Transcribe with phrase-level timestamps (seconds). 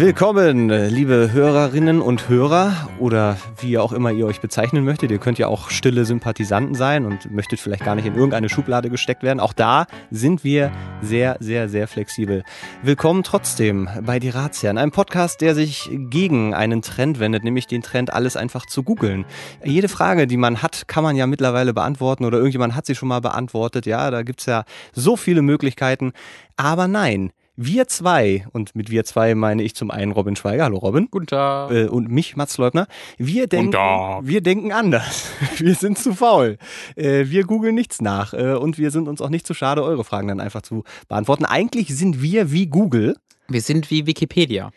[0.00, 5.10] Willkommen, liebe Hörerinnen und Hörer oder wie auch immer ihr euch bezeichnen möchtet.
[5.10, 8.88] Ihr könnt ja auch stille Sympathisanten sein und möchtet vielleicht gar nicht in irgendeine Schublade
[8.88, 9.40] gesteckt werden.
[9.40, 12.44] Auch da sind wir sehr, sehr, sehr flexibel.
[12.82, 17.82] Willkommen trotzdem bei Die Ratsherren, einem Podcast, der sich gegen einen Trend wendet, nämlich den
[17.82, 19.26] Trend, alles einfach zu googeln.
[19.62, 23.10] Jede Frage, die man hat, kann man ja mittlerweile beantworten oder irgendjemand hat sie schon
[23.10, 23.84] mal beantwortet.
[23.84, 24.64] Ja, da gibt's ja
[24.94, 26.14] so viele Möglichkeiten.
[26.56, 30.78] Aber nein, wir zwei, und mit wir zwei meine ich zum einen Robin Schweiger, hallo
[30.78, 31.08] Robin.
[31.10, 31.70] Guten Tag.
[31.70, 32.86] Äh, und mich, Mats Leubner.
[33.18, 35.30] Wir denken, wir denken anders.
[35.58, 36.56] Wir sind zu faul.
[36.96, 38.32] Äh, wir googeln nichts nach.
[38.32, 41.44] Äh, und wir sind uns auch nicht zu schade, eure Fragen dann einfach zu beantworten.
[41.44, 43.16] Eigentlich sind wir wie Google.
[43.48, 44.70] Wir sind wie Wikipedia.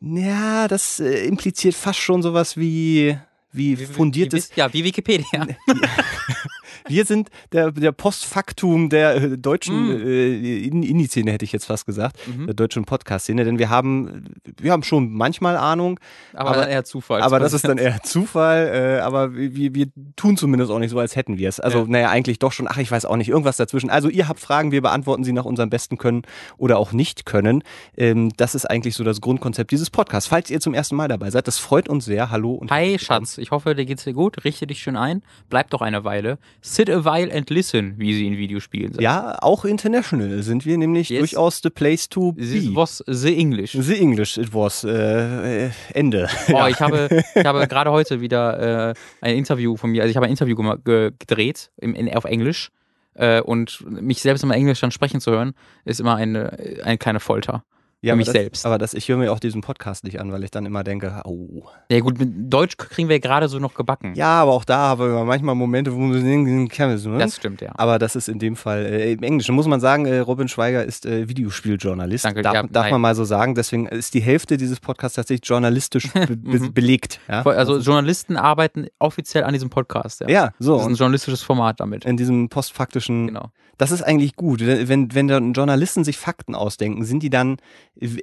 [0.00, 3.18] Ja, das äh, impliziert fast schon sowas wie,
[3.50, 4.54] wie fundiertes.
[4.54, 5.48] ja, wie Wikipedia.
[6.88, 10.06] Wir sind der, der Postfaktum der äh, deutschen Mm.
[10.06, 12.46] äh, In- Indie-Szene, hätte ich jetzt fast gesagt, Mhm.
[12.46, 14.24] der deutschen Podcast-Szene, denn wir haben,
[14.60, 15.98] wir haben schon manchmal Ahnung,
[16.34, 17.22] Aber, Aber- dann eher Zufall.
[17.22, 20.98] aber das ist dann eher Zufall, äh, aber wir, wir tun zumindest auch nicht so,
[20.98, 21.60] als hätten wir es.
[21.60, 21.84] Also, Ja.
[21.88, 23.90] naja, eigentlich doch schon, ach, ich weiß auch nicht, irgendwas dazwischen.
[23.90, 26.22] Also, ihr habt Fragen, wir beantworten sie nach unserem besten Können
[26.58, 27.62] oder auch nicht können.
[27.96, 30.28] Ähm, das ist eigentlich so das Grundkonzept dieses Podcasts.
[30.28, 32.30] Falls ihr zum ersten Mal dabei seid, das freut uns sehr.
[32.30, 32.98] Hallo und Hi.
[32.98, 34.44] Schatz, ich hoffe, dir geht's dir gut.
[34.44, 35.22] Richte dich schön ein.
[35.48, 36.38] Bleib doch eine Weile.
[36.70, 39.02] Sit a while and listen, wie sie in Videospielen sagen.
[39.02, 41.18] Ja, auch international sind wir nämlich Yes.
[41.18, 42.42] durchaus the place to be.
[42.42, 43.72] This was the English.
[43.72, 44.84] The English it was.
[44.84, 46.28] Äh, äh, Ende.
[46.52, 50.16] Oh, ich habe, ich habe gerade heute wieder äh, ein Interview von mir, also ich
[50.16, 50.54] habe ein Interview
[50.84, 52.70] gedreht im, in, auf Englisch
[53.14, 57.18] äh, und mich selbst immer Englisch dann sprechen zu hören, ist immer eine, eine kleine
[57.18, 57.64] Folter.
[58.02, 58.66] Ja, mich das, selbst.
[58.66, 61.20] Aber das, ich höre mir auch diesen Podcast nicht an, weil ich dann immer denke,
[61.24, 61.64] oh.
[61.90, 64.14] Ja gut, mit Deutsch kriegen wir gerade so noch gebacken.
[64.14, 67.18] Ja, aber auch da haben wir manchmal Momente, wo wir ne?
[67.18, 67.72] Das stimmt, ja.
[67.74, 69.54] aber das ist in dem Fall äh, im Englischen.
[69.54, 72.24] Muss man sagen, äh, Robin Schweiger ist äh, Videospieljournalist.
[72.24, 72.92] Danke, darf ja, darf nein.
[72.92, 73.54] man mal so sagen.
[73.54, 76.72] Deswegen ist die Hälfte dieses Podcasts tatsächlich journalistisch be be Mhm.
[76.72, 77.20] belegt.
[77.28, 77.42] Ja?
[77.42, 80.20] Voll, Also Journalisten arbeiten offiziell an diesem Podcast.
[80.20, 80.28] Ja.
[80.28, 80.74] ja, so.
[80.76, 82.04] Das ist ein journalistisches Format damit.
[82.04, 83.50] in diesem postfaktischen Genau.
[83.80, 84.60] Das ist eigentlich gut.
[84.60, 87.56] Wenn, wenn dann Journalisten sich Fakten ausdenken, sind die dann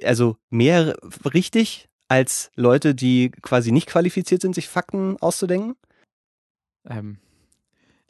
[0.02, 5.76] also mehr richtig als Leute, die quasi nicht qualifiziert sind, sich Fakten auszudenken?
[6.88, 7.18] Ähm,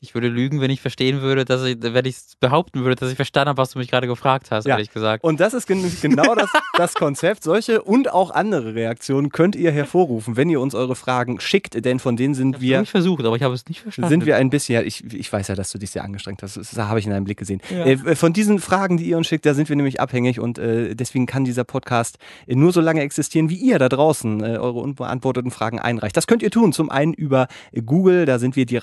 [0.00, 3.16] ich würde lügen, wenn ich verstehen würde, dass ich, wenn ich behaupten würde, dass ich
[3.16, 4.74] verstanden habe, was du mich gerade gefragt hast, Ja.
[4.74, 5.24] ehrlich gesagt.
[5.24, 7.42] Und das ist gen genau das, das Konzept.
[7.42, 11.98] Solche und auch andere Reaktionen könnt ihr hervorrufen, wenn ihr uns eure Fragen schickt, denn
[11.98, 14.10] von denen sind Ich wir habe versucht, aber ich habe es nicht verstanden.
[14.10, 16.56] sind wir ein bisschen, ja, ich, ich weiß ja, dass du dich sehr angestrengt hast,
[16.56, 17.60] das habe ich in deinem Blick gesehen.
[17.70, 17.84] Ja.
[17.84, 20.94] Äh, von diesen Fragen, die ihr uns schickt, da sind wir nämlich abhängig und äh,
[20.94, 24.78] deswegen kann dieser Podcast äh, nur so lange existieren, wie ihr da draußen äh, eure
[24.78, 26.16] unbeantworteten Fragen einreicht.
[26.16, 28.76] Das könnt ihr tun, zum einen über äh, Google, da sind wir die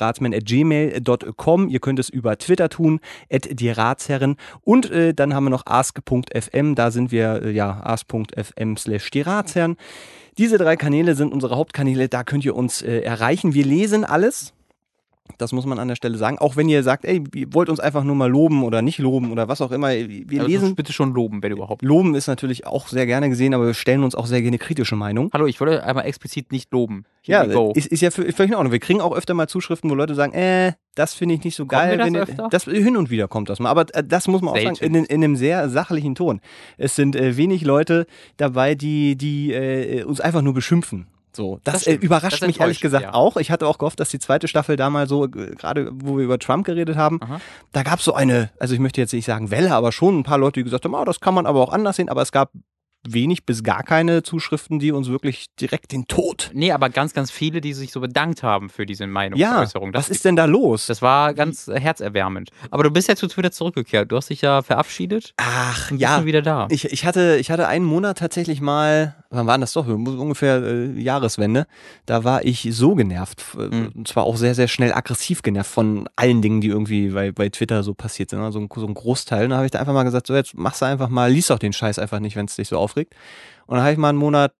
[1.05, 2.99] Ratsmen.gmail.com, ihr könnt es über Twitter tun,
[3.31, 7.81] at die Ratsherren und äh, dann haben wir noch ask.fm, da sind wir, äh, ja,
[7.83, 9.77] ask.fm slash die Ratsherren.
[10.37, 13.53] Diese drei Kanäle sind unsere Hauptkanäle, da könnt ihr uns äh, erreichen.
[13.53, 14.54] Wir lesen alles.
[15.37, 16.37] Das muss man an der Stelle sagen.
[16.37, 19.31] Auch wenn ihr sagt, ey, ihr wollt uns einfach nur mal loben oder nicht loben
[19.31, 19.89] oder was auch immer.
[19.89, 20.75] Wir also lesen.
[20.75, 21.81] bitte schon loben, wenn überhaupt.
[21.81, 24.95] Loben ist natürlich auch sehr gerne gesehen, aber wir stellen uns auch sehr gerne kritische
[24.95, 25.29] Meinung.
[25.33, 27.05] Hallo, ich wollte einmal explizit nicht loben.
[27.21, 28.71] Here Ja, ist, ist ja völlig in Ordnung.
[28.71, 31.65] Wir kriegen auch öfter mal Zuschriften, wo Leute sagen, äh, das finde ich nicht so
[31.65, 31.97] geil.
[31.97, 33.69] wir das wenn das hin und wieder kommt das mal.
[33.69, 34.75] Aber äh, das muss man auch Selten.
[34.75, 36.39] sagen, in, in einem sehr sachlichen Ton.
[36.77, 38.05] Es sind äh, wenig Leute
[38.37, 41.07] dabei, die, die äh, uns einfach nur beschimpfen.
[41.35, 43.13] So, das, Das äh, überrascht Das mich ehrlich gesagt ja.
[43.13, 43.37] auch.
[43.37, 46.23] Ich hatte auch gehofft, dass die zweite Staffel da mal so, äh, gerade wo wir
[46.25, 47.39] über Trump geredet haben, Aha.
[47.71, 50.23] da gab es so eine, also ich möchte jetzt nicht sagen Welle, aber schon ein
[50.23, 52.31] paar Leute, die gesagt haben, ah, das kann man aber auch anders sehen, aber es
[52.31, 52.51] gab
[53.07, 56.49] wenig bis gar keine Zuschriften, die uns wirklich direkt den Tod.
[56.53, 59.93] Nee, aber ganz, ganz viele, die sich so bedankt haben für diese Ja, Meinungsäußerung.
[59.93, 60.87] was ist denn da los?
[60.87, 62.49] Das war ganz herzerwärmend.
[62.71, 64.11] Aber du bist ja zu Twitter zurückgekehrt.
[64.11, 65.35] Du hast dich ja verabschiedet.
[65.37, 66.67] Ach Bist ja, du wieder da.
[66.71, 69.87] ich, ich, hatte, ich hatte einen Monat tatsächlich mal, wann war denn das doch?
[69.87, 71.67] Ungefähr äh, Jahreswende.
[72.05, 73.43] Da war ich so genervt.
[73.57, 73.91] äh, Mhm.
[73.95, 77.49] Und zwar auch sehr, sehr schnell aggressiv genervt von allen Dingen, die irgendwie bei, bei
[77.49, 78.39] Twitter so passiert sind.
[78.39, 79.47] Also so ein Großteil.
[79.47, 81.59] Da habe ich da einfach mal gesagt, so jetzt machst du einfach mal, liest doch
[81.59, 83.13] den Scheiß einfach nicht, wenn es dich so aufregt.
[83.67, 84.53] Und dann habe ich mal einen Monat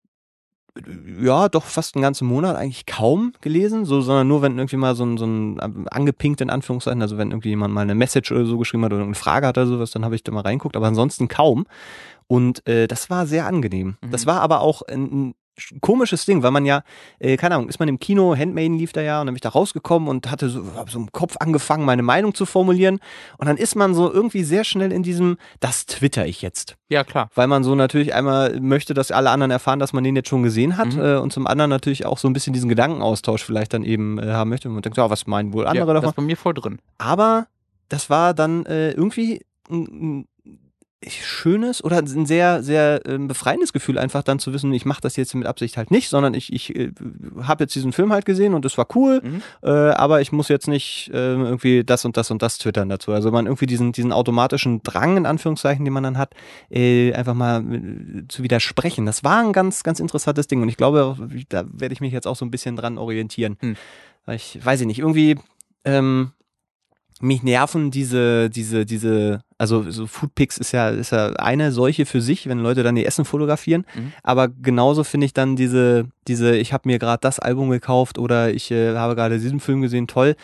[1.20, 4.94] ja, doch fast einen ganzen Monat eigentlich kaum gelesen, so, sondern nur, wenn irgendwie mal
[4.94, 8.32] so ein, so ein ähm, angepinkt in Anführungszeichen, also wenn irgendwie jemand mal eine Message
[8.32, 10.42] oder so geschrieben hat oder eine Frage hat oder sowas, dann habe ich da mal
[10.42, 11.66] reinguckt, aber ansonsten kaum.
[12.28, 13.96] Und äh, das war sehr angenehm.
[14.02, 14.10] Mhm.
[14.10, 15.34] Das war aber auch ein, ein
[15.80, 16.82] komisches Ding, weil man ja,
[17.18, 19.40] äh, keine Ahnung, ist man im Kino, Handmaiden lief da ja und dann bin ich
[19.40, 22.98] da rausgekommen und hatte so, so im Kopf angefangen, meine Meinung zu formulieren.
[23.38, 27.04] Und dann ist man so irgendwie sehr schnell in diesem, das twitter ich jetzt Ja,
[27.04, 27.30] klar.
[27.34, 30.42] weil man so natürlich einmal möchte, dass alle anderen erfahren, dass man den jetzt schon
[30.42, 31.00] gesehen hat Mhm.
[31.02, 34.26] äh, und zum anderen natürlich auch so ein bisschen diesen Gedankenaustausch vielleicht dann eben äh,
[34.32, 36.10] haben möchte und man denkt, ja, was meinen wohl andere ja, Das davon?
[36.10, 36.80] ist bei mir voll drin.
[36.98, 37.46] Aber
[37.88, 39.40] das war dann äh, irgendwie
[39.70, 40.28] ein, ein
[41.06, 45.16] schönes oder ein sehr, sehr ähm, befreiendes Gefühl, einfach dann zu wissen, ich mache das
[45.16, 46.90] jetzt mit Absicht halt nicht, sondern ich, ich äh,
[47.42, 49.42] habe jetzt diesen Film halt gesehen und es war cool, Mhm.
[49.62, 53.12] äh, aber ich muss jetzt nicht äh, irgendwie das und das und das twittern dazu.
[53.12, 56.34] Also man irgendwie diesen, diesen automatischen Drang, in Anführungszeichen, den man dann hat,
[56.70, 59.04] äh, einfach mal äh, zu widersprechen.
[59.04, 61.16] Das war ein ganz, ganz interessantes Ding und ich glaube,
[61.50, 63.58] da werde ich mich jetzt auch so ein bisschen dran orientieren.
[63.60, 63.76] Hm.
[64.24, 65.36] Weil ich weiß ich nicht, irgendwie
[65.84, 66.32] ähm,
[67.20, 72.20] mich nerven diese, diese, diese, also so Foodpics ist ja, ist ja eine solche für
[72.20, 73.86] sich, wenn Leute dann ihr Essen fotografieren.
[73.94, 74.12] Mhm.
[74.22, 78.50] Aber genauso finde ich dann diese, diese, ich habe mir gerade das Album gekauft oder
[78.52, 80.36] ich äh, habe gerade diesen Film gesehen, toll.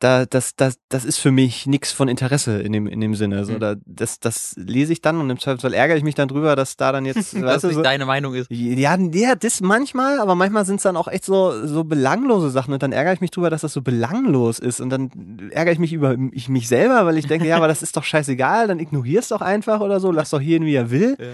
[0.00, 3.44] Da, das, das, das ist für mich nichts von Interesse in dem, in dem Sinne.
[3.44, 3.60] So, Mhm.
[3.60, 6.78] da, das, das lese ich dann und im Zweifelsfall ärgere ich mich dann drüber, dass
[6.78, 8.50] da dann jetzt, Was weißt du, nicht so, deine Meinung ist.
[8.50, 12.72] ja, ja, das manchmal, aber manchmal sind es dann auch echt so, so belanglose Sachen
[12.72, 15.10] und dann ärgere ich mich drüber, dass das so belanglos ist und dann
[15.50, 18.04] ärgere ich mich über ich mich selber, weil ich denke, ja, aber das ist doch
[18.04, 21.16] scheißegal, dann ignorier's doch einfach oder so, lass doch jeden, wie er will.
[21.20, 21.26] Ja.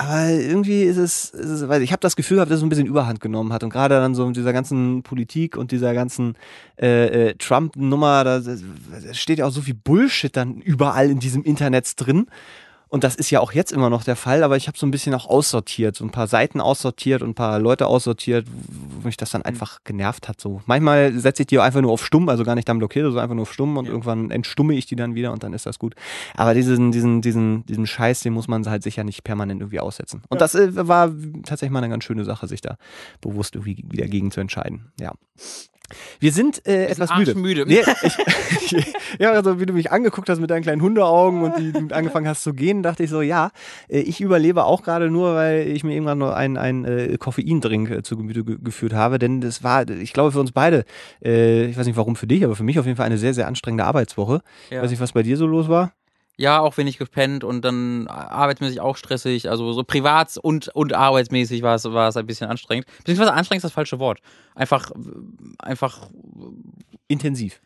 [0.00, 2.68] Aber irgendwie ist es, ist es weil ich habe das Gefühl gehabt, dass es ein
[2.68, 6.36] bisschen Überhand genommen hat und gerade dann so mit dieser ganzen Politik und dieser ganzen
[6.80, 8.54] äh, äh, Trump-Nummer, da, da
[9.12, 12.26] steht ja auch so viel Bullshit dann überall in diesem Internet drin.
[12.90, 14.90] Und das ist ja auch jetzt immer noch der Fall, aber ich habe so ein
[14.90, 18.46] bisschen auch aussortiert, so ein paar Seiten aussortiert und ein paar Leute aussortiert,
[19.00, 20.40] wo mich das dann einfach genervt hat.
[20.40, 23.04] So manchmal setze ich die auch einfach nur auf stumm, also gar nicht dann blockiert,
[23.04, 23.90] sondern einfach nur auf stumm und Ja.
[23.90, 25.94] irgendwann entstumme ich die dann wieder und dann ist das gut.
[26.34, 30.22] Aber diesen, diesen, diesen, diesen Scheiß, den muss man halt sicher nicht permanent irgendwie aussetzen.
[30.28, 30.38] Und Ja.
[30.40, 31.10] das äh, war
[31.44, 32.76] tatsächlich mal eine ganz schöne Sache, sich da
[33.20, 34.92] bewusst irgendwie wieder gegen zu entscheiden.
[34.98, 35.12] Ja.
[36.20, 37.30] Wir sind äh, Wir sind etwas müde.
[37.32, 37.64] arschmüde.
[37.66, 41.72] Nee, ich, ja, also wie du mich angeguckt hast mit deinen kleinen Hundeaugen und die
[41.72, 43.50] du angefangen hast zu gehen, dachte ich so, ja,
[43.88, 47.90] äh, ich überlebe auch gerade nur, weil ich mir irgendwann noch einen, einen äh, Koffeindrink
[47.90, 49.18] äh, zu Gemüte ge geführt habe.
[49.18, 50.84] Denn das war, ich glaube, für uns beide,
[51.24, 53.34] äh, ich weiß nicht warum für dich, aber für mich auf jeden Fall eine sehr,
[53.34, 54.40] sehr anstrengende Arbeitswoche.
[54.70, 54.82] Ja.
[54.82, 55.92] Weiß nicht, was bei dir so los war.
[56.40, 59.50] Ja, auch wenig gepennt und dann arbeitsmäßig auch stressig.
[59.50, 62.86] Also so privat und, und arbeitsmäßig war es, war es ein bisschen anstrengend.
[62.98, 64.20] Beziehungsweise anstrengend ist das falsche Wort.
[64.54, 64.92] Einfach,
[65.58, 66.08] einfach,
[67.08, 67.60] Intensiv.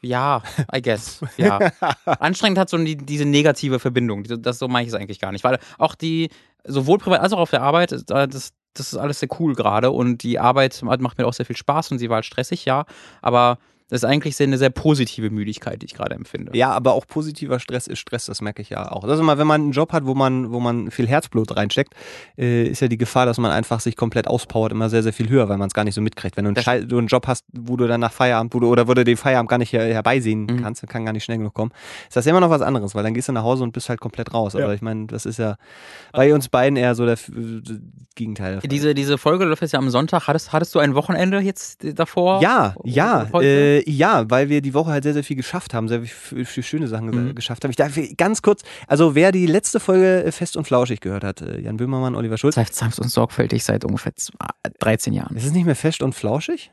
[0.00, 0.42] ja,
[0.74, 1.20] I guess.
[1.36, 1.58] Ja.
[2.06, 4.24] Anstrengend hat so die, diese negative Verbindung.
[4.24, 5.44] Das, so meine ich es eigentlich gar nicht.
[5.44, 6.30] Weil auch die,
[6.64, 10.22] sowohl privat als auch auf der Arbeit, das, das ist alles sehr cool gerade und
[10.22, 12.86] die Arbeit macht mir auch sehr viel Spaß und sie war halt stressig, ja.
[13.20, 13.58] Aber
[13.90, 16.56] das ist eigentlich eine sehr positive Müdigkeit, die ich gerade empfinde.
[16.56, 19.04] Ja, aber auch positiver Stress ist Stress, das merke ich ja auch.
[19.04, 21.92] Ist immer, wenn man einen Job hat, wo man, wo man viel Herzblut reinsteckt,
[22.38, 25.28] äh, ist ja die Gefahr, dass man einfach sich komplett auspowert, immer sehr, sehr viel
[25.28, 26.36] höher, weil man es gar nicht so mitkriegt.
[26.36, 28.68] Wenn du einen, Schei- du einen Job hast, wo du dann nach Feierabend, wo du,
[28.68, 30.62] oder wo du den Feierabend gar nicht her herbeirsehen Mhm.
[30.62, 31.72] kannst, kann gar nicht schnell genug kommen,
[32.08, 34.00] ist das immer noch was anderes, weil dann gehst du nach Hause und bist halt
[34.00, 34.54] komplett raus.
[34.54, 34.64] Ja.
[34.64, 35.56] Aber ich meine, das ist ja
[36.12, 37.30] bei uns beiden eher so der F-
[38.14, 38.58] Gegenteil.
[38.60, 38.68] der.
[38.68, 40.26] Diese, diese Folge läuft jetzt ja am Sonntag.
[40.28, 42.40] Hattest, hattest du ein Wochenende jetzt davor?
[42.42, 43.79] Ja, ja, Heute?
[43.86, 46.62] Äh, ja, weil wir die Woche halt sehr, sehr viel geschafft haben, sehr viel, viel
[46.62, 47.34] schöne Sachen Mhm.
[47.34, 47.70] geschafft haben.
[47.70, 51.40] Ich darf ganz kurz, also wer die letzte Folge äh, Fest und Flauschig gehört hat,
[51.42, 54.46] äh, Jan Böhmermann, Oliver Schulz, heißt sanft und sorgfältig seit ungefähr zwei-
[54.78, 55.36] 13 Jahren.
[55.36, 56.70] ist es nicht mehr Fest und Flauschig?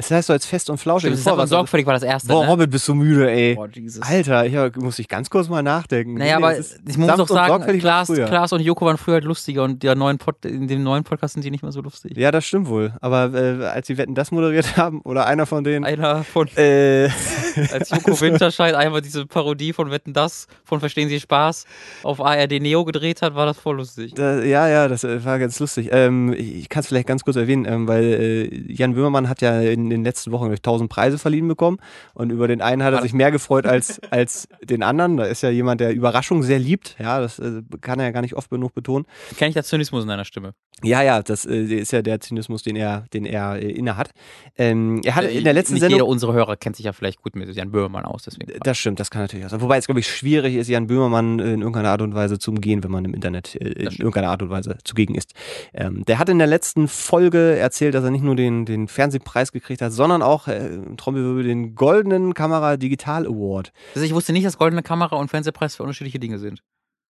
[0.00, 1.12] Es heißt so als Fest und Flauschig.
[1.12, 2.28] Stimmt, und was- sorgfältig war das erste.
[2.28, 2.50] Boah, ne?
[2.50, 3.56] Robin, bist du müde, ey.
[3.56, 4.00] Boah, Jesus.
[4.00, 6.14] Alter, ich muss ich ganz kurz mal nachdenken.
[6.14, 8.06] Naja, Nee, aber das ich muss auch sagen, Klaas.
[8.08, 11.34] Klaas und Joko waren früher halt lustiger und der neuen Pod, in dem neuen Podcast
[11.34, 12.16] sind die nicht mehr so lustig.
[12.16, 12.92] Ja, das stimmt wohl.
[13.00, 17.04] Aber äh, als sie Wetten das moderiert haben, oder einer von denen, Einer von, äh,
[17.72, 21.64] als Joko Winterscheid einfach diese Parodie von Wetten das, von Verstehen Sie Spaß,
[22.04, 24.14] auf ARD Neo gedreht hat, war das voll lustig.
[24.14, 25.88] Da, ja, ja, das äh, war ganz lustig.
[25.92, 29.40] Ähm, ich ich kann es vielleicht ganz kurz erwähnen, ähm, weil äh, Jan Böhmermann hat
[29.40, 31.78] ja in den letzten Wochen durch tausend Preise verliehen bekommen
[32.14, 35.16] und über den einen hat er sich mehr gefreut als, als den anderen.
[35.16, 36.96] Da ist ja jemand, der Überraschung sehr liebt.
[36.98, 39.06] Ja, das äh, kann er ja gar nicht oft genug betonen.
[39.36, 40.54] Kenne ich da Zynismus in deiner Stimme?
[40.84, 44.10] Ja, ja, das äh, ist ja der Zynismus, den er, den er äh, inne hat.
[44.56, 45.98] Ähm, er hat in der letzten Nicht Sendung.
[45.98, 48.52] jeder unserer Hörer kennt sich ja vielleicht gut mit Jan Böhmermann aus, deswegen.
[48.62, 49.60] Das stimmt, das kann natürlich auch sein.
[49.60, 52.84] Wobei es, glaube ich, schwierig ist, Jan Böhmermann in irgendeiner Art und Weise zu umgehen,
[52.84, 55.34] wenn man im Internet äh, in irgendeiner Art und Weise zugegen ist.
[55.74, 59.50] Ähm, der hat in der letzten Folge erzählt, dass er nicht nur den, den Fernsehpreis
[59.50, 63.72] gekriegt hat, sondern auch, äh, Trommelwirbel, den Goldenen Kamera Digital Award.
[63.94, 66.62] Also ich wusste nicht, dass Goldene Kamera und Fernsehpreis für unterschiedliche Dinge sind.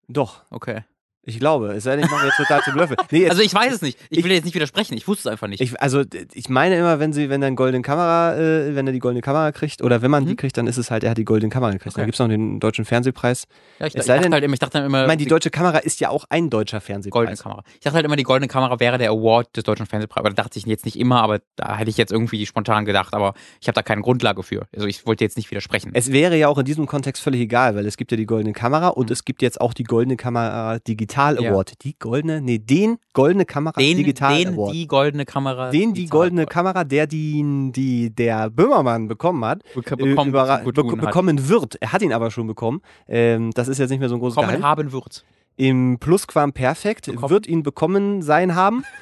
[0.07, 0.83] Doch, Okay.
[1.27, 1.73] Ich glaube.
[1.73, 2.97] Es sei denn, ich mache jetzt total zum Löffel.
[3.11, 3.99] Nee, jetzt, Also ich weiß es nicht.
[4.09, 4.95] Ich ich- will jetzt nicht widersprechen.
[4.97, 5.61] Ich wusste es einfach nicht.
[5.61, 6.03] ich, also
[6.33, 9.51] ich meine immer, wenn sie, wenn er goldene Kamera, äh, wenn er die goldene Kamera
[9.51, 10.37] kriegt, oder wenn man die Mhm.
[10.37, 11.93] kriegt, dann ist es halt, er hat die goldene Kamera gekriegt.
[11.95, 12.01] Okay.
[12.01, 13.43] Dann gibt es noch den deutschen Fernsehpreis.
[13.79, 15.25] ja, ich, es ich dachte denn- halt immer, ich dachte dann immer, Ich meine, die
[15.25, 17.11] die deutsche Kamera ist ja auch ein deutscher Fernsehpreis.
[17.11, 17.63] goldene Kamera.
[17.75, 20.19] Ich dachte halt immer, die goldene Kamera wäre der Award des deutschen Fernsehpreises.
[20.19, 23.13] Aber da dachte ich jetzt nicht immer, aber da hätte ich jetzt irgendwie spontan gedacht.
[23.13, 24.67] Aber ich habe da keine Grundlage für.
[24.73, 25.91] Also ich wollte jetzt nicht widersprechen.
[25.93, 28.53] Es wäre ja auch in diesem Kontext völlig egal, weil es gibt ja die goldene
[28.53, 29.13] Kamera und Mhm.
[29.13, 31.51] es gibt jetzt auch die goldene Kamera Digital Digital Ja.
[31.51, 31.73] Award.
[31.83, 34.73] Die goldene, nee, den goldene Kamera Den, Digital den Award.
[34.73, 35.69] die goldene Kamera.
[35.71, 40.31] den die goldene Award Kamera, der die, die der Böhmermann bekommen hat, bek- äh, bekommen,
[40.31, 40.99] überra- zu be hat.
[41.01, 41.75] bekommen wird.
[41.81, 42.81] Er hat ihn aber schon bekommen.
[43.07, 44.65] Ähm, das ist jetzt nicht mehr so ein großes bekommen Geheimnis.
[44.87, 45.23] haben wird.
[45.59, 47.29] Im Plusquamperfekt Bekommen.
[47.31, 48.83] wird ihn bekommen sein haben.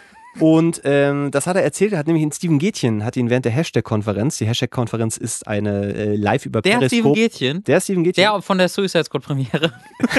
[0.41, 3.45] Und ähm, das hat er erzählt, er hat nämlich in Steven Gätchen, hat ihn während
[3.45, 7.15] der Hashtag-Konferenz, die Hashtag-Konferenz ist eine äh, live über Der Steven Periscope.
[7.15, 9.71] Gätchen, der Steven Gätchen, der von der Suicide Squad Premiere.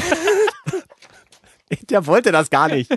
[1.90, 2.96] der wollte das gar nicht.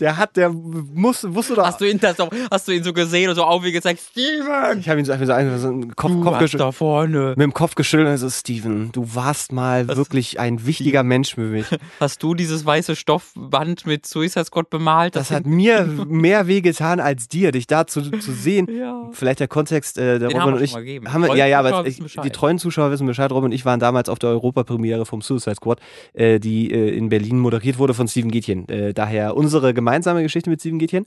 [0.00, 1.64] Der hat, der muss, wusste doch.
[1.66, 2.16] Hast du ihn das
[2.50, 4.80] hast du ihn so gesehen und so aufwegend gesagt, Steven!
[4.80, 6.60] ich habe ihn so einfach so, einfach so einen Kopf, Du Kopf geschüttelt.
[6.68, 7.28] da vorne.
[7.30, 11.42] Mit dem Kopf geschüttelt und so, Steven, du warst mal wirklich ein wichtiger Mensch für
[11.42, 11.66] mich.
[12.00, 15.16] Hast du dieses weiße Stoffband mit Suicide Squad bemalt?
[15.16, 18.68] Das hat mir mehr wehgetan als dir, dich da zu, zu sehen.
[18.70, 19.08] Ja.
[19.12, 20.70] Vielleicht der Kontext, äh, der Den Robin und ich.
[20.70, 21.12] schon mal gegeben.
[21.12, 23.30] Haben wir, ja, ja, aber ich, die treuen Zuschauer wissen Bescheid.
[23.30, 25.80] Robin und ich waren damals auf der Europapremiere vom Suicide Squad,
[26.12, 28.68] äh, die äh, in Berlin moderiert wurde von Steven Gätchen.
[28.68, 31.04] Äh, daher unsere gemeinsame Geschichte mit Steven Gätchen.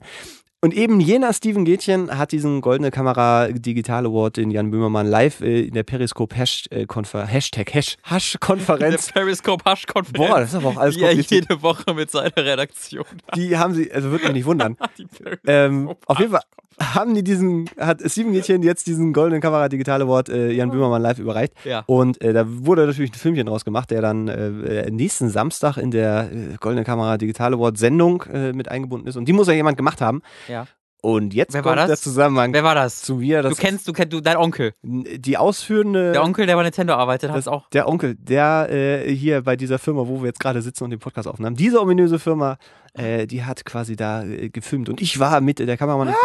[0.62, 5.40] Und eben jener Steven Gätchen hat diesen Goldene Kamera Digital Award in Jan Böhmermann live
[5.42, 9.12] äh, in der Periscope Hash, äh, Konfer Hashtag Hash, Hash Der Konferenz.
[9.12, 10.28] Periscope Hush Konferenz.
[10.28, 11.48] Boah, das ist aber auch alles er kompliziert.
[11.50, 13.04] jede Woche mit seiner Redaktion.
[13.36, 14.76] Die haben sie, also würde mich nicht wundern.
[15.46, 16.40] Ähm, auf jeden Fall
[16.80, 21.02] haben die diesen, hat Steven Gätchen jetzt diesen Goldenen Kamera Digital Award äh, Jan Böhmermann
[21.02, 21.54] live überreicht.
[21.64, 21.84] Ja.
[21.86, 25.90] Und äh, da wurde natürlich ein Filmchen draus gemacht, der dann äh, nächsten Samstag in
[25.90, 29.16] der äh, Goldene Kamera Digital Award Sendung äh, mit eingebunden ist.
[29.16, 30.22] Und die muss ja jemand gemacht haben.
[30.48, 30.66] Ja.
[31.02, 32.00] Und jetzt Wer war kommt das?
[32.00, 33.02] der Zusammenhang Wer war das?
[33.02, 33.42] zu mir.
[33.42, 34.72] Das du kennst, du kennst, du, dein Onkel.
[34.82, 36.10] die ausführende.
[36.10, 37.68] Der Onkel, der bei Nintendo arbeitet, hat das, auch.
[37.70, 40.98] der Onkel, der äh, hier bei dieser Firma, wo wir jetzt gerade sitzen und den
[40.98, 42.56] Podcast aufnehmen, diese ominöse Firma,
[42.96, 44.88] äh, die hat quasi da äh, gefilmt.
[44.88, 46.16] Und ich war mit, der Kameramann ist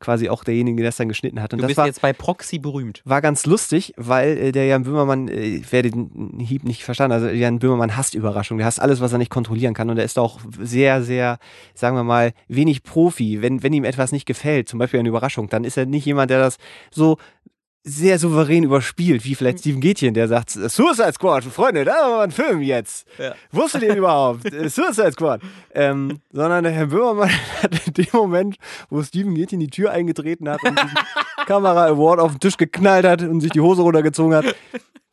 [0.00, 1.52] quasi auch derjenige, der das dann geschnitten hat.
[1.52, 3.02] Und Du das bist war, jetzt bei Proxy berühmt.
[3.04, 7.12] war ganz lustig, weil äh, der Jan Böhmermann, äh, ich werde den Hieb nicht verstanden,
[7.12, 10.04] also Jan Böhmermann hasst Überraschungen, der hasst alles, was er nicht kontrollieren kann und er
[10.04, 11.38] ist auch sehr, sehr,
[11.74, 13.42] sagen wir mal, wenig Profi.
[13.42, 16.30] Wenn, wenn ihm etwas nicht gefällt, zum Beispiel eine Überraschung, dann ist er nicht jemand,
[16.30, 16.58] der das
[16.90, 17.18] so
[17.84, 22.20] sehr souverän überspielt, wie vielleicht Steven Gätchen, der sagt, Suicide Squad, Freunde, da haben wir
[22.20, 23.06] einen Film jetzt.
[23.18, 23.34] Ja.
[23.50, 24.42] Wusstet ihr überhaupt?
[24.52, 25.40] Äh, Suicide Squad.
[25.74, 27.30] Ähm, sondern der Herr Böhmermann
[27.62, 28.56] hat in dem Moment,
[28.90, 30.98] wo Steven Gätchen die Tür eingetreten hat und diesen
[31.46, 34.54] Kamera Award auf den Tisch geknallt hat und sich die Hose runtergezogen hat,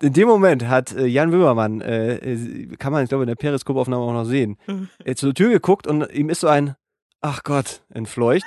[0.02, 3.36] in dem Moment hat äh, Jan Böhmermann, äh, äh, kann man, ich glaube, in der
[3.36, 4.58] Periskopaufnahme auch noch sehen,
[5.04, 6.76] äh, zur Tür geguckt und ihm ist so ein
[7.22, 8.46] Ach Gott, entfleucht.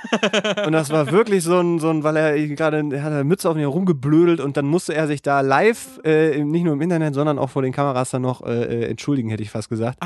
[0.67, 3.50] Und das war wirklich so ein, so ein weil er gerade, er hat eine Mütze
[3.50, 7.12] auf ihn herumgeblödelt und dann musste er sich da live, äh, nicht nur im Internet,
[7.12, 9.99] sondern auch vor den Kameras dann noch äh, äh, entschuldigen, hätte ich fast gesagt.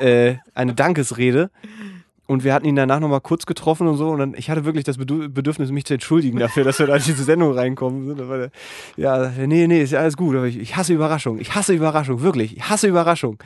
[0.00, 1.50] äh, eine Dankesrede.
[2.32, 4.08] Und wir hatten ihn danach nochmal kurz getroffen und so.
[4.10, 7.02] Und dann, ich hatte wirklich das Bedürfnis, mich zu entschuldigen dafür, dass wir da in
[7.02, 8.06] diese Sendung reinkommen.
[8.06, 8.20] sind.
[8.20, 8.48] Aber,
[8.96, 10.34] Ja, nee, nee, ist ja alles gut.
[10.34, 11.38] Aber ich, ich hasse Überraschung.
[11.38, 12.56] Ich hasse Überraschung, wirklich.
[12.56, 13.38] Ich hasse Überraschung.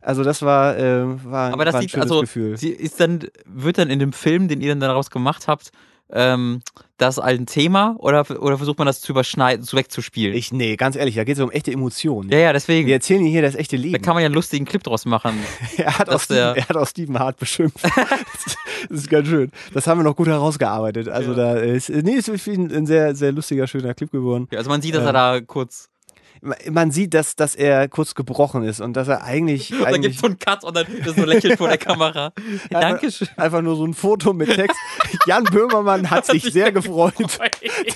[0.00, 2.56] Also das war, äh, war, Aber das war ein sieht, schönes also, Gefühl.
[2.56, 5.70] sie ist dann, wird dann in dem Film, den ihr dann daraus gemacht habt,
[6.10, 6.62] ähm,
[7.00, 10.34] das ein Thema oder, oder versucht man das zu überschneiden, zu wegzuspielen?
[10.34, 12.30] Ich, nee, ganz ehrlich, da geht es um echte Emotionen.
[12.30, 12.86] ja, ja, deswegen.
[12.86, 14.02] Wir erzählen hier das echte Da Leben.
[14.02, 15.32] kann man ja einen lustigen Clip draus machen.
[15.76, 17.82] er, hat auch Steven, er hat auch Steven Hart beschimpft.
[18.88, 19.50] das ist ganz schön.
[19.72, 21.08] Das haben wir noch gut herausgearbeitet.
[21.08, 21.36] Also Ja.
[21.54, 24.48] da ist, nee, ist ein ein sehr, sehr lustiger, schöner Clip geworden.
[24.54, 25.88] Also man sieht, dass Ähm, er da kurz.
[26.42, 30.04] Man sieht, dass, dass er kurz gebrochen ist und dass er eigentlich, Und dann gibt
[30.04, 32.32] eigentlich es so einen Cut und dann ist so lächelt vor der Kamera.
[32.70, 33.28] Dankeschön.
[33.36, 34.78] einfach nur so ein Foto mit Text.
[35.26, 37.14] Jan Böhmermann hat sich sehr gefreut,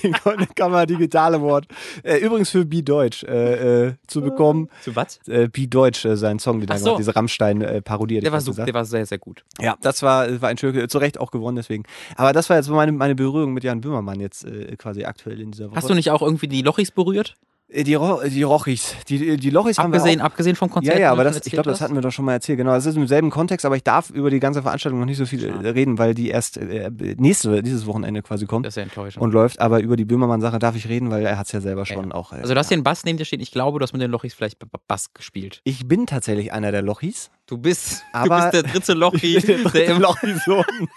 [0.02, 1.66] den Goldene Kammer Digital Award.
[2.02, 4.68] Äh, übrigens für Be Deutsch äh, äh, zu bekommen.
[4.82, 5.20] Zu was?
[5.26, 6.84] Äh, Be Deutsch, äh, sein Song, den er so.
[6.84, 8.20] gemacht hat, diese Rammstein-Parodie.
[8.20, 9.44] Der war super, der war sehr, sehr gut.
[9.60, 11.84] Ja, das war, war ein schön, zu Recht auch gewonnen deswegen.
[12.16, 15.40] Aber das war jetzt so meine, meine Berührung mit Jan Böhmermann jetzt äh, quasi aktuell
[15.40, 15.76] in dieser Woche.
[15.76, 17.36] Hast du nicht auch irgendwie die Lochis berührt?
[17.74, 20.94] Äh, die, Ro die Rochis, die, die Lochis Abgesehen, haben wir abgesehen vom Konzert?
[20.94, 22.58] Ja, ja, aber das, ich glaube, das hatten wir doch schon mal erzählt.
[22.58, 25.16] Genau, das ist im selben Kontext, aber ich darf über die ganze Veranstaltung noch nicht
[25.18, 28.76] so viel äh, reden, weil die erst äh, nächste, dieses Wochenende quasi kommt Das ist
[28.76, 29.22] ja enttäuschend.
[29.22, 29.60] und läuft.
[29.60, 32.32] Aber über die Böhmermann-Sache darf ich reden, weil er hat es ja selber schon auch.
[32.32, 33.40] Äh, also du hast den Bass neben dir stehen.
[33.40, 35.60] Ich glaube, du hast mit den Lochis vielleicht Bass gespielt.
[35.64, 37.30] ich bin tatsächlich einer der Lochis.
[37.46, 40.88] Du bist, Aber- du bist der dritte Lochi, Ich bin der der dritte im Lochi-Sohn.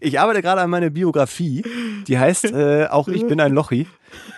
[0.00, 1.62] Ich arbeite gerade an meiner Biografie.
[2.06, 3.86] Die heißt äh, auch Ich bin ein Lochi.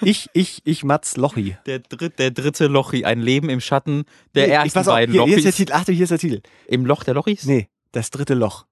[0.02, 1.56] Ich, ich, ich Mats Lochi.
[1.66, 5.24] der, dritt, der dritte Lochi, ein Leben im Schatten der Nee, ersten auf, beiden hier,
[5.24, 5.56] hier ist der Lochis.
[5.56, 5.72] Titel.
[5.72, 6.40] Achte, hier ist der Titel.
[6.66, 7.44] Im Loch der Lochis?
[7.44, 8.66] Nee, das dritte Loch.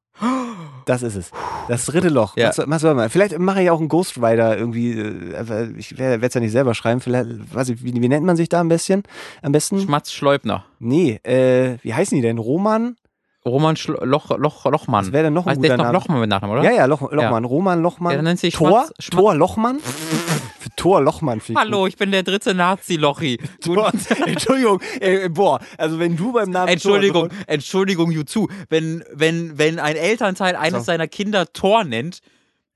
[0.86, 1.30] Das ist es.
[1.68, 2.34] Das dritte Loch.
[2.36, 2.46] Ja.
[2.46, 3.10] Mach's, mach's mal.
[3.10, 4.92] Vielleicht mache ich auch einen Ghost Rider irgendwie.
[4.98, 7.00] äh, aber Ich werde es ja nicht selber schreiben.
[7.02, 9.02] Vielleicht, weiß ich, wie, wie nennt man sich da am besten?
[9.42, 9.78] Am besten?
[9.80, 10.64] Schmatz Schleubner.
[10.78, 12.38] Nee, äh, wie heißen die denn?
[12.38, 12.96] Roman?
[13.46, 15.04] Roman Schlo Loch, Loch, Lochmann.
[15.04, 16.00] Das wäre dann noch ein der guter ist noch.
[16.00, 16.64] Lochmann mit Nachnamen, oder?
[16.68, 17.44] Ja, ja, Loch, Lochmann.
[17.44, 18.10] Roman Lochmann.
[18.12, 19.78] Ja, dann nennt sich Thor, Schmatz- Schmatz- Thor Lochmann.
[19.80, 23.38] Für Thor Lochmann ich Hallo, ich bin der dritte Nazi-Lochi.
[24.26, 28.48] Entschuldigung, äh, boah, also wenn du beim Namen Entschuldigung, Thor, Entschuldigung, Jutsu.
[28.68, 30.86] Wenn, wenn, wenn ein Elternteil eines So.
[30.86, 32.20] seiner Kinder Tor nennt,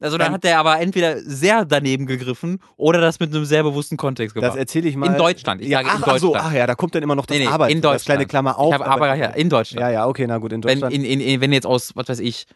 [0.03, 3.63] also dann Dann- hat der aber entweder sehr daneben gegriffen oder das mit einem sehr
[3.63, 4.59] bewussten Kontext das gebracht.
[4.59, 5.07] erzähle ich mal.
[5.07, 6.47] In Deutschland, ich ja, sage ach, in ach so, Deutschland.
[6.51, 7.71] ach ja, da kommt dann immer noch das Nee, nee, Arbeit.
[7.71, 8.05] in Das Deutschland.
[8.05, 8.75] kleine Klammer auf.
[8.75, 9.81] ich habe aber, ja, in Deutschland.
[9.81, 10.95] ja, ja, okay, na gut, in wenn, Deutschland.
[10.95, 12.47] in, in, in, wenn jetzt aus, was weiß ich,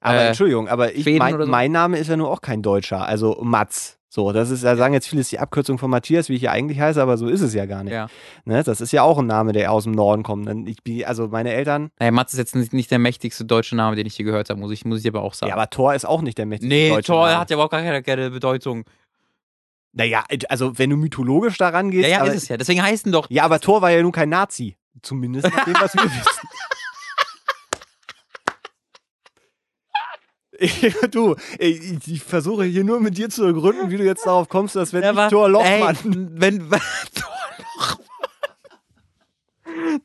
[0.00, 1.46] aber äh, Entschuldigung, aber ich, mein, so?
[1.46, 3.98] mein Name ist ja nur auch kein Deutscher, also Mats.
[4.12, 6.42] So, das ist, da sagen jetzt viele, es ist die Abkürzung von Matthias, wie ich
[6.42, 7.92] ja eigentlich heiße, aber so ist es ja gar nicht.
[7.92, 8.08] ja.
[8.44, 8.64] Ne?
[8.64, 10.68] Das ist ja auch ein Name, der aus dem Norden kommt.
[10.68, 13.94] Ich, bin- also meine Eltern, Naja, Mats ist jetzt nicht, nicht der mächtigste deutsche Name,
[13.94, 15.50] den ich je gehört habe, muss ich, muss ich aber auch sagen.
[15.50, 17.38] ja, aber Thor ist auch nicht der mächtigste nee, deutsche Tor Name.
[17.38, 18.84] hat ja überhaupt gar keine, keine Bedeutung.
[19.92, 22.04] Naja, also wenn du mythologisch daran gehst.
[22.08, 22.56] Ja, ja, aber, ist es ja.
[22.56, 23.28] Deswegen heißen doch.
[23.30, 24.76] Ja, aber Thor war ja nun kein Nazi.
[25.02, 26.48] Zumindest nach dem, was wir wissen.
[30.60, 34.48] Ich- du, ich, ich versuche hier nur mit dir zu ergründen, wie du jetzt darauf
[34.48, 35.96] kommst, dass wenn Ja, ich Thor Ey, Lochmann.
[36.38, 36.80] wenn, wenn
[37.14, 37.30] Thor
[37.76, 38.06] Lochmann.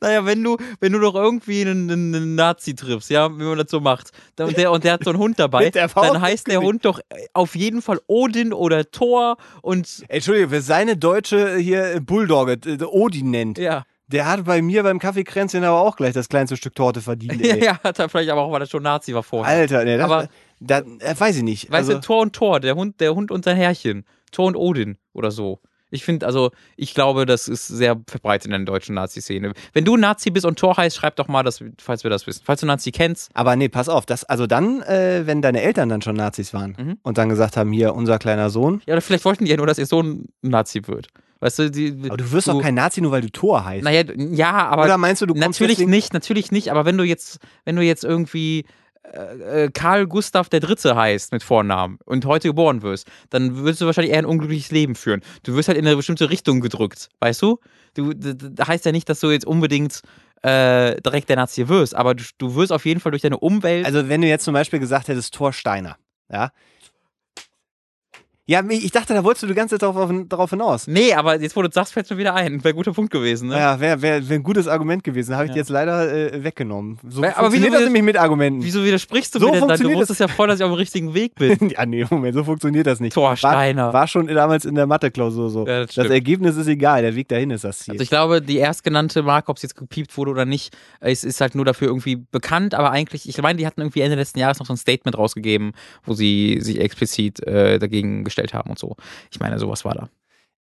[0.00, 3.70] Naja, wenn du, wenn du doch irgendwie einen, einen, Nazi triffst, ja, wie man das
[3.70, 6.84] so macht, und der, und der hat so einen Hund dabei, dann heißt der Hund
[6.84, 7.00] doch
[7.34, 13.30] auf jeden Fall Odin oder Thor und Entschuldige, wer seine deutsche hier Bulldogge äh, Odin
[13.30, 17.00] nennt, ja, der hat bei mir beim Kaffeekränzchen aber auch gleich das kleinste Stück Torte
[17.00, 17.44] verdient.
[17.44, 17.64] ja, Ey.
[17.64, 19.52] ja, hat er vielleicht aber auch, weil er schon Nazi war vorher.
[19.56, 20.28] Alter, nee, das, Aber-
[20.60, 21.70] da, äh, weiß ich nicht.
[21.70, 24.04] Weißt also, du, Thor und Thor, der Hund, der Hund und sein Herrchen.
[24.32, 25.60] Thor und Odin oder so.
[25.90, 29.52] Ich finde, also, ich glaube, das ist sehr verbreitet in der deutschen Nazi-Szene.
[29.72, 32.42] Wenn du Nazi bist und Thor heißt, schreib doch mal, dass, falls wir das wissen.
[32.44, 35.88] Falls du Nazi kennst, Aber nee, pass auf, das, also dann, äh, wenn deine Eltern
[35.88, 36.98] dann schon Nazis waren Mhm.
[37.02, 38.82] und dann gesagt haben, hier, unser kleiner Sohn.
[38.86, 41.06] ja, oder vielleicht wollten die ja nur, dass ihr Sohn Nazi wird.
[41.38, 41.94] Weißt du, die.
[42.08, 43.84] Aber du wirst doch kein Nazi, nur weil du Thor heißt.
[43.84, 44.84] Naja, ja, aber.
[44.84, 47.82] Oder meinst du, du kommst natürlich nicht, natürlich nicht, aber wenn du jetzt, wenn du
[47.82, 48.64] jetzt irgendwie
[49.12, 53.80] äh, äh, Karl Gustav der Dritte heißt mit Vornamen und heute geboren wirst, dann wirst
[53.80, 55.22] du wahrscheinlich eher ein unglückliches Leben führen.
[55.42, 57.58] Du wirst halt in eine bestimmte Richtung gedrückt, weißt du?
[57.94, 60.00] Du d- d- da heißt ja nicht, dass du jetzt unbedingt
[60.42, 63.86] äh, direkt der Nazi wirst, aber du, du wirst auf jeden Fall durch deine Umwelt.
[63.86, 65.96] Also wenn du jetzt zum Beispiel gesagt hättest, Thor Steiner,
[66.30, 66.50] ja.
[68.48, 70.86] Ja, ich dachte, da wolltest du die ganze Zeit darauf, darauf hinaus.
[70.86, 72.62] nee, aber jetzt, wo du sagst, fällt mir wieder ein.
[72.62, 73.56] Wäre ein guter Punkt gewesen, ne?
[73.58, 75.34] Ja, wäre wär, wär ein gutes Argument gewesen.
[75.34, 75.54] Habe ich Ja.
[75.54, 76.98] dir jetzt leider äh, weggenommen.
[77.08, 78.62] So Aber- funktioniert wieso- das nämlich mit Argumenten.
[78.62, 79.68] Wieso widersprichst du So mir denn dann?
[79.70, 81.58] Du funktioniert wusstest ja voll, dass ich auf dem richtigen Weg bin.
[81.70, 83.14] ja, nee, Moment, so funktioniert das nicht.
[83.14, 83.92] Thor War, Steiner.
[83.92, 85.66] war schon damals in der Mathe-Klausur so.
[85.66, 86.08] Ja, das das.
[86.08, 87.94] Ergebnis ist egal, der Weg dahin ist das Ziel.
[87.94, 91.40] Also ich glaube, die erstgenannte Marke, ob es jetzt gepiept wurde oder nicht, ist, ist
[91.40, 94.60] halt nur dafür irgendwie bekannt, aber eigentlich, ich meine, die hatten irgendwie Ende letzten Jahres
[94.60, 95.72] noch so ein Statement rausgegeben,
[96.04, 98.96] wo sie sich explizit äh, dagegen gestellt haben und so.
[99.30, 100.08] Ich meine, sowas war da.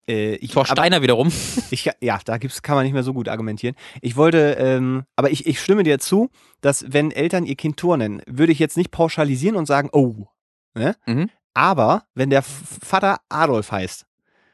[0.09, 1.31] äh, ich, aber- Steiner wiederum.
[1.71, 3.75] Ich, ja, da gibt's, kann man nicht mehr so gut argumentieren.
[4.01, 7.97] Ich wollte, ähm, aber ich, ich stimme dir zu, dass wenn Eltern ihr Kind Thor
[7.97, 10.27] nennen, würde ich jetzt nicht pauschalisieren und sagen, oh.
[10.75, 10.95] Ne?
[11.07, 11.31] Mhm.
[11.55, 14.07] Aber wenn der Vater Adolf heißt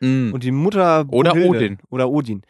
[0.02, 0.32] Mm.
[0.32, 1.78] und die Mutter Oder Brunhilde Odin.
[1.90, 2.42] Oder Odin.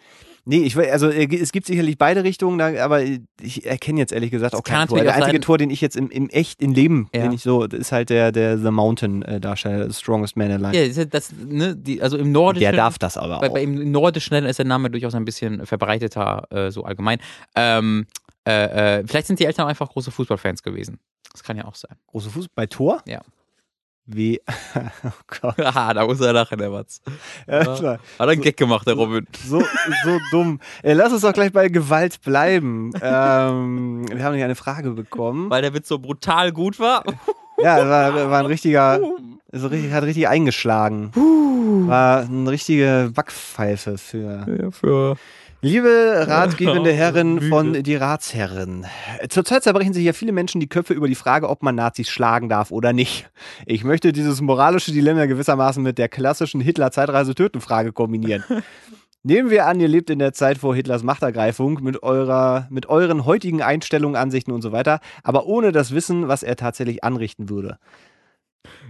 [0.45, 4.31] Nee, ich will, also äh, es gibt sicherlich beide Richtungen, aber ich erkenne jetzt ehrlich
[4.31, 5.01] gesagt auch keinen Tor.
[5.03, 7.23] Der einzige Tor, den ich jetzt im, im echt, im Leben, Ja.
[7.23, 9.41] den ich so, ist halt der, der The Mountain äh,
[9.93, 10.77] Strongest Man Alive.
[10.77, 12.63] Ja, das, ne, die, also im Nordischen.
[12.63, 13.55] der darf das aber bei, auch.
[13.55, 17.19] bei im Nordischen ist der Name durchaus ein bisschen verbreiteter, äh, so allgemein.
[17.55, 18.07] Ähm,
[18.47, 20.99] äh, äh, vielleicht sind die Eltern einfach große Fußballfans gewesen.
[21.33, 21.97] Das kann ja auch sein.
[22.09, 23.03] Große Fuß bei Tor?
[23.07, 23.21] Ja.
[24.13, 24.41] Wie,
[25.05, 25.59] oh Gott.
[25.75, 27.01] Haha, da muss er lachen, der Watz.
[27.47, 27.75] Ja, Ja.
[27.77, 27.95] klar.
[27.95, 29.27] Hat er einen Gag gemacht, der Robin.
[29.47, 30.61] So, so dumm.
[30.83, 32.91] Lass uns doch gleich bei Gewalt bleiben.
[33.03, 35.49] Ähm, wir haben hier eine Frage bekommen.
[35.51, 37.05] Weil der Witz so brutal gut war.
[37.63, 39.01] Ja, war, war ein richtiger,
[39.53, 41.11] so richtig, hat richtig eingeschlagen.
[41.15, 44.47] War eine richtige Backpfeife für.
[44.49, 45.17] Ja, für
[45.63, 48.87] Liebe ratgebende Herren von die Ratsherren.
[49.29, 52.49] Zurzeit zerbrechen sich ja viele Menschen die Köpfe über die Frage, ob man Nazis schlagen
[52.49, 53.31] darf oder nicht.
[53.67, 58.43] Ich möchte dieses moralische Dilemma gewissermaßen mit der klassischen Hitler-Zeitreise-Töten-Frage kombinieren.
[59.23, 63.27] Nehmen wir an, ihr lebt in der Zeit vor Hitlers Machtergreifung mit, eurer, mit euren
[63.27, 67.79] heutigen Einstellungen, Ansichten und so weiter, aber ohne das Wissen, was er tatsächlich anrichten würde.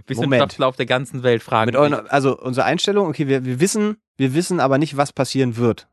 [0.07, 1.75] Wissenschaftler auf der ganzen Welt fragen.
[1.75, 5.89] Euren, also unsere Einstellung, okay, wir, wir wissen, wir wissen aber nicht, was passieren wird.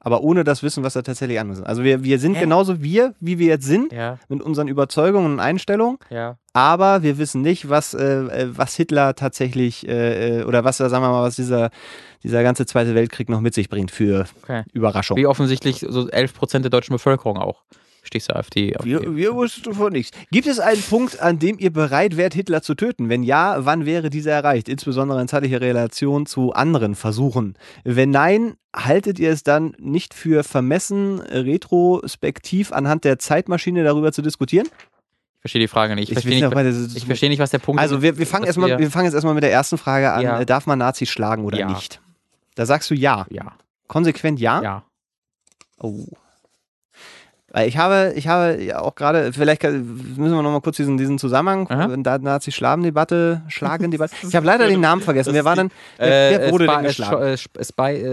[0.00, 1.66] Aber ohne das Wissen, was er tatsächlich anrichten.
[1.66, 2.40] Also wir, wir sind Hä?
[2.40, 6.38] genauso wir, wie wir jetzt sind, ja, mit unseren Überzeugungen und Einstellungen, ja.
[6.54, 10.92] aber wir wissen nicht, was, äh, äh, was Hitler tatsächlich äh, äh, oder was, sagen
[10.92, 11.70] wir mal, was dieser,
[12.22, 14.64] dieser ganze Zweite Weltkrieg noch mit sich bringt für Okay.
[14.72, 15.16] Überraschung.
[15.18, 17.62] Wie offensichtlich so 11% der deutschen Bevölkerung auch.
[18.02, 18.76] Stehst du AfD?
[18.76, 20.16] auf Wir, die- wir wussten von nichts.
[20.30, 23.08] Gibt es einen Punkt, an dem ihr bereit wärt, Hitler zu töten?
[23.08, 24.68] Wenn ja, wann wäre dieser erreicht?
[24.68, 27.56] Insbesondere in zeitlicher Relation zu anderen Versuchen.
[27.84, 34.22] Wenn nein, haltet ihr es dann nicht für vermessen, retrospektiv anhand der Zeitmaschine darüber zu
[34.22, 34.66] diskutieren?
[34.66, 36.04] Ich verstehe die Frage nicht.
[36.10, 38.02] Ich, Ich verstehe nicht, ich verstehe nicht, was der Punkt Also ist.
[38.02, 40.22] wir, wir, fangen erstmal, wir- wir fangen jetzt erstmal mit der ersten Frage an.
[40.22, 40.44] Ja.
[40.44, 41.68] Darf man Nazis schlagen oder Ja.
[41.68, 42.00] nicht?
[42.56, 43.26] Da sagst du ja.
[43.30, 43.52] Ja,
[43.88, 44.62] Konsequent ja?
[44.62, 44.84] ja.
[45.78, 46.04] Oh.
[47.64, 51.18] Ich habe, ich habe ja auch gerade, vielleicht müssen wir noch mal kurz diesen, diesen
[51.18, 51.96] Zusammenhang, Aha.
[51.96, 54.14] da Nazi-Schlagen-Debatte, Schlagen-Debatte.
[54.28, 55.34] Ich habe leider den Namen vergessen.
[55.34, 55.66] Wer war denn,
[55.98, 56.06] Äh,
[56.38, 57.22] wer, wurde denn äh, geschlagen?
[57.22, 57.32] Äh,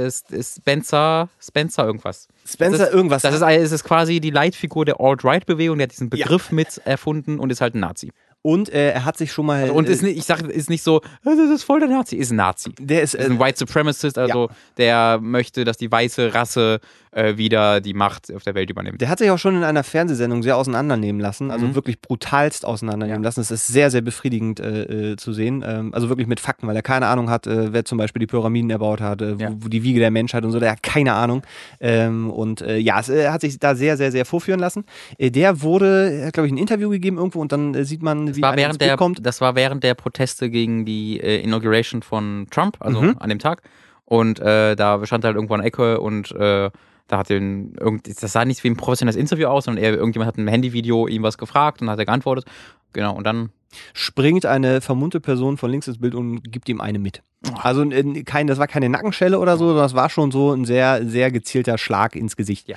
[0.07, 2.27] äh, Spencer, Spencer irgendwas.
[2.47, 3.21] Spencer das ist- irgendwas.
[3.21, 6.81] Das ist, ein- es ist quasi die Leitfigur der Alt-Right-Bewegung, der hat diesen Begriff mit
[6.85, 8.11] erfunden und ist halt ein Nazi.
[8.43, 9.69] und äh, er hat sich schon mal.
[9.71, 12.15] Und äh, ist nicht, ich sage, ist nicht so, äh, das ist voll der Nazi,
[12.15, 12.71] ist ein Nazi.
[12.79, 16.79] der ist, Ist äh, ein White Supremacist, also der möchte, dass die weiße Rasse
[17.11, 19.01] äh, wieder die Macht auf der Welt übernimmt.
[19.01, 21.75] Der hat sich auch schon in einer Fernsehsendung sehr auseinandernehmen lassen, also Mhm.
[21.75, 23.27] wirklich brutalst auseinandernehmen Ja.
[23.27, 23.39] lassen.
[23.41, 25.63] Es ist sehr, sehr befriedigend äh, äh, zu sehen.
[25.65, 28.27] Ähm, also wirklich mit Fakten, weil er keine Ahnung hat, äh, wer zum Beispiel die
[28.27, 29.49] Pyramiden erbaut hat, äh, Ja.
[29.51, 31.43] wo, wo die Wiege der Menschheit und so, der hat keine Ahnung.
[31.79, 34.83] Ähm, und äh, ja, es hat sich da sehr, sehr, sehr vorführen lassen.
[35.19, 38.41] Der wurde, er hat, glaube ich, ein Interview gegeben irgendwo und dann sieht man, wie
[38.41, 39.25] war während der, kommt.
[39.25, 43.15] Das war während der Proteste gegen die Inauguration von Trump, also Mhm.
[43.19, 43.61] an dem Tag.
[44.05, 46.69] Und äh, da stand er halt irgendwo an der Ecke und äh,
[47.07, 50.27] da hat den irgend, das sah nicht wie ein professionelles Interview aus, sondern eher irgendjemand
[50.27, 52.45] hat im Handyvideo ihm was gefragt und hat er geantwortet.
[52.93, 53.49] Genau, und dann
[53.93, 57.21] springt eine vermummte Person von links ins Bild und gibt ihm eine mit.
[57.61, 60.65] Also äh, kein, das war keine Nackenschelle oder so, sondern das war schon so ein
[60.65, 62.67] sehr, sehr gezielter Schlag ins Gesicht.
[62.67, 62.75] Ja.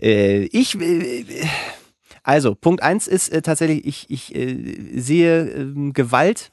[0.00, 1.24] Äh, ich, äh,
[2.22, 6.52] also Punkt eins ist äh, tatsächlich, ich, ich äh, sehe ähm, Gewalt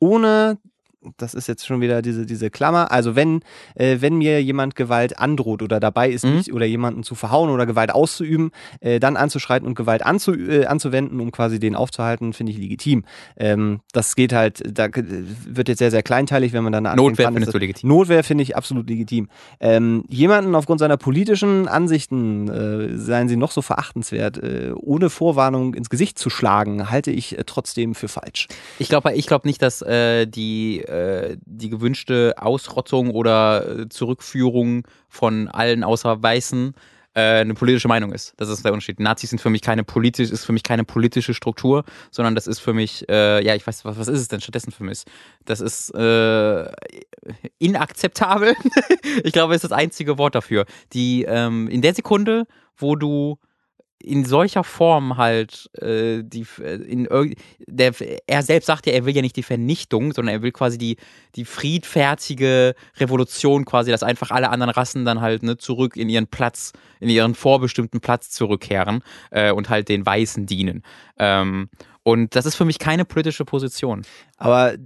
[0.00, 0.58] ohne
[1.16, 2.92] das ist jetzt schon wieder diese, diese Klammer.
[2.92, 3.40] Also wenn,
[3.74, 6.36] äh, wenn mir jemand Gewalt androht oder dabei ist, Mhm.
[6.36, 10.66] mich oder jemanden zu verhauen oder Gewalt auszuüben, äh, dann anzuschreiten und Gewalt anzu, äh,
[10.66, 13.04] anzuwenden, um quasi den aufzuhalten, finde ich legitim.
[13.36, 17.26] Ähm, das geht halt, da wird jetzt sehr, sehr kleinteilig, wenn man dann anfängt, Notwehr
[17.26, 17.88] wann findest du legitim.
[17.88, 19.28] Notwehr finde ich absolut legitim.
[19.58, 25.74] Ähm, jemanden aufgrund seiner politischen Ansichten, äh, seien sie noch so verachtenswert, äh, ohne Vorwarnung
[25.74, 28.48] ins Gesicht zu schlagen, halte ich äh, trotzdem für falsch.
[28.78, 35.48] Ich glaube ich glaub nicht, dass die, äh, die gewünschte Ausrottung oder äh, Zurückführung von
[35.48, 36.74] allen außer Weißen
[37.14, 38.34] äh, eine politische Meinung ist.
[38.36, 39.00] Das ist der Unterschied.
[39.00, 42.60] Nazis sind für mich keine politisch, ist für mich keine politische Struktur, sondern das ist
[42.60, 45.04] für mich, äh, ja, ich weiß, was, was ist es denn stattdessen für mich?
[45.44, 46.70] Das ist äh,
[47.58, 48.54] inakzeptabel.
[49.24, 50.66] ich glaube, ist das einzige Wort dafür.
[50.92, 53.38] Die ähm, in der Sekunde, wo du
[54.02, 57.08] in solcher Form halt äh, die äh, in
[57.66, 57.92] der
[58.26, 60.96] er selbst sagt ja, er will ja nicht die Vernichtung, sondern er will quasi die
[61.36, 66.26] die friedfertige Revolution quasi, dass einfach alle anderen Rassen dann halt ne, zurück in ihren
[66.26, 70.82] Platz, in ihren vorbestimmten Platz zurückkehren äh, und halt den Weißen dienen.
[71.18, 71.68] Ähm,
[72.02, 74.02] und das ist für mich keine politische Position.
[74.38, 74.78] Aber äh,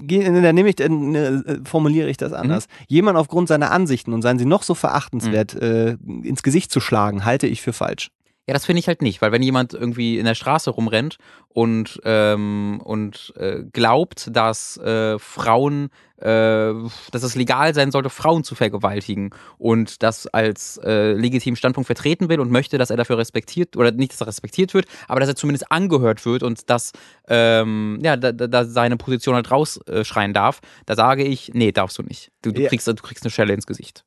[0.00, 2.66] ge- dann nehme ich, dann äh, formuliere ich das anders.
[2.86, 7.24] Jemand aufgrund seiner Ansichten und seien sie noch so verachtenswert, äh, ins Gesicht zu schlagen,
[7.24, 8.10] halte ich für falsch.
[8.46, 11.16] Ja, das finde ich halt nicht, weil wenn jemand irgendwie in der Straße rumrennt
[11.48, 18.54] und, ähm, und äh, glaubt, dass äh, Frauen, dass es legal sein sollte, Frauen zu
[18.54, 23.76] vergewaltigen und das als äh, legitimen Standpunkt vertreten will und möchte, dass er dafür respektiert,
[23.76, 26.92] oder nicht, dass er respektiert wird, aber dass er zumindest angehört wird und dass
[27.28, 32.02] ähm, ja, da, da, seine Position halt rausschreien darf, da sage ich, nee, darfst du
[32.02, 32.30] nicht.
[32.42, 32.68] Du, du, Ja.
[32.68, 34.04] kriegst, du kriegst eine Schelle ins Gesicht.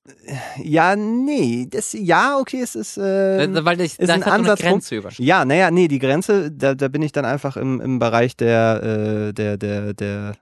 [0.63, 4.25] Ja, nee, das, ja, okay, es ist, äh, Äh, weil ich, ist da ein ist
[4.27, 4.55] halt so eine.
[4.57, 5.27] Grenze überschritten.
[5.27, 9.27] Ja, naja, nee, die Grenze, da, da bin ich dann einfach im, im Bereich der,
[9.29, 10.33] äh, der, der, der,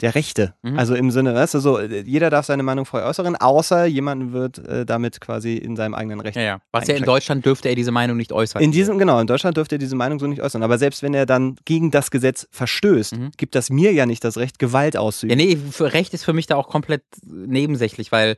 [0.00, 0.54] der Rechte.
[0.62, 0.76] Mhm.
[0.78, 4.32] Also im Sinne, weißt du, so, äh, jeder darf seine Meinung frei äußern, außer jemand
[4.32, 6.34] wird äh, damit quasi in seinem eigenen Recht.
[6.36, 6.58] Ja, ja.
[6.72, 7.04] Was ja in.
[7.04, 8.60] Deutschland dürfte er diese Meinung nicht äußern.
[8.60, 10.64] In diesem, genau, in Deutschland dürfte er diese Meinung so nicht äußern.
[10.64, 13.30] Aber selbst wenn er dann gegen das Gesetz verstößt, Mhm.
[13.36, 15.36] gibt das mir ja nicht das Recht, Gewalt Ja, auszuüben.
[15.36, 18.30] nee, für Recht ist für mich da auch komplett nebensächlich, weil,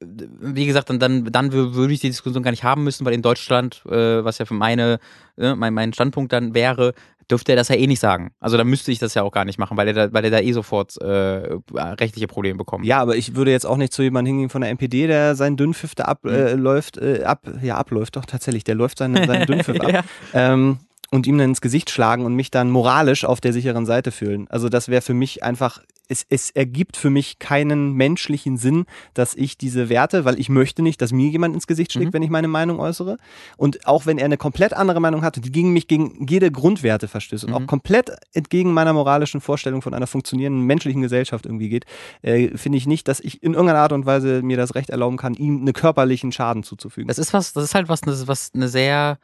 [0.00, 0.04] äh,
[0.40, 3.14] wie gesagt, dann, dann, dann wür- würde ich die Diskussion gar nicht haben müssen, weil
[3.14, 4.98] in Deutschland, äh, was ja für meine,
[5.38, 6.94] äh, mein, mein Standpunkt dann wäre,
[7.30, 8.32] dürfte er das ja eh nicht sagen.
[8.40, 10.30] Also da müsste ich das ja auch gar nicht machen, weil er da, weil er
[10.30, 12.84] da eh sofort äh, rechtliche Probleme bekommt.
[12.84, 15.56] Ja, aber ich würde jetzt auch nicht zu jemandem hingehen von der NPD, der seinen
[15.56, 19.46] Dünnpfiff da abläuft, äh, läuft, äh, ab, ja, abläuft doch tatsächlich, der läuft seinen, seinen
[19.46, 19.90] Dünnpfiff ab.
[19.90, 20.02] ja.
[20.34, 20.78] ähm,
[21.10, 24.46] und ihm dann ins Gesicht schlagen und mich dann moralisch auf der sicheren Seite fühlen.
[24.50, 29.34] Also das wäre für mich einfach, es, es ergibt für mich keinen menschlichen Sinn, dass
[29.34, 32.12] ich diese Werte, weil ich möchte nicht, dass mir jemand ins Gesicht schlägt, Mhm.
[32.14, 33.16] wenn ich meine Meinung äußere.
[33.56, 37.08] Und auch wenn er eine komplett andere Meinung hat, die gegen mich gegen jede Grundwerte
[37.08, 37.56] verstößt und Mhm.
[37.56, 41.84] auch komplett entgegen meiner moralischen Vorstellung von einer funktionierenden menschlichen Gesellschaft irgendwie geht,
[42.22, 45.16] äh, finde ich nicht, dass ich in irgendeiner Art und Weise mir das Recht erlauben
[45.16, 47.08] kann, ihm einen körperlichen Schaden zuzufügen.
[47.08, 49.18] Das ist was, das ist halt was, was eine sehr,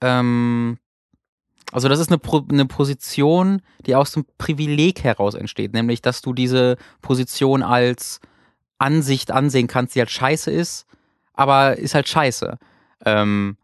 [0.00, 0.78] ähm,
[1.72, 6.32] also das ist eine, eine Position, die aus dem Privileg heraus entsteht, nämlich dass du
[6.32, 8.20] diese Position als
[8.78, 10.86] Ansicht ansehen kannst, die halt scheiße ist,
[11.32, 12.58] aber ist halt scheiße.
[13.04, 13.56] Ähm,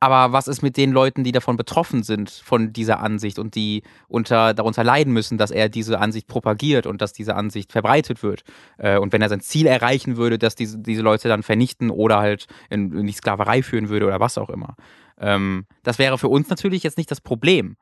[0.00, 3.82] Aber was ist mit den Leuten, die davon betroffen sind, von dieser Ansicht und die
[4.06, 8.44] unter, darunter leiden müssen, dass er diese Ansicht propagiert und dass diese Ansicht verbreitet wird?
[8.78, 12.18] Äh, und wenn er sein Ziel erreichen würde, dass diese, diese Leute dann vernichten oder
[12.18, 14.76] halt in, in die Sklaverei führen würde oder was auch immer.
[15.20, 17.76] Ähm, das wäre für uns natürlich jetzt nicht das Problem.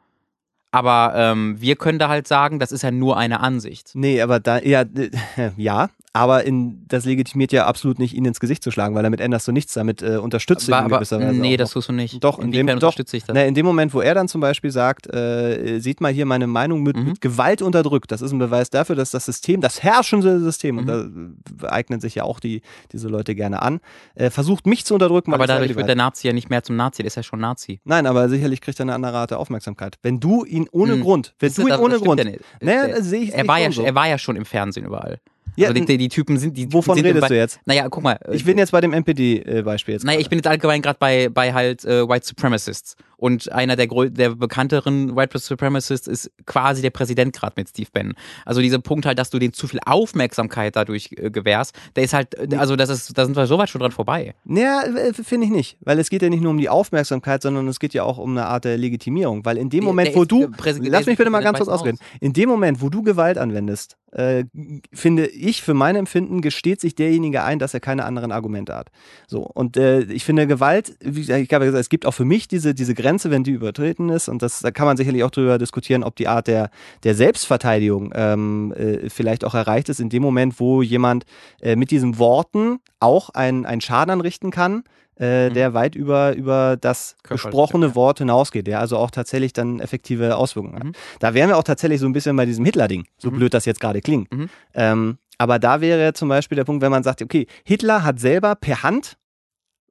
[0.70, 3.92] Aber ähm, wir können da halt sagen, das ist ja nur eine Ansicht.
[3.94, 4.84] Nee, aber da, ja,
[5.56, 9.20] ja, aber in, das legitimiert ja absolut nicht, ihn ins Gesicht zu schlagen, weil damit
[9.20, 11.38] änderst du nichts, damit äh, unterstützt du ihn in gewisser Weise.
[11.40, 12.22] Nee, das tust du nicht.
[12.24, 13.34] Doch, in dem, doch, ich das?
[13.34, 16.46] Na, in dem Moment, wo er dann zum Beispiel sagt, äh, sieht mal hier meine
[16.46, 17.04] Meinung mit, Mhm.
[17.04, 20.86] mit Gewalt unterdrückt, das ist ein Beweis dafür, dass das System, das herrschende System, und
[20.86, 21.36] Mhm.
[21.60, 23.80] da eignen sich ja auch die, diese Leute gerne an,
[24.14, 25.34] äh, versucht mich zu unterdrücken.
[25.34, 25.96] Aber dadurch wird der.
[25.96, 27.80] Nazi ja nicht mehr zum Nazi, der ist ja schon Nazi.
[27.84, 29.96] Nein, aber sicherlich kriegt er eine andere Art der Aufmerksamkeit.
[30.02, 31.00] Wenn du ihn ohne Hm.
[31.02, 33.70] Grund, wenn Das du ihn das ohne Grund, ja naja, sehe ich er war, ja,
[33.70, 33.82] so.
[33.82, 35.18] er war ja schon im Fernsehen überall.
[35.56, 37.60] Ja, also die, die Typen sind, die wovon sind redest bei, du jetzt?
[37.64, 38.18] Naja, guck mal.
[38.30, 40.04] Ich bin jetzt bei dem NPD-Beispiel jetzt.
[40.04, 42.96] Naja, ich bin jetzt allgemein gerade bei, bei halt äh, White Supremacists.
[43.16, 48.14] Und einer der, der bekannteren White Supremacists ist quasi der Präsident gerade mit Steve Bannon.
[48.44, 52.12] Also dieser Punkt halt, dass du denen zu viel Aufmerksamkeit dadurch äh, gewährst, der ist
[52.12, 54.34] halt, äh, also das ist, da sind wir so weit schon dran vorbei.
[54.44, 55.78] Naja, äh, finde ich nicht.
[55.80, 58.32] Weil es geht ja nicht nur um die Aufmerksamkeit, sondern es geht ja auch um
[58.32, 59.44] eine Art der Legitimierung.
[59.44, 60.48] Weil in dem Moment, der wo du.
[60.48, 61.98] Präsident- Lass mich bitte mal ganz kurz ausreden.
[62.20, 64.44] In dem Moment, wo du Gewalt anwendest, äh,
[64.92, 68.90] finde ich, für mein Empfinden, gesteht sich derjenige ein, dass er keine anderen Argumente hat.
[69.26, 69.40] So.
[69.42, 72.74] Und äh, ich finde Gewalt, ich habe ja gesagt, es gibt auch für mich diese,
[72.74, 74.28] diese Grenze, wenn die übertreten ist.
[74.28, 76.70] Und das, da kann man sicherlich auch drüber diskutieren, ob die Art der,
[77.04, 81.24] der Selbstverteidigung ähm, äh, vielleicht auch erreicht ist, in dem Moment, wo jemand
[81.60, 84.82] äh, mit diesen Worten auch einen, einen Schaden anrichten kann,
[85.18, 85.54] äh, Mhm.
[85.54, 87.94] der weit über, über das gesprochene ja.
[87.94, 90.84] Wort hinausgeht, der also auch tatsächlich dann effektive Auswirkungen hat.
[90.84, 90.92] Mhm.
[91.20, 93.36] Da wären wir auch tatsächlich so ein bisschen bei diesem Hitler-Ding, so Mhm.
[93.36, 94.30] blöd das jetzt gerade klingt.
[94.34, 94.48] Mhm.
[94.74, 98.56] Ähm, aber da wäre zum Beispiel der Punkt, wenn man sagt, okay, Hitler hat selber
[98.56, 99.16] per Hand,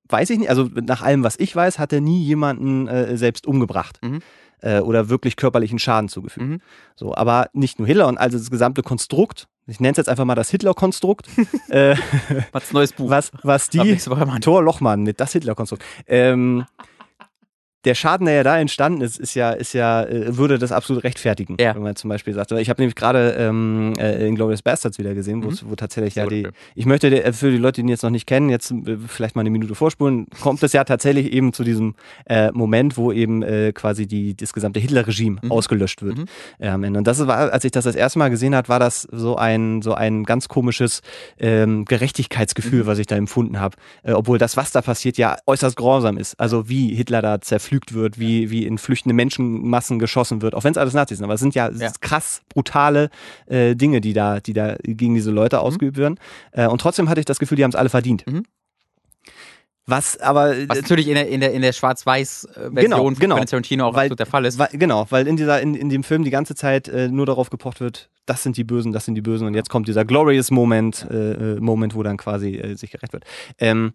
[0.10, 3.48] weiß ich nicht, also nach allem, was ich weiß, hat er nie jemanden äh, selbst
[3.48, 4.00] umgebracht.
[4.04, 4.22] Mhm.
[4.62, 6.46] Äh, oder wirklich körperlichen Schaden zugefügt.
[6.46, 6.62] Mhm.
[6.96, 10.26] So, aber nicht nur Hitler und also das gesamte Konstrukt, ich nenne es jetzt einfach
[10.26, 11.28] mal das Hitler-Konstrukt,
[11.70, 11.96] äh,
[12.52, 13.10] Was neues Buch.
[13.10, 13.98] was, was die.
[14.41, 15.84] Thor Lochmann mit das Hitler-Konstrukt.
[16.08, 16.65] Ähm,
[17.86, 21.04] der Schaden, der ja da entstanden ist, ist ja, ist ja, äh, würde das absolut
[21.04, 21.76] rechtfertigen, Ja.
[21.76, 22.52] wenn man zum Beispiel sagt.
[22.52, 26.26] Ich habe nämlich gerade ähm, äh, Inglourious Bastards wieder gesehen, wo, es- wo tatsächlich ja
[26.26, 26.48] die.
[26.76, 29.36] Ich möchte äh, für die Leute, die ihn jetzt noch nicht kennen, jetzt äh, vielleicht
[29.36, 31.95] mal eine Minute vorspulen, kommt es ja tatsächlich eben zu diesem
[32.26, 33.43] äh, Moment, wo eben
[33.74, 35.52] quasi die, das gesamte Hitler-Regime Mhm.
[35.52, 36.17] ausgelöscht wird.
[36.17, 36.26] Mhm.
[36.60, 36.98] äh, Ende.
[36.98, 39.82] Und das war, als ich das das erste Mal gesehen habe, war das so ein,
[39.82, 41.02] so ein ganz komisches
[41.39, 42.88] ähm, Gerechtigkeitsgefühl, Mhm.
[42.88, 43.76] was ich da empfunden habe.
[44.04, 46.39] Obwohl das, was da passiert, ja äußerst grausam ist.
[46.39, 47.39] Also wie Hitler da
[47.76, 51.26] zerpflügt wird, wie, wie in flüchtende Menschenmassen geschossen wird, auch wenn es alles Nazis sind.
[51.26, 51.92] Aber es sind ja, Ja.
[52.02, 53.10] krass brutale
[53.48, 56.20] äh, Dinge, die da, die da gegen diese Leute ausgeübt werden.
[56.52, 58.26] Äh, und trotzdem hatte ich das Gefühl, die haben es alle verdient.
[58.28, 58.44] Mhm.
[59.88, 63.36] Was aber Was natürlich in der, in der, in der Schwarz-Weiß-Version Genau, von genau.
[63.44, 64.58] Tarantino auch Weil- absolut der Fall ist.
[64.58, 67.52] Weil, genau, weil in, dieser, in, in dem Film die ganze Zeit äh, nur darauf
[67.52, 70.50] gepocht wird, das sind die Bösen, das sind die Bösen und jetzt kommt dieser glorious
[70.50, 73.26] Moment, äh, äh, Moment, wo dann quasi äh, sich gerecht wird.
[73.60, 73.94] Ähm,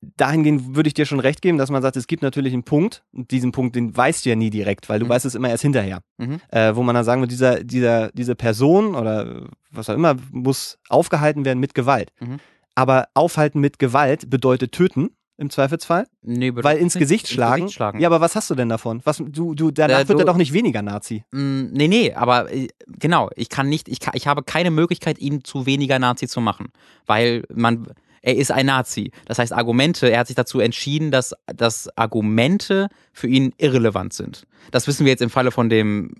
[0.00, 3.02] dahingehend würde ich dir schon recht geben, dass man sagt, es gibt natürlich einen Punkt,
[3.12, 5.10] und diesen Punkt, den weißt du ja nie direkt, weil du Mhm.
[5.10, 6.00] weißt es immer erst hinterher.
[6.18, 6.40] Mhm.
[6.50, 10.78] Äh, wo man dann sagen würde, dieser, dieser, diese Person oder was auch immer muss
[10.88, 12.12] aufgehalten werden mit Gewalt.
[12.20, 12.38] Mhm.
[12.74, 16.06] Aber aufhalten mit Gewalt bedeutet töten im Zweifelsfall.
[16.22, 16.94] Nee, bedeutet Weil ins.
[16.94, 17.62] Gesicht schlagen.
[17.62, 18.00] Gesicht schlagen.
[18.00, 19.00] Ja, aber was hast du denn davon?
[19.04, 21.24] Was, du, du, danach Äh, wird er doch nicht weniger Nazi.
[21.32, 25.18] Mm, Nee, nee, aber äh, genau, ich kann nicht, ich, kann, ich habe keine Möglichkeit,
[25.18, 26.68] ihn zu weniger Nazi zu machen,
[27.06, 27.86] weil man,
[28.22, 29.10] er ist ein Nazi.
[29.26, 34.46] Das heißt, Argumente, er hat sich dazu entschieden, dass, dass Argumente für ihn irrelevant sind.
[34.70, 36.12] Das wissen wir jetzt im Falle von dem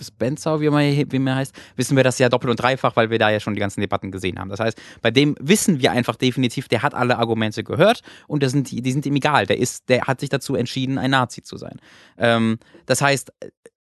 [0.00, 3.18] Spencer, wie er, wie er heißt, wissen wir das ja doppelt und dreifach, weil wir
[3.18, 4.48] da ja schon die ganzen Debatten gesehen haben.
[4.48, 8.52] Das heißt, bei dem wissen wir einfach definitiv, der hat alle Argumente gehört und das
[8.52, 9.46] sind, die sind ihm egal.
[9.46, 11.80] Der, ist, der hat sich dazu entschieden, ein Nazi zu sein.
[12.18, 13.32] Ähm, das heißt,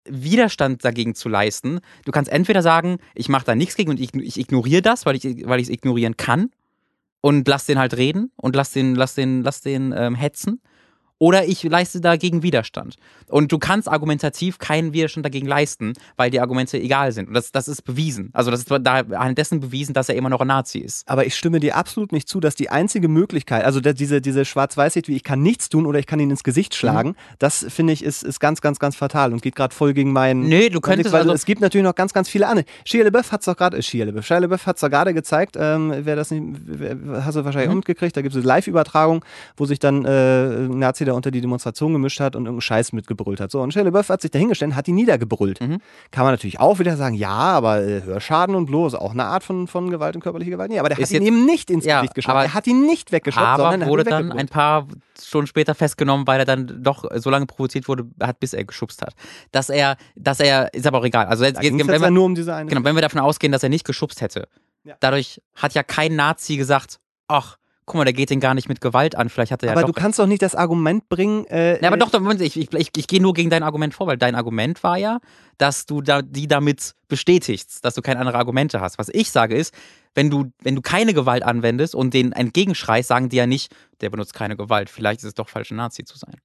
[0.07, 1.81] Widerstand dagegen zu leisten.
[2.05, 5.17] Du kannst entweder sagen, ich mache da nichts gegen und ich, ich ignoriere das, weil
[5.17, 6.51] ich weil ich es ignorieren kann
[7.25, 10.61] und lass den halt reden und lass den lass den lass den ähm, hetzen.
[11.19, 12.97] Oder ich leiste dagegen Widerstand.
[13.29, 17.29] Und du kannst argumentativ keinen Widerstand dagegen leisten, weil die Argumente egal sind.
[17.29, 18.31] Und das, das ist bewiesen.
[18.33, 21.09] Also das ist anhand dessen bewiesen, dass er immer noch ein Nazi ist.
[21.09, 25.09] Aber ich stimme dir absolut nicht zu, dass die einzige Möglichkeit, also diese, diese Schwarz-Weiß-Sicht,
[25.09, 28.03] wie ich kann nichts tun oder ich kann ihn ins Gesicht schlagen, das finde ich
[28.05, 30.41] ist, ist ganz, ganz, ganz fatal und geht gerade voll gegen meinen.
[30.49, 32.67] Nee, du könntest weil also- es gibt natürlich noch ganz, ganz viele andere.
[32.85, 35.15] Shia LaBeouf hat es doch gerade, äh, Shia LaBeouf, Shia LaBeouf hat es doch gerade
[35.15, 37.77] gezeigt, ähm, wer das nicht, wer, hast du wahrscheinlich Mhm.
[37.77, 39.25] mitgekriegt, da gibt es eine Live-Übertragung,
[39.57, 42.93] wo sich dann äh, Nazi Nazi da unter die Demonstration gemischt hat und irgendeinen Scheiß
[42.93, 43.51] mitgebrüllt hat.
[43.51, 45.61] So, und Shelley Buff hat sich dahingestellt, hat die niedergebrüllt.
[45.61, 45.79] Mhm.
[46.11, 49.45] Kann man natürlich auch wieder sagen, ja, aber äh, Hörschaden und bloß, auch eine Art
[49.45, 50.71] von, von Gewalt und körperliche Gewalt.
[50.71, 52.39] Nee, aber der Ist hat ihn jetzt- eben nicht ins Ja, Gesicht geschlagen.
[52.39, 54.87] aber- Er hat ihn nicht weggeschubst, sondern Aber er wurde ihn dann ein paar
[55.21, 59.03] Stunden später festgenommen, weil er dann doch so lange provoziert wurde, hat, bis er geschubst
[59.03, 59.15] hat.
[59.53, 61.27] Dass er, dass er, ist aber auch egal.
[61.27, 62.69] Also jetzt, jetzt, wenn, ja nur um diese eine.
[62.69, 64.49] genau, wenn wir davon ausgehen, dass er nicht geschubst hätte,
[64.85, 64.95] Ja.
[65.01, 68.81] dadurch hat ja kein Nazi gesagt, ach, guck mal, der geht den gar nicht mit
[68.81, 71.45] Gewalt an, vielleicht hat er ja aber doch du kannst doch nicht das Argument bringen.
[71.47, 73.63] Äh, Ja, aber äh, doch, doch, Moment, ich, ich, ich, ich gehe nur gegen dein
[73.63, 75.21] Argument vor, weil dein Argument war ja,
[75.59, 78.99] dass du da, die damit bestätigst, dass du keine anderen Argumente hast.
[78.99, 79.75] Was ich sage ist,
[80.15, 84.11] wenn du, wenn du keine Gewalt anwendest und denen entgegenschreist, sagen die ja nicht, der
[84.11, 86.37] benutzt keine Gewalt, vielleicht ist es doch falsch, ein Nazi zu sein.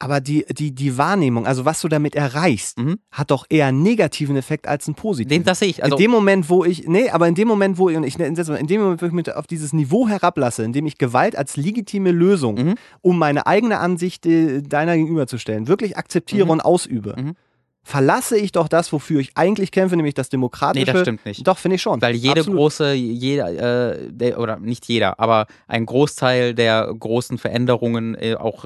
[0.00, 2.98] Aber die, die, die Wahrnehmung, also was du damit erreichst, Mhm.
[3.12, 5.30] hat doch eher einen negativen Effekt als einen positiven.
[5.42, 5.84] Den, das sehe ich.
[5.84, 8.14] Also, in dem Moment, wo ich, nee, aber in dem Moment, wo ich, und ich
[8.14, 10.98] setze mal, in dem Moment, wo ich mich auf dieses Niveau herablasse, in dem ich
[10.98, 12.74] Gewalt als legitime Lösung, Mhm.
[13.02, 16.50] um meine eigene Ansicht äh, deiner gegenüberzustellen, wirklich akzeptiere Mhm.
[16.50, 17.34] und ausübe, Mhm.
[17.84, 20.86] Verlasse ich doch das, wofür ich eigentlich kämpfe, nämlich das Demokratische.
[20.86, 21.46] nee, das stimmt nicht.
[21.46, 22.00] Doch, finde ich schon.
[22.00, 22.58] Weil jede Absolut.
[22.58, 28.64] große, jeder, äh, der, oder nicht jeder, aber ein Großteil der großen Veränderungen, äh, auch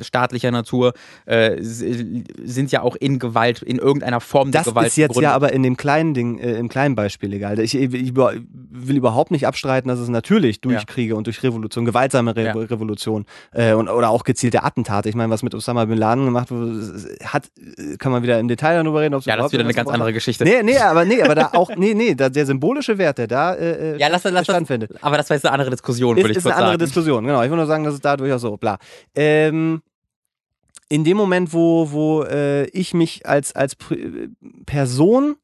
[0.00, 0.94] staatlicher Natur,
[1.26, 5.30] äh, sind ja auch in Gewalt, in irgendeiner Form der Das Gewalt ist jetzt begründet.
[5.30, 7.58] ja aber in dem kleinen Ding, äh, im kleinen Beispiel egal.
[7.58, 8.14] Ich, ich,
[8.78, 10.84] will überhaupt nicht abstreiten, dass es natürlich durch Ja.
[10.84, 12.52] Kriege und durch Revolution, gewaltsame Re Ja.
[12.52, 15.08] Revolution äh, und, oder auch gezielte Attentate.
[15.08, 18.48] Ich meine, was mit Osama Bin Laden gemacht wurde, hat, äh, kann man wieder im
[18.48, 19.14] Detail darüber reden.
[19.14, 20.44] ob's ja, das ist wieder eine ganz andere Geschichte.
[20.44, 23.54] Nee, nee, aber nee, aber da auch, nee, nee, da, der symbolische Wert, der da
[23.54, 24.92] äh, Ja, lass, lass das, stattfindet.
[25.00, 26.84] aber das war jetzt eine andere Diskussion, Ist, würde ich ist kurz eine andere sagen.
[26.86, 27.42] Diskussion, genau.
[27.42, 28.78] Ich will nur sagen, dass es da durchaus so, bla.
[29.14, 29.82] Ähm,
[30.88, 33.76] in dem Moment, wo, wo äh, ich mich als, als
[34.66, 35.36] Person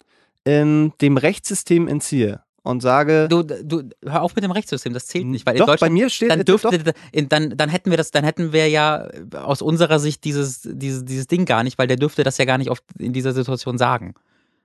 [0.44, 5.26] ähm, dem Rechtssystem entziehe und sage, Du, du, hör auf mit dem Rechtssystem, das zählt
[5.26, 7.90] nicht, weil in doch, bei Deutschland mir steht, dann dürfte, doch, in, dann, dann hätten
[7.90, 11.78] wir das, dann hätten wir ja aus unserer Sicht dieses, dieses, dieses Ding gar nicht,
[11.78, 14.14] weil der dürfte das ja gar nicht auf, in dieser Situation sagen.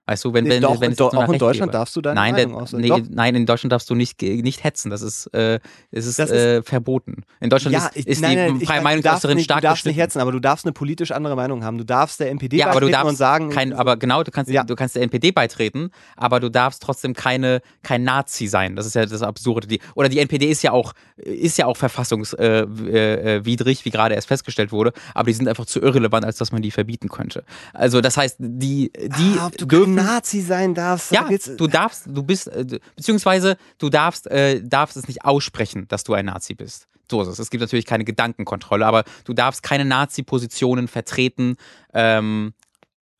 [0.08, 1.78] Weißt du, wenn, nee, wenn, doch, wenn es nach auch in Deutschland gäbe.
[1.80, 2.80] darfst du deine Nein, Meinung der, äußern.
[2.82, 3.02] nee, Doch.
[3.10, 4.90] nein, in Deutschland darfst du nicht, ge- nicht hetzen.
[4.90, 5.60] Das ist, äh,
[5.92, 7.24] es ist, Das ist- äh, verboten.
[7.42, 9.86] In Deutschland Ja, ist, ich- ist nein, die nein, ich freie Meinungsäußerin stark Du darfst
[9.86, 11.78] nicht hetzen, aber du darfst eine politisch andere Meinung haben.
[11.78, 14.32] Du darfst der NPD Ja, aber du beitreten darfst und sagen, kein, aber genau, du
[14.32, 14.64] kannst, Ja.
[14.64, 18.78] du kannst der NPD beitreten, aber du darfst trotzdem keine, kein Nazi sein.
[18.78, 19.68] Das ist ja das Absurde.
[19.68, 24.16] Die, oder die NPD ist ja auch, ist ja auch verfassungswidrig, äh, äh, wie gerade
[24.16, 27.44] erst festgestellt wurde, aber die sind einfach zu irrelevant, als dass man die verbieten könnte.
[27.74, 29.97] Also das heißt, die, die ah, dürfen.
[30.04, 31.12] Nazi sein darfst.
[31.12, 36.04] Ja, du darfst, du bist, äh, beziehungsweise du darfst, äh, darfst es nicht aussprechen, dass
[36.04, 36.88] du ein Nazi bist.
[37.10, 37.40] So ist es.
[37.40, 41.56] Es gibt natürlich keine Gedankenkontrolle, aber du darfst keine Nazi-Positionen vertreten
[41.94, 42.54] ähm,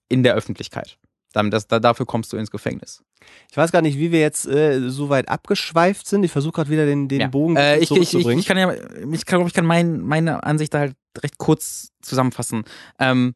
[0.10, 0.98] in der Öffentlichkeit.
[1.34, 3.04] Das, da, dafür kommst du ins Gefängnis.
[3.52, 6.24] Ich weiß gar nicht, wie wir jetzt äh, so weit abgeschweift sind.
[6.24, 7.28] Ich versuche gerade wieder den, den Ja.
[7.28, 8.40] Bogen äh, ich, ich, ich, zurückzubringen.
[8.40, 8.74] ich kann ja,
[9.12, 12.64] ich glaube, ich kann mein, meine Ansicht da halt recht kurz zusammenfassen.
[13.00, 13.36] Ähm,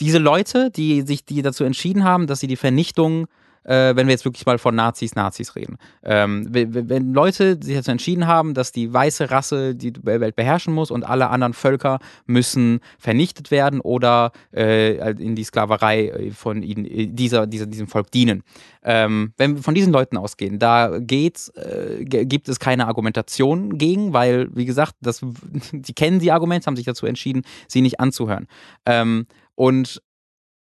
[0.00, 3.26] diese Leute, die sich, die dazu entschieden haben, dass sie die Vernichtung,
[3.64, 7.90] äh, wenn wir jetzt wirklich mal von Nazis, Nazis reden, ähm, wenn, Leute sich dazu
[7.90, 12.80] entschieden haben, dass die weiße Rasse die Welt beherrschen muss und alle anderen Völker müssen
[12.98, 18.10] vernichtet werden oder äh, in die Sklaverei äh, von ihnen, äh, dieser, dieser, diesem Volk
[18.10, 18.42] dienen.
[18.84, 24.12] Ähm, wenn wir von diesen Leuten ausgehen, da geht's, äh, gibt es keine Argumentation gegen,
[24.12, 25.22] weil, wie gesagt, das,
[25.72, 28.46] die kennen die Argumente, haben sich dazu entschieden, sie nicht anzuhören.
[28.84, 29.26] Ähm,
[29.56, 30.00] und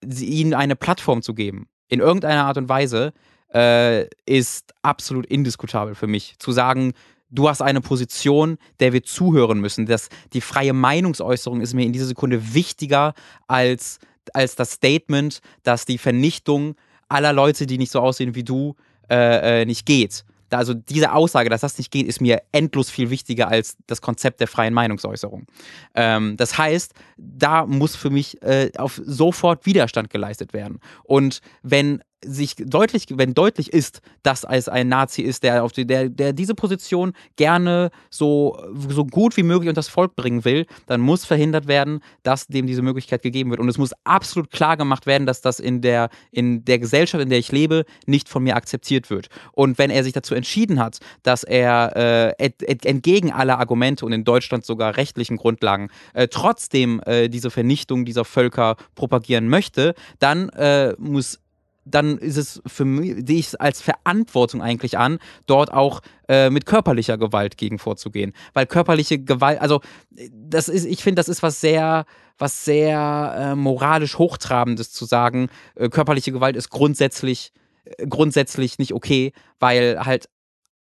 [0.04, 3.12] ihnen eine Plattform zu geben, in irgendeiner Art und Weise,
[3.52, 6.34] äh, ist absolut indiskutabel für mich.
[6.38, 6.92] Zu sagen,
[7.30, 9.86] du hast eine Position, der wir zuhören müssen.
[9.86, 13.14] Das, die freie Meinungsäußerung ist mir in dieser Sekunde wichtiger
[13.46, 13.98] als,
[14.32, 16.76] als das Statement, dass die Vernichtung
[17.08, 18.74] aller Leute, die nicht so aussehen wie du,
[19.10, 20.24] äh, äh, nicht geht.
[20.50, 24.40] Also diese Aussage, dass das nicht geht, ist mir endlos viel wichtiger als das Konzept
[24.40, 25.46] der freien Meinungsäußerung.
[25.94, 30.80] Ähm, das heißt, da muss für mich äh, auf sofort Widerstand geleistet werden.
[31.02, 35.86] Und wenn sich deutlich, wenn deutlich ist, dass es ein Nazi ist, der auf die,
[35.86, 38.58] der, der diese Position gerne so,
[38.88, 42.66] so gut wie möglich unter das Volk bringen will, dann muss verhindert werden, dass dem
[42.66, 43.60] diese Möglichkeit gegeben wird.
[43.60, 47.30] Und es muss absolut klar gemacht werden, dass das in der, in der Gesellschaft, in
[47.30, 49.28] der ich lebe, nicht von mir akzeptiert wird.
[49.52, 54.04] Und wenn er sich dazu entschieden hat, dass er äh, ent, ent, entgegen aller Argumente
[54.04, 59.94] und in Deutschland sogar rechtlichen Grundlagen äh, trotzdem äh, diese Vernichtung dieser Völker propagieren möchte,
[60.18, 61.40] dann äh, muss
[61.84, 66.50] dann ist es für mich, sehe ich es als Verantwortung eigentlich an, dort auch äh,
[66.50, 68.32] mit körperlicher Gewalt gegen vorzugehen.
[68.52, 72.06] Weil körperliche Gewalt, also das ist, ich finde, das ist was sehr,
[72.38, 77.52] was sehr äh, moralisch hochtrabendes zu sagen, äh, körperliche Gewalt ist grundsätzlich,
[77.84, 80.28] äh, grundsätzlich nicht okay, weil halt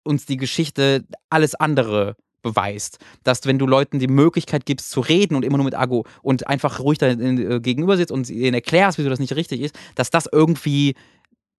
[0.04, 2.16] uns die Geschichte alles andere
[2.46, 6.06] beweist, dass wenn du Leuten die Möglichkeit gibst zu reden und immer nur mit Ago
[6.22, 9.76] und einfach ruhig da äh, gegenüber sitzt und ihnen erklärst, wieso das nicht richtig ist,
[9.96, 10.94] dass das irgendwie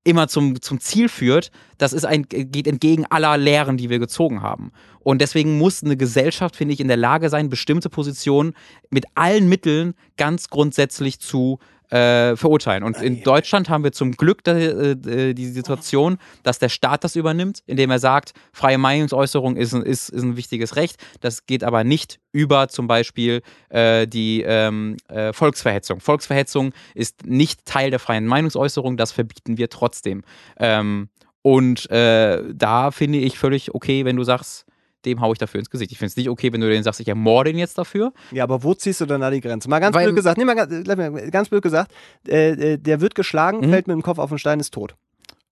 [0.05, 4.41] immer zum, zum Ziel führt, das ist ein, geht entgegen aller Lehren, die wir gezogen
[4.41, 4.71] haben.
[4.99, 8.53] Und deswegen muss eine Gesellschaft, finde ich, in der Lage sein, bestimmte Positionen
[8.89, 11.59] mit allen Mitteln ganz grundsätzlich zu
[11.89, 12.83] äh, verurteilen.
[12.83, 17.15] Und in Deutschland haben wir zum Glück die, äh, die Situation, dass der Staat das
[17.15, 20.97] übernimmt, indem er sagt, freie Meinungsäußerung ist, ist, ist ein wichtiges Recht.
[21.21, 25.99] Das geht aber nicht über zum Beispiel äh, die ähm, äh, Volksverhetzung.
[25.99, 30.23] Volksverhetzung ist nicht Teil der freien Meinungsäußerung, das verbieten wir trotzdem.
[30.57, 31.09] Ähm,
[31.41, 34.65] und äh, da finde ich völlig okay, wenn du sagst,
[35.05, 35.91] dem haue ich dafür ins Gesicht.
[35.91, 38.13] Ich finde es nicht okay, wenn du denen sagst, ich ermorde ihn jetzt dafür.
[38.31, 39.69] Ja, aber wo ziehst du dann da die Grenze?
[39.69, 41.91] Mal ganz Weil, blöd gesagt, nee, mal ganz, ganz blöd gesagt,
[42.27, 43.69] äh, äh, der wird geschlagen, mhm.
[43.69, 44.95] fällt mit dem Kopf auf den Stein, ist tot.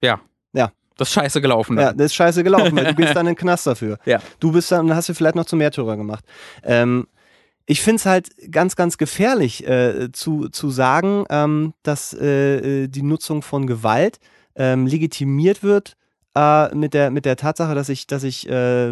[0.02, 0.20] Ja.
[0.54, 0.72] Ja.
[0.98, 1.76] Das ist scheiße gelaufen.
[1.76, 1.86] Dann.
[1.86, 3.98] Ja, das ist scheiße gelaufen, weil du gehst dann in den Knast dafür.
[4.06, 4.20] Ja.
[4.40, 6.24] Du bist dann, hast du vielleicht noch zum Märtyrer gemacht.
[6.64, 7.08] Ähm,
[7.66, 12.88] ich finde es halt ganz, ganz gefährlich äh, zu, zu sagen, ähm, dass äh, äh,
[12.88, 14.20] die Nutzung von Gewalt
[14.56, 15.98] ähm, legitimiert wird
[16.36, 18.92] äh, mit, der, mit der Tatsache, dass ich, dass ich, äh,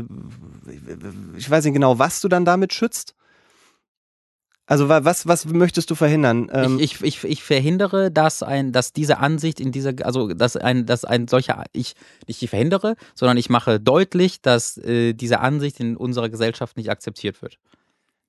[1.38, 3.16] ich weiß nicht genau, was du dann damit schützt.
[4.66, 6.50] Also was, was möchtest du verhindern?
[6.54, 10.56] Ähm ich, ich, ich, ich, verhindere, dass ein, dass diese Ansicht in dieser, also dass
[10.56, 11.96] ein, dass ein solcher, ich
[12.28, 16.89] nicht die verhindere, sondern ich mache deutlich, dass äh, diese Ansicht in unserer Gesellschaft nicht
[16.89, 17.58] akzeptiert wird.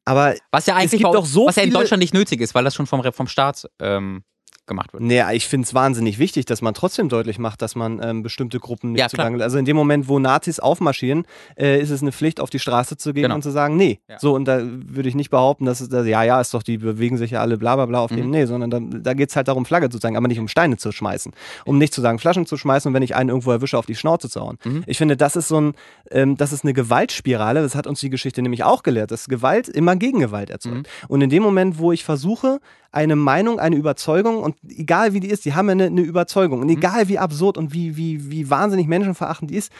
[0.04, 2.74] Aber was ja eigentlich auch, so was ja in Deutschland nicht nötig ist, weil das
[2.74, 4.24] schon vom, vom Staat ähm,
[4.66, 5.02] gemacht wird.
[5.02, 8.60] Naja, ich finde es wahnsinnig wichtig, dass man trotzdem deutlich macht, dass man ähm, bestimmte
[8.60, 12.12] Gruppen nicht ja, zugange Also in dem Moment, wo Nazis aufmarschieren, äh, ist es eine
[12.12, 13.34] Pflicht, auf die Straße zu gehen genau.
[13.36, 14.00] und zu sagen, nee.
[14.08, 14.18] Ja.
[14.18, 16.78] So, und da würde ich nicht behaupten, dass es, dass, ja, ja, ist doch, die
[16.78, 18.16] bewegen sich ja alle bla bla bla auf mhm.
[18.16, 20.48] dem, nee, sondern da, da geht es halt darum, Flagge zu zeigen, aber nicht um
[20.48, 21.32] Steine zu schmeißen.
[21.64, 23.94] Um nicht zu sagen, Flaschen zu schmeißen und wenn ich einen irgendwo erwische, auf die
[23.94, 24.58] Schnauze zu hauen.
[24.64, 24.84] Mhm.
[24.86, 25.74] Ich finde, das ist so ein,
[26.10, 29.68] ähm, das ist eine Gewaltspirale, das hat uns die Geschichte nämlich auch gelehrt, dass Gewalt
[29.68, 30.76] immer Gegengewalt erzeugt.
[30.76, 31.08] Mhm.
[31.08, 32.60] Und in dem Moment, wo ich versuche,
[32.94, 36.60] eine Meinung, eine Überzeugung und egal wie die ist, die haben ja eine, eine Überzeugung
[36.60, 36.74] und mhm.
[36.74, 39.72] egal wie absurd und wie, wie, wie wahnsinnig menschenverachtend die ist,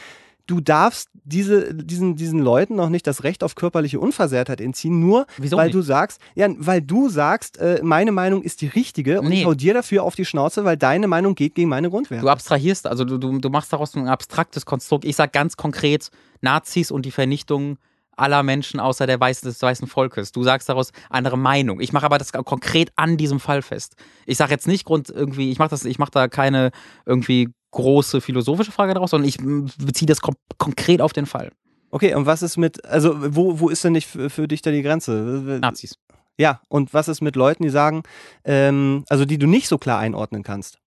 [0.47, 5.27] du darfst diese, diesen, diesen Leuten noch nicht das Recht auf körperliche Unversehrtheit entziehen, nur
[5.39, 5.77] Wieso weil nicht?
[5.77, 9.41] du sagst, ja, weil du sagst, äh, meine Meinung ist die richtige und nee.
[9.41, 12.25] ich hau dir dafür auf die Schnauze, weil deine Meinung geht gegen meine Grundwerte.
[12.25, 15.05] Du abstrahierst, also du, du, du machst daraus ein abstraktes Konstrukt.
[15.05, 16.11] Ich sag ganz konkret,
[16.41, 17.79] Nazis und die Vernichtung
[18.17, 20.33] aller Menschen außer der weißen, des weißen Volkes.
[20.33, 21.81] Du sagst daraus andere Meinung.
[21.81, 23.97] Ich mache aber das konkret an diesem Fall fest.
[24.27, 26.71] Ich sage jetzt nicht Grund irgendwie, ich mache das, ich mache da keine
[27.07, 31.51] irgendwie große philosophische Frage daraus, sondern ich beziehe das kom konkret auf den Fall.
[31.91, 34.71] Okay, und was ist mit, also wo, wo ist denn nicht für, für dich da
[34.71, 35.59] die Grenze?
[35.61, 35.97] Nazis.
[36.39, 38.03] Ja, und was ist mit Leuten, die sagen,
[38.45, 40.79] ähm, also die du nicht so klar einordnen kannst?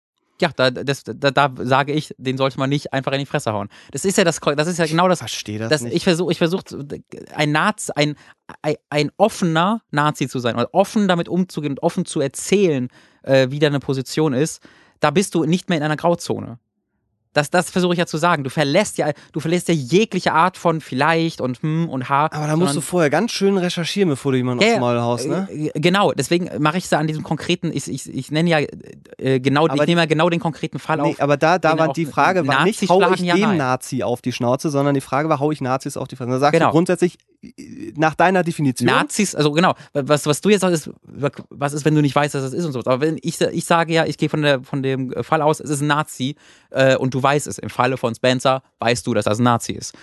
[0.40, 3.52] Ja, da, das, da, da sage ich, den sollte man nicht einfach in die Fresse
[3.52, 3.68] hauen.
[3.90, 5.18] Das ist ja das, das ist ja genau das.
[5.18, 5.94] Ich verstehe das, das nicht.
[5.94, 6.64] Ich versuche, ich versuche,
[7.34, 8.16] ein Nazi, ein,
[8.90, 12.88] ein, offener Nazi zu sein, oder offen damit umzugehen und offen zu erzählen,
[13.22, 14.62] äh, wie deine Position ist.
[15.00, 16.58] Da bist du nicht mehr in einer Grauzone.
[17.36, 18.44] Das, das versuche ich ja zu sagen.
[18.44, 22.28] Du verlässt ja, du verlässt ja jegliche Art von vielleicht und hm und ha.
[22.32, 25.28] Aber da musst du vorher ganz schön recherchieren, bevor du jemanden ja, aufs Maul haust,
[25.28, 25.48] ne?
[25.50, 28.58] Äh, genau, deswegen mache ich es an diesem konkreten, ich, ich, ich nenne ja
[29.18, 31.20] äh, genau, aber ich nehme ja genau den konkreten Fall nee, auf.
[31.20, 34.32] Aber da, da war die Frage war nicht, hau ich ja dem Nazi auf die
[34.32, 36.32] Schnauze, sondern die Frage war, hau ich Nazis auf die Schnauze.
[36.32, 36.66] Da sagst genau.
[36.66, 37.18] du grundsätzlich,
[37.96, 38.86] nach deiner Definition.
[38.86, 40.94] Nazis, also genau, was, was du jetzt sagst, ist,
[41.50, 42.80] was ist, wenn du nicht weißt, dass das ist und so.
[42.80, 45.70] Aber wenn ich, ich sage ja, ich gehe von, der, von dem Fall aus, es
[45.70, 46.36] ist ein Nazi
[46.70, 47.58] äh, und du weißt es.
[47.58, 49.94] Im Falle von Spencer weißt du, dass das ein Nazi ist.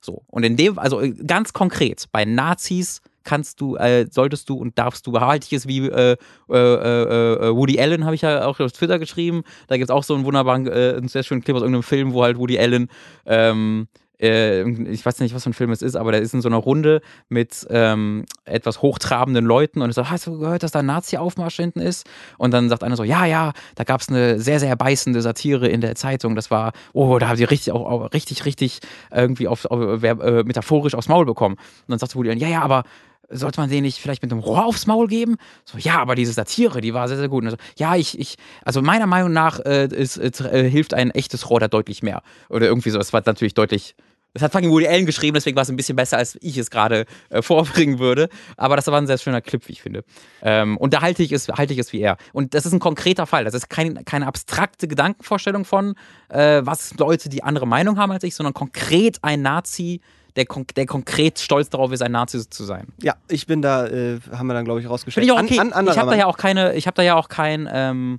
[0.00, 0.22] So.
[0.28, 4.78] Und in dem, also äh, ganz konkret, bei Nazis kannst du, äh, solltest du und
[4.78, 6.16] darfst du, behalte ich es wie äh,
[6.48, 9.42] äh, äh, Woody Allen, habe ich ja auch auf Twitter geschrieben.
[9.66, 12.12] Da gibt es auch so einen wunderbaren, äh, einen sehr schönen Clip aus irgendeinem Film,
[12.12, 12.88] wo halt Woody Allen
[13.26, 13.88] ähm,
[14.20, 16.48] äh, ich weiß nicht, was für ein Film es ist, aber der ist in so
[16.48, 20.80] einer Runde mit ähm, etwas hochtrabenden Leuten und er sagt, hast du gehört, dass da
[20.80, 22.08] ein Nazi-Aufmarsch hinten ist?
[22.36, 25.68] Und dann sagt einer so, ja, ja, da gab es eine sehr, sehr beißende Satire
[25.68, 26.34] in der Zeitung.
[26.34, 28.80] Das war, oh, da haben die richtig, auch, auch richtig, richtig
[29.12, 31.54] irgendwie auf, auf äh, metaphorisch aufs Maul bekommen.
[31.56, 32.84] Und dann sagt Woody, ja, ja, aber
[33.30, 35.36] sollte man den nicht vielleicht mit einem Rohr aufs Maul geben?
[35.64, 37.48] So, ja, aber diese Satire, die war sehr, sehr gut.
[37.48, 41.60] So, ja, ich, ich, also meiner Meinung nach äh, ist, äh, hilft ein echtes Rohr
[41.60, 42.22] da deutlich mehr.
[42.48, 43.94] Oder irgendwie so, es war natürlich deutlich
[44.34, 46.70] das hat fucking Woody Allen geschrieben, deswegen war es ein bisschen besser, als ich es
[46.70, 48.28] gerade äh, vorbringen würde.
[48.56, 50.04] Aber das war ein sehr schöner Clip, wie ich finde.
[50.42, 52.16] Ähm, und da halte ich, es, halte ich es wie er.
[52.32, 53.44] Und das ist ein konkreter Fall.
[53.44, 55.94] Das ist kein, keine abstrakte Gedankenvorstellung von,
[56.28, 60.00] äh, was Leute, die andere Meinung haben als ich, sondern konkret ein Nazi,
[60.36, 62.88] der, der konkret stolz darauf ist, ein Nazi zu sein.
[63.02, 65.26] Ja, ich bin da, äh, haben wir dann, glaube ich, rausgestellt.
[65.26, 65.58] Finde ich auch okay.
[65.58, 68.18] An, an ich habe da ja auch keine, ich habe da ja auch kein, ähm,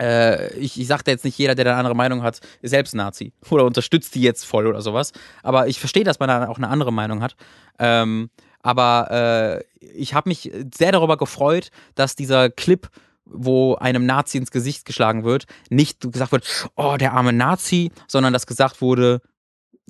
[0.00, 3.32] äh, ich, ich sagte jetzt nicht, jeder, der eine andere Meinung hat, ist selbst Nazi
[3.50, 5.12] oder unterstützt die jetzt voll oder sowas.
[5.42, 7.36] Aber ich verstehe, dass man da auch eine andere Meinung hat.
[7.78, 8.30] Ähm,
[8.62, 12.88] aber äh, ich habe mich sehr darüber gefreut, dass dieser Clip
[13.32, 18.32] wo einem Nazi ins Gesicht geschlagen wird, nicht gesagt wird, oh, der arme Nazi, sondern
[18.32, 19.20] dass gesagt wurde,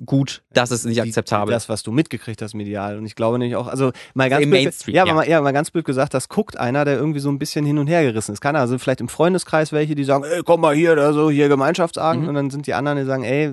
[0.05, 1.53] gut, das ist nicht akzeptabel.
[1.53, 2.97] Das, was du mitgekriegt hast medial.
[2.97, 5.13] Und ich glaube nicht auch, also mal ganz blöd, ja, ja.
[5.13, 7.77] Mal, ja, mal ganz blöd gesagt, das guckt einer, der irgendwie so ein bisschen hin
[7.77, 8.41] und her gerissen ist.
[8.41, 11.49] Kann also vielleicht im Freundeskreis welche, die sagen, ey, komm mal hier, da so hier
[11.49, 12.23] Gemeinschaftsabend.
[12.23, 12.29] Mhm.
[12.29, 13.47] Und dann sind die anderen, die sagen, ey,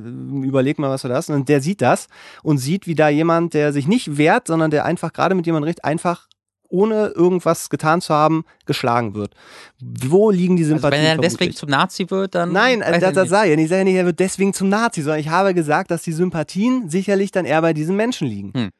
[0.47, 1.31] überleg mal, was du da hast.
[1.31, 2.09] Und der sieht das
[2.43, 5.69] und sieht, wie da jemand, der sich nicht wehrt, sondern der einfach gerade mit jemandem
[5.69, 6.29] redet, einfach
[6.69, 9.35] ohne irgendwas getan zu haben, geschlagen wird.
[9.81, 11.03] Wo liegen die Also Sympathien?
[11.03, 11.57] wenn er deswegen vermutlich?
[11.57, 12.53] zum Nazi wird, dann.
[12.53, 13.65] Nein, weiß das, ich das sage ich ja nicht.
[13.65, 16.13] Ich sage ja nicht, er wird deswegen zum Nazi, sondern ich habe gesagt, dass die
[16.13, 18.53] Sympathien sicherlich dann eher bei diesem Menschen liegen.
[18.55, 18.71] Hm.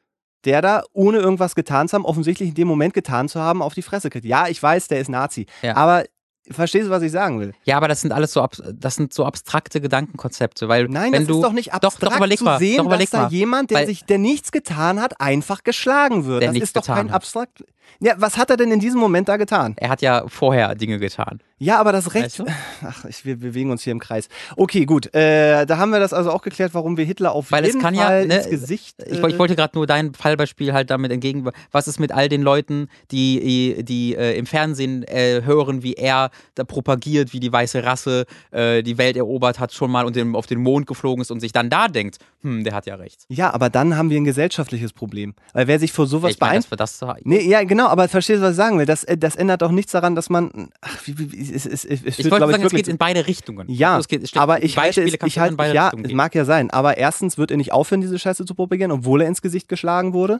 [0.45, 3.73] Der da, ohne irgendwas getan zu haben, offensichtlich in dem Moment getan zu haben, auf
[3.73, 4.25] die Fresse kriegt.
[4.25, 5.47] Ja, ich weiß, der ist Nazi.
[5.61, 5.75] Ja.
[5.75, 6.05] Aber
[6.51, 7.53] verstehst du, was ich sagen will?
[7.65, 11.27] Ja, aber das sind alles so, das sind so abstrakte Gedankenkonzepte, weil Nein, wenn das
[11.27, 13.23] du ist doch nicht doch, abstrakt doch überleg zu mal, sehen, doch überleg dass da
[13.25, 16.41] mal, jemand, der sich, der nichts getan hat, einfach geschlagen wird.
[16.41, 17.15] Der das ist doch getan kein hat.
[17.15, 17.63] abstrakt.
[17.99, 19.73] Ja, was hat er denn in diesem Moment da getan?
[19.77, 21.39] er hat ja vorher Dinge getan.
[21.61, 22.25] Ja, aber das Recht.
[22.25, 22.45] Weißt du?
[22.85, 24.29] Ach, ich, wir bewegen uns hier im Kreis.
[24.55, 25.13] Okay, gut.
[25.13, 27.81] Äh, da haben wir das also auch geklärt, warum wir Hitler auf Weil es jeden
[27.81, 28.95] kann ja, Fall ne, ins Gesicht.
[29.05, 31.49] Ich, äh, woll- ich wollte gerade nur dein Fallbeispiel halt damit entgegen.
[31.71, 36.31] Was ist mit all den Leuten, die, die äh, im Fernsehen äh, hören, wie er
[36.55, 40.47] da propagiert, wie die weiße Rasse äh, die Welt erobert hat schon mal und auf
[40.47, 43.25] den Mond geflogen ist und sich dann da denkt, hm, der hat ja recht.
[43.27, 45.33] Ja, aber dann haben wir ein gesellschaftliches Problem.
[45.51, 46.71] Weil wer sich vor sowas ich meine, beeinflusst.
[46.71, 48.85] wir das Nee, ja, genau, aber verstehst du, was ich sagen will?
[48.85, 50.69] Das, äh, das ändert doch nichts daran, dass man.
[50.81, 52.97] Ach, wie, wie, wie, es, es, es, es Ich wollte sagen, es wirklich geht in
[52.97, 53.69] beide Richtungen.
[53.69, 56.13] Ja, Also es geht, es aber ich halte es, ich halte, beide ja, Richtungen es
[56.13, 59.27] mag ja sein, aber erstens wird er nicht aufhören, diese Scheiße zu propagieren, obwohl er
[59.27, 60.39] ins Gesicht geschlagen wurde.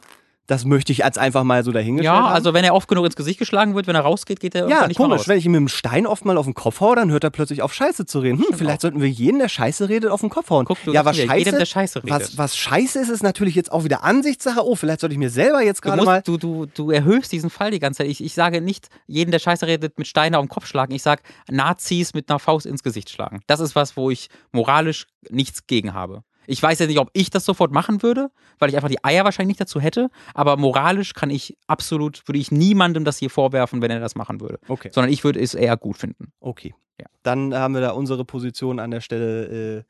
[0.49, 2.33] Das möchte ich als einfach mal so dahingestellt Ja, haben.
[2.33, 4.87] also wenn er oft genug ins Gesicht geschlagen wird, wenn er rausgeht, geht er Ja,
[4.87, 5.27] nicht komisch, raus.
[5.27, 7.29] wenn ich ihm mit dem Stein oft mal auf den Kopf haue, dann hört er
[7.29, 8.39] plötzlich auf Scheiße zu reden.
[8.39, 10.65] Hm, vielleicht sollten wir jeden, der Scheiße redet, auf den Kopf hauen.
[10.65, 12.19] Guck, du ja, was Scheiße, jedem, der Scheiße redet.
[12.19, 14.65] was, was Scheiße ist, ist natürlich jetzt auch wieder Ansichtssache.
[14.65, 16.23] Oh, vielleicht sollte ich mir selber jetzt gerade mal...
[16.23, 18.07] du, du, du erhöhst diesen Fall die ganze Zeit.
[18.07, 20.95] Ich, ich sage nicht, jeden, der Scheiße redet, mit Steine auf den Kopf schlagen.
[20.95, 21.21] Ich sage,
[21.51, 23.41] Nazis mit einer Faust ins Gesicht schlagen.
[23.45, 26.23] Das ist was, wo ich moralisch nichts gegen habe.
[26.49, 29.23] Ich weiß ja nicht, ob ich das sofort machen würde, weil ich einfach die Eier
[29.23, 30.09] wahrscheinlich nicht dazu hätte.
[30.33, 34.41] Aber moralisch kann ich absolut, würde ich niemandem das hier vorwerfen, wenn er das machen
[34.41, 34.59] würde.
[34.67, 34.89] Okay.
[34.91, 36.31] Sondern ich würde es eher gut finden.
[36.39, 36.73] Okay.
[36.99, 37.05] Ja.
[37.23, 39.83] Dann haben wir da unsere Position an der Stelle äh,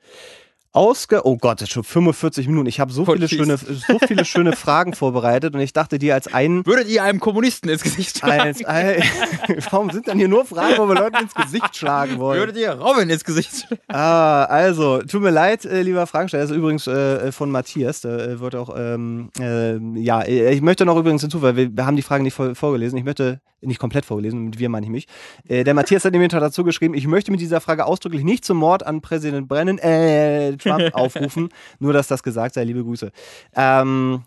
[0.72, 1.26] ausge.
[1.26, 2.68] Oh Gott, das ist schon 45 Minuten.
[2.68, 6.14] Ich habe so Voll viele schöne, so viele schöne Fragen vorbereitet und ich dachte dir
[6.14, 6.66] als einen.
[6.66, 8.42] Würdet ihr einem Kommunisten ins Gesicht schlagen?
[8.42, 9.02] Als, ein,
[9.72, 12.40] warum sind dann hier nur Fragen, wo wir Leuten ins Gesicht schlagen wollen?
[12.40, 13.82] Würdet ihr Robin ins Gesicht schlagen?
[13.88, 16.44] Ah, also, tut mir leid, äh, lieber Fragensteller.
[16.44, 18.02] Das ist übrigens äh, von Matthias.
[18.02, 21.86] Da äh, wird auch, ähm, äh, ja, ich möchte noch übrigens hinzu, weil wir, wir
[21.86, 22.98] haben die Fragen nicht vor, vorgelesen.
[22.98, 25.08] Ich möchte, nicht komplett vorgelesen, mit wir meine ich mich.
[25.50, 28.86] Der Matthias hat nämlich dazu geschrieben, ich möchte mit dieser Frage ausdrücklich nicht zum Mord
[28.86, 31.50] an Präsident Brennan, äh, Trump aufrufen.
[31.80, 32.64] Nur, dass das gesagt sei.
[32.64, 33.12] Liebe Grüße.
[33.56, 34.24] Ähm,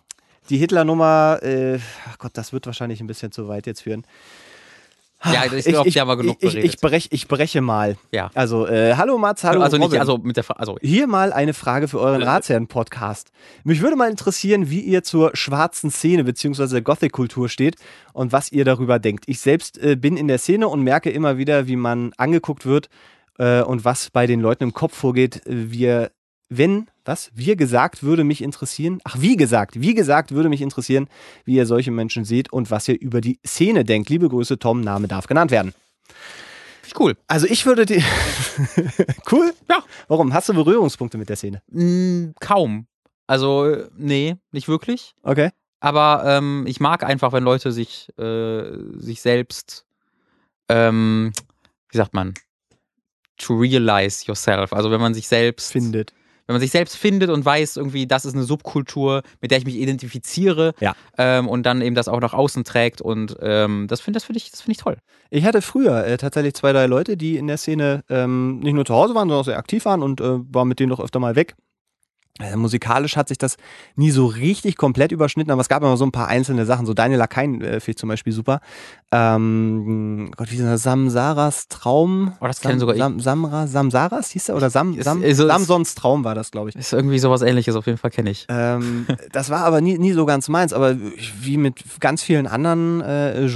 [0.49, 1.79] die Hitler-Nummer, äh,
[2.09, 4.05] ach Gott, das wird wahrscheinlich ein bisschen zu weit jetzt führen.
[5.25, 7.95] Ja, ich glaube, die haben wir genug ich, ich, ich, brech, ich breche mal.
[8.11, 8.29] Ja.
[8.33, 11.53] Also, äh, hallo Mats, hallo also nicht, also mit der Fra also Hier mal eine
[11.53, 13.31] Frage für euren Ratsherren-Podcast.
[13.63, 16.81] Mich würde mal interessieren, wie ihr zur schwarzen Szene bzw.
[16.81, 17.77] Gothic-Kultur steht
[18.11, 19.23] und was ihr darüber denkt.
[19.27, 22.89] Ich selbst äh, bin in der Szene und merke immer wieder, wie man angeguckt wird
[23.37, 25.45] äh, und was bei den Leuten im Kopf vorgeht.
[25.47, 26.11] Äh, Wir,
[26.57, 27.31] wenn, was?
[27.33, 28.99] Wir gesagt würde mich interessieren.
[29.03, 31.07] Ach, wie gesagt, wie gesagt würde mich interessieren,
[31.45, 34.09] wie ihr solche Menschen seht und was ihr über die Szene denkt.
[34.09, 35.73] Liebe Grüße, Tom, Name darf genannt werden.
[36.99, 37.15] cool.
[37.27, 38.03] Also ich würde die.
[39.31, 39.53] cool?
[39.69, 39.83] Ja.
[40.07, 40.33] Warum?
[40.33, 41.61] Hast du Berührungspunkte mit der Szene?
[41.71, 42.87] Mm, kaum.
[43.27, 45.15] Also, äh, nee, nicht wirklich.
[45.23, 45.49] Okay.
[45.79, 48.63] Aber ähm, ich mag einfach, wenn Leute sich, äh,
[48.95, 49.85] sich selbst,
[50.69, 51.33] ähm,
[51.89, 52.33] wie sagt man,
[53.37, 54.73] to realize yourself.
[54.73, 56.13] Also wenn man sich selbst Findet.
[56.53, 59.65] Wenn man sich selbst findet und weiß, irgendwie, das ist eine Subkultur, mit der ich
[59.65, 60.95] mich identifiziere Ja.
[61.17, 64.37] ähm, und dann eben das auch nach außen trägt und ähm, das finde das find
[64.37, 64.97] ich, das find ich toll.
[65.31, 68.85] Ich hatte früher äh, tatsächlich zwei, drei Leute, die in der Szene ähm, nicht nur
[68.85, 71.19] zu Hause waren, sondern auch sehr aktiv waren und äh, war mit denen doch öfter
[71.19, 71.55] mal weg.
[72.39, 73.57] Äh, musikalisch hat sich das
[73.95, 76.87] nie so richtig komplett überschnitten, aber es gab immer so ein paar einzelne Sachen.
[76.87, 78.59] So Daniel Lakaien äh, finde ich zum Beispiel super.
[79.11, 80.81] Ähm, Gott, wie ist das?
[80.83, 82.33] Samsaras Traum?
[82.41, 82.99] Oh, das Sam, kenn sogar ich.
[83.01, 84.55] Sam, Samra, Samsaras hieß er?
[84.55, 86.75] Oder Sam, Sam, also es- Samsons Traum war das, glaube ich.
[86.75, 88.47] Ist irgendwie sowas ähnliches, auf jeden Fall kenne ich.
[88.49, 90.95] Ähm, das war aber nie, nie so ganz meins, aber
[91.41, 93.47] wie mit ganz vielen anderen äh,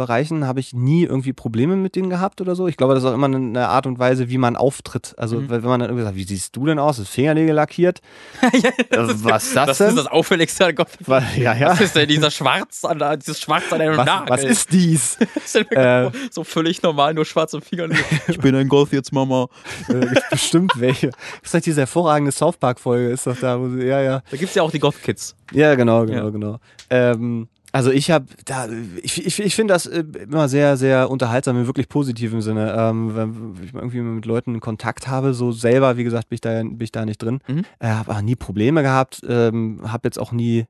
[0.00, 2.66] Bereichen habe ich nie irgendwie Probleme mit denen gehabt oder so.
[2.68, 5.14] Ich glaube, das ist auch immer eine Art und Weise, wie man auftritt.
[5.18, 6.98] Also, wenn man dann irgendwie sagt, wie siehst du denn aus?
[6.98, 8.00] Ist Fingernägel lackiert?
[8.42, 9.88] ja, Äh, was ist das das denn?
[9.88, 10.88] ist das Auffälligste an Gott.
[11.06, 11.70] Wa- ja, ja.
[11.70, 14.28] Was ist denn dieser Schwarz an, dieses Schwarz an einem Was, Nagel?
[14.30, 15.18] was ist dies?
[15.70, 16.10] Äh.
[16.30, 17.88] so völlig normal, nur schwarze Finger.
[18.28, 19.48] Ich bin ein Goth jetzt, Mama.
[19.88, 21.08] äh, bestimmt welche.
[21.08, 24.22] Das ist halt diese hervorragende South Park-Folge, ist doch da, wo sie, ja, ja.
[24.30, 25.34] Da gibt's ja auch die Goth-Kids.
[25.52, 26.30] Ja, genau, genau, Ja.
[26.30, 26.58] genau.
[26.90, 28.68] Ähm, also ich habe da,
[29.02, 32.74] ich, ich, ich finde das äh, immer sehr, sehr unterhaltsam im wirklich positiven Sinne.
[32.76, 36.62] Ähm, wenn ich irgendwie mit Leuten Kontakt habe, so selber, wie gesagt, bin ich da,
[36.62, 37.40] bin ich da nicht drin.
[37.46, 37.64] Mhm.
[37.78, 40.66] Äh, habe aber nie Probleme gehabt, ähm, habe jetzt auch nie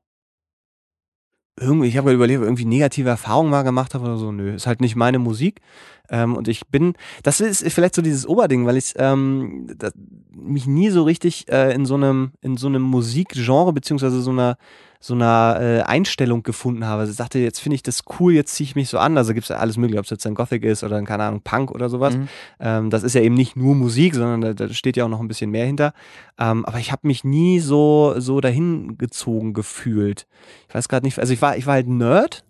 [1.59, 4.31] irgendwie, ich habe überlegt, irgendwie negative Erfahrungen mal gemacht habe oder so.
[4.31, 5.61] Nö, ist halt nicht meine Musik.
[6.09, 6.93] Ähm, und ich bin,
[7.23, 9.93] das ist vielleicht so dieses Oberding, weil ich ähm, das,
[10.33, 14.57] mich nie so richtig äh, in so einem, in so einem Musikgenre beziehungsweise so einer
[15.03, 17.01] so einer äh, Einstellung gefunden habe.
[17.01, 19.17] Also ich sagte, jetzt finde ich das cool, jetzt ziehe ich mich so an.
[19.17, 21.23] Also gibt es ja alles mögliche, ob es jetzt ein Gothic ist oder ein, keine
[21.23, 22.15] Ahnung, Punk oder sowas.
[22.15, 22.27] Mhm.
[22.59, 25.19] Ähm, das ist ja eben nicht nur Musik, sondern da, da steht ja auch noch
[25.19, 25.93] ein bisschen mehr hinter.
[26.37, 30.27] Ähm, aber ich habe mich nie so, so dahin gezogen gefühlt.
[30.69, 32.45] Ich weiß gerade nicht, also ich war, ich war halt Nerd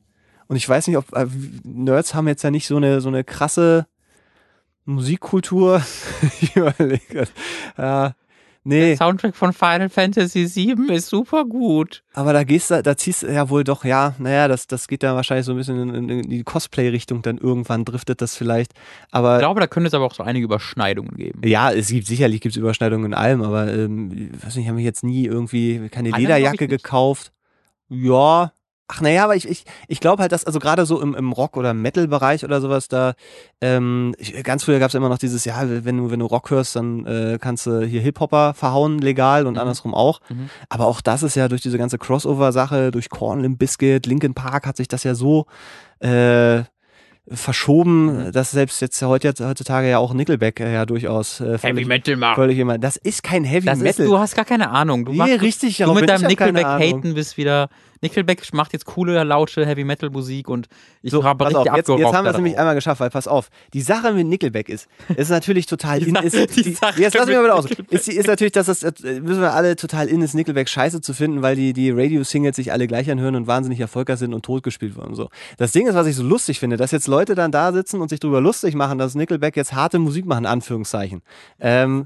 [0.47, 1.27] und ich weiß nicht, ob äh,
[1.63, 3.87] Nerds haben jetzt ja nicht so eine, so eine krasse
[4.83, 5.81] Musikkultur.
[6.41, 6.99] ich überlege
[7.77, 8.13] grad.
[8.63, 12.03] Nee, Der Soundtrack von Final Fantasy VII ist super gut.
[12.13, 15.01] aber da gehst du, da ziehst du ja wohl doch, ja, naja, das, das geht
[15.01, 18.73] dann wahrscheinlich so ein bisschen in, in die Cosplay-Richtung, dann irgendwann driftet das vielleicht.
[19.09, 21.41] Aber Ich glaube, da könnte es aber auch so einige Überschneidungen geben.
[21.43, 24.77] Ja, es gibt sicherlich gibt's Überschneidungen in allem, aber ähm, ich weiß nicht, ich habe
[24.77, 27.31] mir jetzt nie irgendwie keine Lederjacke gekauft.
[27.89, 28.53] Ja.
[28.93, 31.55] Ach naja, aber ich, ich, ich glaube halt, dass, also gerade so im, im Rock-
[31.55, 33.13] oder Metal-Bereich oder sowas, da,
[33.61, 36.49] ähm, ich, ganz früher gab es immer noch dieses, ja, wenn du, wenn du Rock
[36.51, 39.59] hörst, dann äh, kannst du hier Hip-Hopper verhauen, legal und Mhm.
[39.59, 40.19] andersrum auch.
[40.29, 40.49] Mhm.
[40.67, 44.67] Aber auch das ist ja durch diese ganze Crossover-Sache, durch Korn, Limp Bizkit, Linkin Park
[44.67, 45.45] hat sich das ja so
[45.99, 46.63] äh,
[47.29, 48.31] verschoben, Mhm.
[48.31, 52.15] dass selbst jetzt heute, heutzutage ja auch Nickelback äh, ja durchaus äh, Heavy völlig, Metal
[52.17, 52.35] machen.
[52.35, 52.77] völlig immer.
[52.77, 54.05] Das ist kein Heavy Das ist, Metal.
[54.05, 55.05] du hast gar keine Ahnung.
[55.05, 57.69] Du, nee, machst, richtig, du mit deinem Nickelback haten bist wieder.
[58.01, 60.67] Nickelback macht jetzt coole, laute Heavy Metal Musik und
[61.01, 63.27] ich So, habe richtig auf, jetzt, jetzt haben wir es nämlich einmal geschafft, weil pass
[63.27, 66.99] auf, die Sache mit Nickelback ist, ist natürlich total Die in, ist, die die, Sache
[67.01, 67.69] jetzt lass mich mal wieder aus.
[67.69, 67.91] Nickelback.
[67.91, 71.13] Ist, ist natürlich, dass das, äh, müssen wir alle total in ist, Nickelback scheiße zu
[71.13, 74.95] finden, weil die, die Radio-Singles sich alle gleich anhören und wahnsinnig erfolgreich sind und totgespielt
[74.95, 75.29] wurden und so.
[75.57, 78.09] Das Ding ist, was ich so lustig finde, dass jetzt Leute dann da sitzen und
[78.09, 81.21] sich drüber lustig machen, dass Nickelback jetzt harte Musik machen, Anführungszeichen.
[81.59, 82.05] Ähm,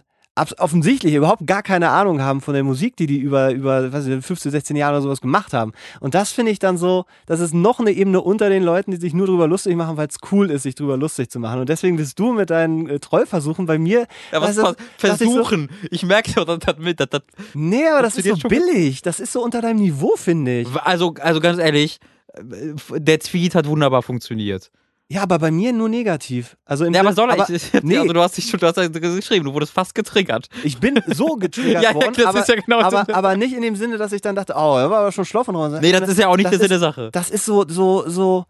[0.58, 4.18] offensichtlich überhaupt gar keine Ahnung haben von der Musik, die die über, über was weiß
[4.18, 5.72] ich, 15, 16 Jahre oder sowas gemacht haben.
[6.02, 8.98] Und das finde ich dann so, das ist noch eine Ebene unter den Leuten, die
[8.98, 11.62] sich nur drüber lustig machen, weil es cool ist, sich drüber lustig zu machen.
[11.62, 14.08] Und deswegen bist du mit deinen äh, Trollversuchen bei mir.
[14.34, 15.70] Ja, was weißt du, vers- dachte ich so, versuchen.
[15.90, 17.22] Ich merke doch, das, das, das, das,
[17.54, 19.02] nee, aber das ist so billig.
[19.02, 20.68] Das ist so unter deinem Niveau, finde ich.
[20.84, 22.00] also, also ganz ehrlich,
[22.34, 24.70] äh, der Tweet hat wunderbar funktioniert.
[25.08, 26.58] Ja, aber bei mir nur negativ.
[26.66, 27.40] Also im Ja, aber soll er?
[27.40, 27.98] aber, ich, nee.
[27.98, 30.50] Also du hast dich schon, du hast ja geschrieben, du wurdest fast getriggert.
[30.64, 33.54] Ich bin so getriggert Ja, ja, worden, das aber, ist ja genau aber, aber nicht
[33.54, 35.78] in dem Sinne, dass ich dann dachte, oh, er war aber schon schloff und raus.
[35.80, 37.10] Nee, das ist ja auch nicht der Sinn der Sache.
[37.12, 38.46] Das ist so, so, so,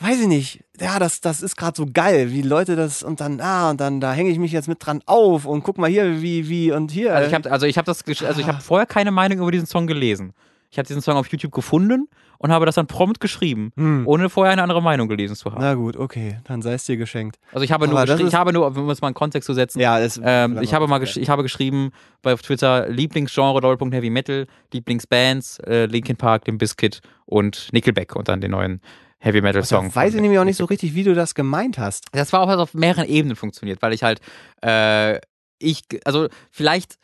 [0.00, 0.64] weiß ich nicht.
[0.78, 4.02] Ja, das, das ist gerade so geil, wie Leute das und dann, ah, und dann,
[4.02, 6.90] da hänge ich mich jetzt mit dran auf und guck mal hier, wie, wie und
[6.90, 7.14] hier.
[7.14, 9.66] Also ich habe also ich habe das also ich habe vorher keine Meinung über diesen
[9.66, 10.34] Song gelesen.
[10.74, 12.08] Ich habe diesen Song auf YouTube gefunden
[12.38, 14.08] und habe das dann prompt geschrieben, Hm.
[14.08, 15.60] ohne vorher eine andere Meinung gelesen zu haben.
[15.60, 17.38] Na gut, okay, dann sei es dir geschenkt.
[17.52, 19.54] Also ich habe nur Aber ist- ich habe nur um es mal in Kontext zu
[19.54, 19.78] setzen.
[19.78, 24.48] Ja, Ähm, ich habe mal gesch ich habe geschrieben bei Twitter Lieblingsgenre Doppelpunkt Heavy Metal,
[24.72, 28.80] Lieblingsbands äh, Linkin Park, Limp Bizkit und Nickelback und dann den neuen
[29.20, 29.90] Heavy Metal Song.
[29.90, 32.06] Da weiß ich nämlich auch nicht so richtig, wie du das gemeint hast.
[32.10, 34.20] Das war auch was auf mehreren Ebenen funktioniert, weil ich halt,
[34.62, 35.20] äh,
[35.60, 36.96] ich, also vielleicht,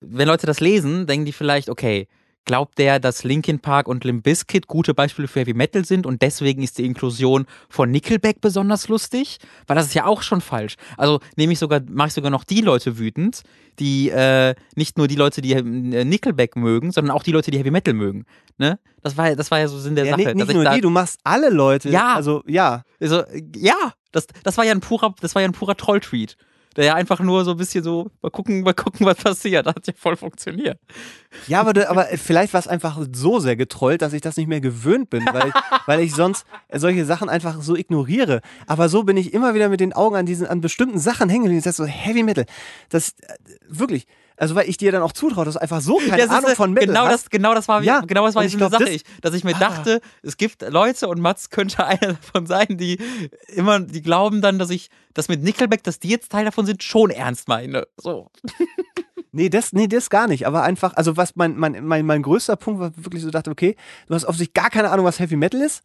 [0.00, 2.06] wenn Leute das lesen, denken die vielleicht, okay,
[2.44, 6.22] glaubt der, dass Linkin Park und Limp Bizkit gute Beispiele für Heavy Metal sind und
[6.22, 9.38] deswegen ist die Inklusion von Nickelback besonders lustig?
[9.66, 10.74] Weil das ist ja auch schon falsch.
[10.96, 13.42] Also nehme ich sogar, mache ich sogar noch die Leute wütend,
[13.78, 15.62] die äh, nicht nur die Leute, die äh,
[16.04, 18.24] Nickelback mögen, sondern auch die Leute, die Heavy Metal mögen.
[18.58, 18.78] Ne?
[19.02, 20.22] Das war, das war ja so Sinn der Ja, Sache.
[20.22, 21.90] nicht nicht ich nur die, du machst alle Leute.
[21.90, 22.14] Ja.
[22.14, 22.82] Also, ja.
[23.00, 23.22] also,
[23.56, 26.36] ja, das, das war ja ein purer, das war ja ein purer Troll-Tweet.
[26.76, 29.66] Der ja einfach nur so ein bisschen so, mal gucken, mal gucken, was passiert.
[29.66, 30.78] Das hat ja voll funktioniert.
[31.46, 34.60] Ja, aber, aber vielleicht war es einfach so sehr getrollt, dass ich das nicht mehr
[34.60, 35.54] gewöhnt bin, weil ich,
[35.86, 38.40] weil ich sonst solche Sachen einfach so ignoriere.
[38.66, 41.44] Aber so bin ich immer wieder mit den Augen an diesen, an bestimmten Sachen hängen
[41.44, 41.62] geblieben.
[41.62, 42.46] Das ist so Heavy Metal.
[42.88, 43.34] Das, äh,
[43.68, 44.06] wirklich.
[44.36, 46.50] Also, weil ich dir dann auch zutraue, dass du einfach so keine das ist, Ahnung
[46.50, 47.12] äh, von Metal genau hast.
[47.24, 49.32] das, genau das war, Ja, genau das war jetzt ich eine Sache, das- ich, dass
[49.34, 49.60] ich mir Ah.
[49.60, 52.98] dachte, es gibt Leute und Mats könnte einer davon sein, die
[53.48, 56.82] immer, die glauben dann, dass ich, dass mit Nickelback, dass die jetzt Teil davon sind,
[56.82, 57.86] schon ernst meine.
[57.96, 58.30] So.
[59.36, 60.46] Nee, das, nee, das gar nicht.
[60.46, 63.74] Aber einfach, also was mein, mein, mein, mein größter Punkt war wirklich so, dachte, okay,
[64.06, 65.82] du hast offensichtlich gar keine Ahnung, was Heavy Metal ist.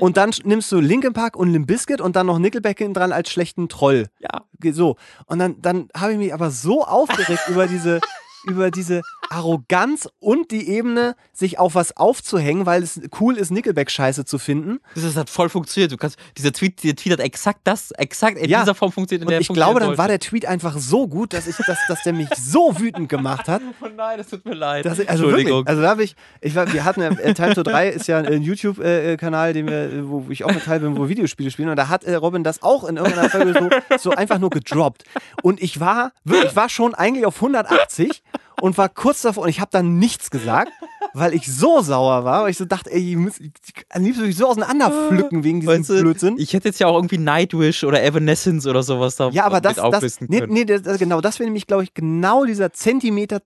[0.00, 3.12] Und dann nimmst du Linkin Park und Limp Bizkit und dann noch Nickelback hinten dran
[3.12, 4.06] als schlechten Troll.
[4.18, 4.44] Ja.
[4.72, 4.96] So.
[5.26, 8.00] Und dann, dann habe ich mich aber so aufgeregt über diese,
[8.44, 14.24] über diese Arroganz und die Ebene, sich auf was aufzuhängen, weil es cool ist, Nickelback-Scheiße
[14.24, 14.80] zu finden.
[14.94, 15.92] Das hat voll funktioniert.
[15.92, 18.60] Du kannst, dieser Tweet, der Tweet hat exakt das, exakt in Ja.
[18.60, 21.32] dieser Form funktioniert, in Und der ich glaube, dann war der Tweet einfach so gut,
[21.32, 23.62] dass ich, dass, dass der mich so wütend gemacht hat.
[23.82, 24.84] Oh nein, das tut mir leid.
[24.84, 27.62] Ich, also wirklich, also da habe ich, ich war, wir hatten ja, äh, Time to
[27.62, 31.08] 3 ist ja ein YouTube-Kanal, den wir, äh, wo ich auch mit teil bin, wo
[31.08, 31.68] Videospiele spielen.
[31.70, 33.54] Und da hat äh, Robin das auch in irgendeiner Folge
[33.90, 35.04] so, so einfach nur gedroppt.
[35.42, 38.22] Und ich war, wirklich, ich war schon eigentlich auf 180
[38.60, 40.72] und war kurz davor und ich habe dann nichts gesagt,
[41.14, 43.50] weil ich so sauer war, weil ich so dachte, ey, ich muss, ich,
[43.88, 46.36] am liebsten würde ich so auseinanderpflücken wegen diesem Weißt du, Blödsinn.
[46.38, 49.76] Ich hätte jetzt ja auch irgendwie Nightwish oder Evanescence oder sowas da Ja, aber das,
[49.76, 53.40] das nee, nee, das, das- genau, das wäre nämlich, glaube ich, genau dieser Zentimeter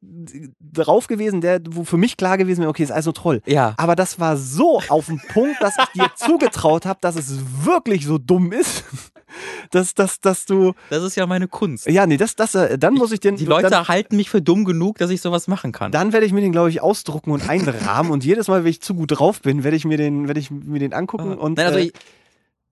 [0.60, 3.40] drauf gewesen, der, wo für mich klar gewesen wäre, okay, ist also Troll.
[3.46, 3.74] Ja.
[3.76, 8.06] Aber das war so auf den Punkt, dass ich dir zugetraut habe, dass es wirklich
[8.06, 8.84] so dumm ist,
[9.70, 11.86] dass, dass, dass du, Das ist ja meine Kunst.
[11.86, 14.42] ja, nee, das, das, äh, dann muss ich den, Die Leute dann, halten mich für
[14.42, 15.92] dumm genug, dass ich sowas machen kann.
[15.92, 18.80] dann werde ich mir den, glaube ich, ausdrucken und einrahmen und jedes Mal, wenn ich
[18.80, 21.66] zu gut drauf bin, werde ich mir den, werde ich mir den angucken und, Nein,
[21.66, 21.92] also äh, ich,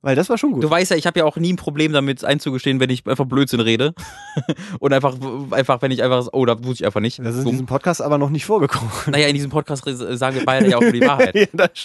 [0.04, 0.64] weil das war schon gut.
[0.64, 3.24] du weißt ja, ich habe ja auch nie ein Problem damit einzugestehen, wenn ich einfach
[3.24, 3.94] Blödsinn rede.
[4.80, 5.14] Und einfach,
[5.52, 7.20] einfach, wenn ich einfach, oh, da wusste ich einfach nicht.
[7.20, 8.90] das ist in diesem Podcast aber noch nicht vorgekommen.
[9.06, 11.36] Naja, in diesem Podcast sagen wir beide ja auch nur die Wahrheit.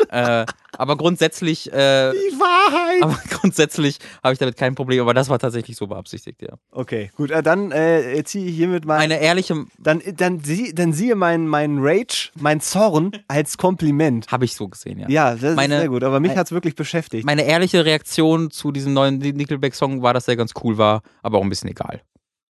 [0.10, 0.46] Ja, äh,
[0.78, 3.04] aber grundsätzlich, äh, Die Wahrheit!
[3.04, 5.02] aber grundsätzlich habe ich damit kein Problem.
[5.02, 6.56] Aber das war tatsächlich so beabsichtigt, ja.
[6.72, 8.98] Okay, gut, äh, dann äh, ziehe ich hiermit mal.
[8.98, 14.28] Eine ehrliche Dann, dann, sie, dann siehe mein, mein Rage, mein Zorn als Kompliment.
[14.32, 15.10] habe ich so gesehen, ja.
[15.10, 17.26] Ja, das Meine- ist sehr gut, aber mich hat es wirklich beschäftigt.
[17.26, 21.44] Meine ehrliche Reaktion zu diesem neuen Nickelback-Song war, dass der ganz cool war, aber auch
[21.44, 22.02] ein bisschen egal.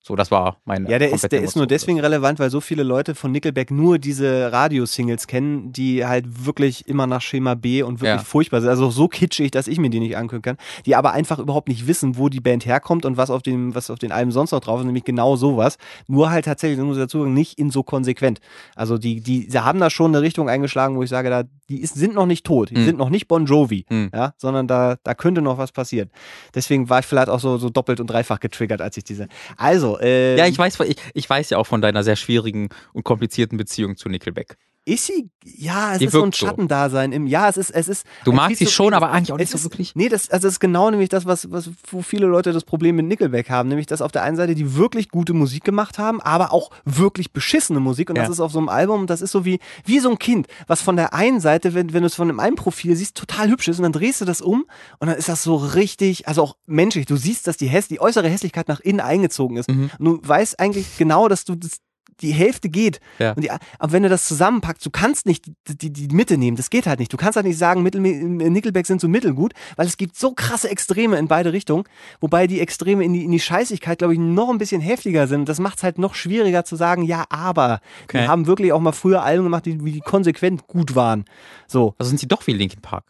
[0.02, 0.90] So, das war meine.
[0.90, 4.00] Ja, der ist, der ist nur deswegen relevant, weil so viele Leute von Nickelback nur
[4.00, 8.26] diese Radio-Singles kennen, die halt wirklich immer nach Schema B und wirklich Ja.
[8.26, 8.70] furchtbar sind.
[8.70, 10.58] Also so kitschig, dass ich mir die nicht angucken kann.
[10.86, 13.90] Die aber einfach überhaupt nicht wissen, wo die Band herkommt und was auf dem, was
[13.90, 15.78] auf den Alben sonst noch drauf ist, nämlich genau sowas.
[16.08, 18.40] Nur halt tatsächlich, muss ich dazu sagen, nicht in so konsequent.
[18.76, 21.82] Also die, die, sie haben da schon eine Richtung eingeschlagen, wo ich sage, da, die
[21.82, 22.86] ist, sind noch nicht tot, die Hm.
[22.86, 24.12] sind noch nicht Bon Jovi, Hm.
[24.14, 26.10] ja, sondern da, da könnte noch was passieren.
[26.56, 29.28] Deswegen war ich vielleicht auch so, so doppelt und dreifach getriggert, als ich diese.
[29.58, 33.04] Also, äh, Ja, ich weiß, ich, ich weiß ja auch von deiner sehr schwierigen und
[33.04, 34.58] komplizierten Beziehung zu Nickelback.
[34.90, 35.30] Ist sie?
[35.46, 36.46] Ja, es Die ist so ein so.
[36.46, 37.28] Schattendasein im.
[37.28, 38.06] Ja, es ist, es ist.
[38.26, 39.96] Du magst sie Schizophren- schon, aber eigentlich auch nicht so ist, wirklich.
[39.96, 42.96] Nee, das, also das ist genau nämlich das, was, was, wo viele Leute das Problem
[42.96, 43.70] mit Nickelback haben.
[43.70, 47.32] Nämlich, dass auf der einen Seite die wirklich gute Musik gemacht haben, aber auch wirklich
[47.34, 48.10] beschissene Musik.
[48.10, 48.32] Und das Ja.
[48.34, 50.96] ist auf so einem Album, das ist so wie, wie so ein Kind, was von
[50.96, 53.84] der einen Seite, wenn, wenn du es von einem Profil siehst, total hübsch ist und
[53.84, 54.66] dann drehst du das um
[55.00, 57.06] und dann ist das so richtig, also auch menschlich.
[57.06, 59.70] Du siehst, dass die, Häss die äußere Hässlichkeit nach innen eingezogen ist.
[59.70, 59.90] Mhm.
[60.00, 61.78] Und du weißt eigentlich genau, dass du das,
[62.22, 63.00] die Hälfte geht.
[63.20, 63.34] Ja.
[63.36, 66.58] Die, aber wenn du das zusammenpackst, du kannst nicht die, die, die Mitte nehmen.
[66.58, 67.12] Das geht halt nicht.
[67.14, 70.70] Du kannst halt nicht sagen, Mittel, Nickelback sind so mittelgut, weil es gibt so krasse
[70.70, 71.84] Extreme in beide Richtungen.
[72.20, 75.50] Wobei die Extreme in die, in die Scheißigkeit, glaube ich, noch ein bisschen heftiger sind.
[75.50, 77.80] Das macht es halt noch schwieriger zu sagen, ja, aber.
[78.04, 78.22] Okay.
[78.22, 81.26] Die haben wirklich auch mal früher Alben gemacht, die, die konsequent gut waren.
[81.68, 81.96] So.
[81.98, 83.06] Also sind sie doch wie Linkin Park.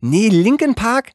[0.00, 1.12] Nee, Linkin Park.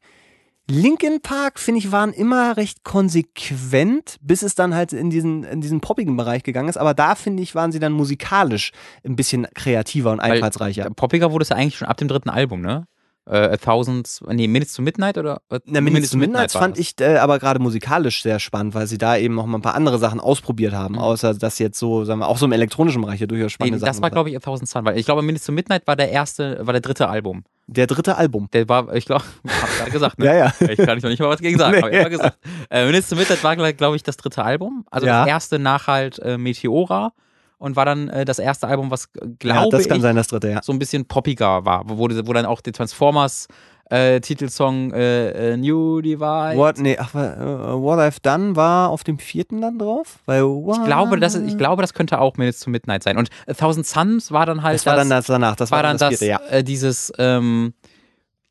[0.70, 5.60] Linkin Park, finde ich, waren immer recht konsequent, bis es dann halt in diesen, in
[5.60, 6.76] diesen poppigen Bereich gegangen ist.
[6.76, 8.72] Aber da, finde ich, waren sie dann musikalisch
[9.04, 10.88] ein bisschen kreativer und einfallsreicher.
[10.90, 12.86] Poppiger wurde es ja eigentlich schon ab dem dritten Album, ne?
[13.30, 15.40] Äh, A Thousand, nee, Minutes to Midnight oder?
[15.50, 16.80] äh, Na, Minutes to Midnight war fand das.
[16.80, 19.74] ich äh, aber gerade musikalisch sehr spannend, weil sie da eben noch mal ein paar
[19.76, 21.00] andere Sachen ausprobiert haben, Mhm.
[21.00, 23.78] außer dass jetzt so, sagen wir, auch so im elektronischen Bereich ja durchaus Nee, spannende
[23.78, 24.02] das Sachen.
[24.02, 26.10] war, gemacht glaube ich, A Thousand Sun, weil ich glaube, Minutes to Midnight war der
[26.10, 27.44] erste, war der dritte Album.
[27.68, 28.48] Der dritte Album.
[28.52, 30.26] Der war, ich glaube, hab gerade gesagt, ne?
[30.26, 30.52] Ja, ja.
[30.68, 31.78] Ich kann nicht noch nicht mal was gegen sagen, Nee.
[31.82, 32.38] aber ich hab gesagt.
[32.68, 34.84] Äh, Minutes to Midnight war, glaube ich, das dritte Album.
[34.90, 35.20] Also Ja.
[35.20, 37.12] das erste nach halt äh, Meteora
[37.60, 40.16] und war dann äh, das erste Album, was, äh, Ja, glaube das kann ich, sein,
[40.16, 40.60] das dritte, ja.
[40.62, 43.46] so ein bisschen poppiger war, wo, wo dann auch der Transformers
[43.90, 46.56] äh, Titelsong äh, äh, New Divide.
[46.56, 50.20] What, nee, ach, äh, What I've Done war auf dem vierten dann drauf?
[50.26, 53.18] Weil, Ich glaube, das ist, ich glaube, das könnte auch Minutes to Midnight sein.
[53.18, 55.98] Und A Thousand Suns war dann halt das war dann das danach, das war dann
[55.98, 56.40] das, vierte, ja.
[56.50, 57.74] äh, dieses, ähm,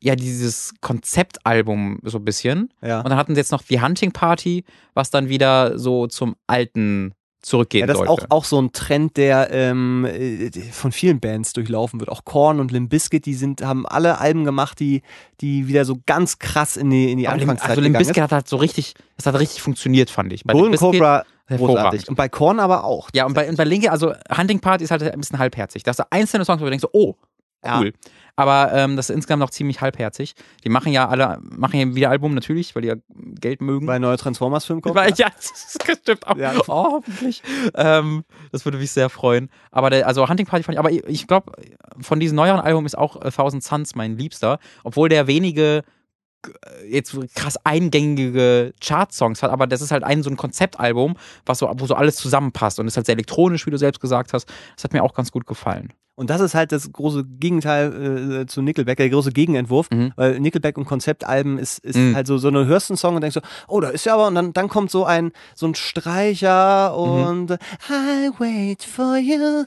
[0.02, 2.72] ja, dieses Konzeptalbum so ein bisschen.
[2.82, 2.98] ja.
[2.98, 7.14] Und dann hatten sie jetzt noch die Hunting Party, was dann wieder so zum Alten
[7.42, 8.26] zurückgehen Ja, das ist sollte.
[8.30, 12.10] auch, auch so ein Trend, der ähm, äh, von vielen Bands durchlaufen wird.
[12.10, 15.02] Auch Korn und Limp Bizkit, die sind, haben alle Alben gemacht, die,
[15.40, 18.32] die wieder so ganz krass in die, in die Aber Anfangszeit also Limp Bizkit hat
[18.32, 20.40] halt so richtig, das hat richtig funktioniert, fand ich.
[20.42, 20.46] ist.
[20.46, 22.08] Bei Golden Cobra, großartig.
[22.08, 23.08] Und bei Korn aber auch.
[23.14, 25.82] Ja, und bei, und bei Linke, also Hunting Party ist halt ein bisschen halbherzig.
[25.82, 27.14] Da hast du einzelne Songs, wo du denkst, so, oh,
[27.64, 27.82] Ja.
[28.40, 30.34] Aber ähm, das ist insgesamt noch ziemlich halbherzig.
[30.64, 32.94] Die machen ja alle, machen ja wieder Album natürlich, weil die ja
[33.38, 33.84] Geld mögen.
[33.84, 34.94] Bei neuer Transformers-Film kommt.
[34.94, 36.38] Weil, ja, das stimmt auch.
[36.38, 36.54] Ja.
[36.66, 37.42] Oh, hoffentlich.
[37.74, 39.50] Ähm, das würde mich sehr freuen.
[39.70, 41.52] Aber der, also Hunting Party fand ich, aber ich, ich glaube,
[42.00, 45.82] von diesem neueren Album ist auch A Thousand Suns mein Liebster, obwohl der wenige
[46.88, 51.70] jetzt krass eingängige Chart-Songs hat, aber das ist halt ein so ein Konzeptalbum, was so,
[51.74, 54.48] wo so alles zusammenpasst und ist halt sehr elektronisch, wie du selbst gesagt hast.
[54.76, 55.92] Das hat mir auch ganz gut gefallen.
[56.20, 60.12] Und das ist halt das große Gegenteil äh, zu Nickelback, der große Gegenentwurf, Mhm.
[60.16, 62.14] weil Nickelback und Konzeptalben ist, ist Mhm.
[62.14, 64.26] halt so, so du hörst einen Song und denkst so, oh, da ist ja aber,
[64.26, 69.64] und dann, dann kommt so ein, so ein Streicher und I wait for you.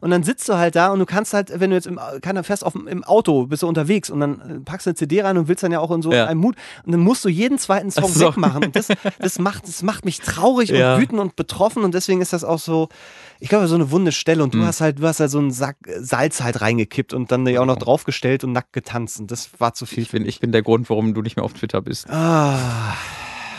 [0.00, 2.42] Und dann sitzt du halt da und du kannst halt, wenn du jetzt im, keiner
[2.42, 5.20] fährst auf, dem- im Auto, bist du unterwegs und dann äh, packst du eine CD
[5.22, 6.24] rein und willst dann ja auch in so Ja.
[6.24, 6.56] einem Mut
[6.86, 8.28] und dann musst du jeden zweiten Song so.
[8.28, 8.64] wegmachen.
[8.64, 8.88] Und das,
[9.18, 10.94] das macht, das macht mich traurig Ja.
[10.94, 12.88] und wütend und betroffen und deswegen ist das auch so,
[13.40, 14.66] ich glaube, so eine wunde Stelle und du Mhm.
[14.66, 17.60] hast halt, du hast halt so einen Sack äh, Salz halt reingekippt und dann ja
[17.60, 20.02] auch noch draufgestellt und nackt getanzt und das war zu viel.
[20.04, 22.08] Ich bin, ich bin der Grund, warum du nicht mehr auf Twitter bist.
[22.10, 22.94] Ah.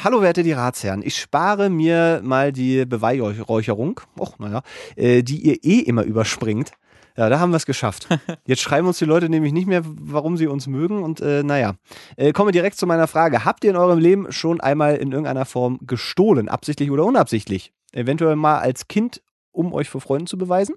[0.04, 4.62] Hallo Werte die Ratsherren, ich spare mir mal die Beweihräucherung, och naja,
[4.96, 6.72] äh, die ihr eh immer überspringt.
[7.18, 8.08] Ja, da haben wir es geschafft.
[8.46, 11.76] Jetzt schreiben uns die Leute nämlich nicht mehr, warum sie uns mögen und äh, naja.
[12.18, 13.46] Äh, komme direkt zu meiner Frage.
[13.46, 17.72] Habt ihr in eurem Leben schon einmal in irgendeiner Form gestohlen, absichtlich oder unabsichtlich?
[17.94, 19.22] Eventuell mal als Kind,
[19.52, 20.76] um euch vor Freunden zu beweisen?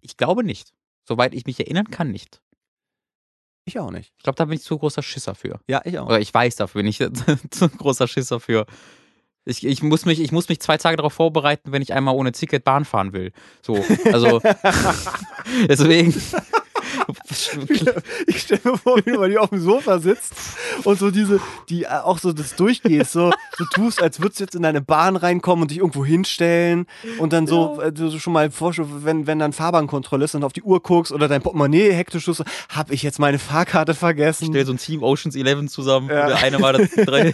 [0.00, 0.72] Ich glaube nicht.
[1.04, 2.40] Soweit ich mich erinnern kann, nicht.
[3.64, 4.12] Ich auch nicht.
[4.16, 5.60] Ich glaube, da bin ich zu großer Schisser für.
[5.68, 6.06] Ja, ich auch.
[6.06, 6.98] Oder ich weiß dafür, nicht
[7.50, 8.66] zu großer Schisser für.
[9.44, 12.32] Ich, ich, muss mich, ich muss mich zwei Tage darauf vorbereiten, wenn ich einmal ohne
[12.32, 13.32] Ticket Bahn fahren will.
[13.62, 13.82] So,
[14.12, 14.40] also
[15.68, 16.14] deswegen.
[18.26, 20.32] Ich stelle mir vor, wie du bei dir auf dem Sofa sitzt
[20.84, 24.44] und so diese, die äh, auch so das durchgehst, so du tust, als würdest du
[24.44, 26.86] jetzt in deine Bahn reinkommen und dich irgendwo hinstellen
[27.18, 30.44] und dann so, äh, du so schon mal vor, wenn, wenn dann Fahrbahnkontrolle ist und
[30.44, 34.48] auf die Uhr guckst oder dein Portemonnaie hektisch so, hab ich jetzt meine Fahrkarte vergessen?
[34.50, 36.08] stell so ein Team Oceans 11 zusammen.
[36.08, 36.26] Ja.
[36.26, 37.32] Der eine war das drei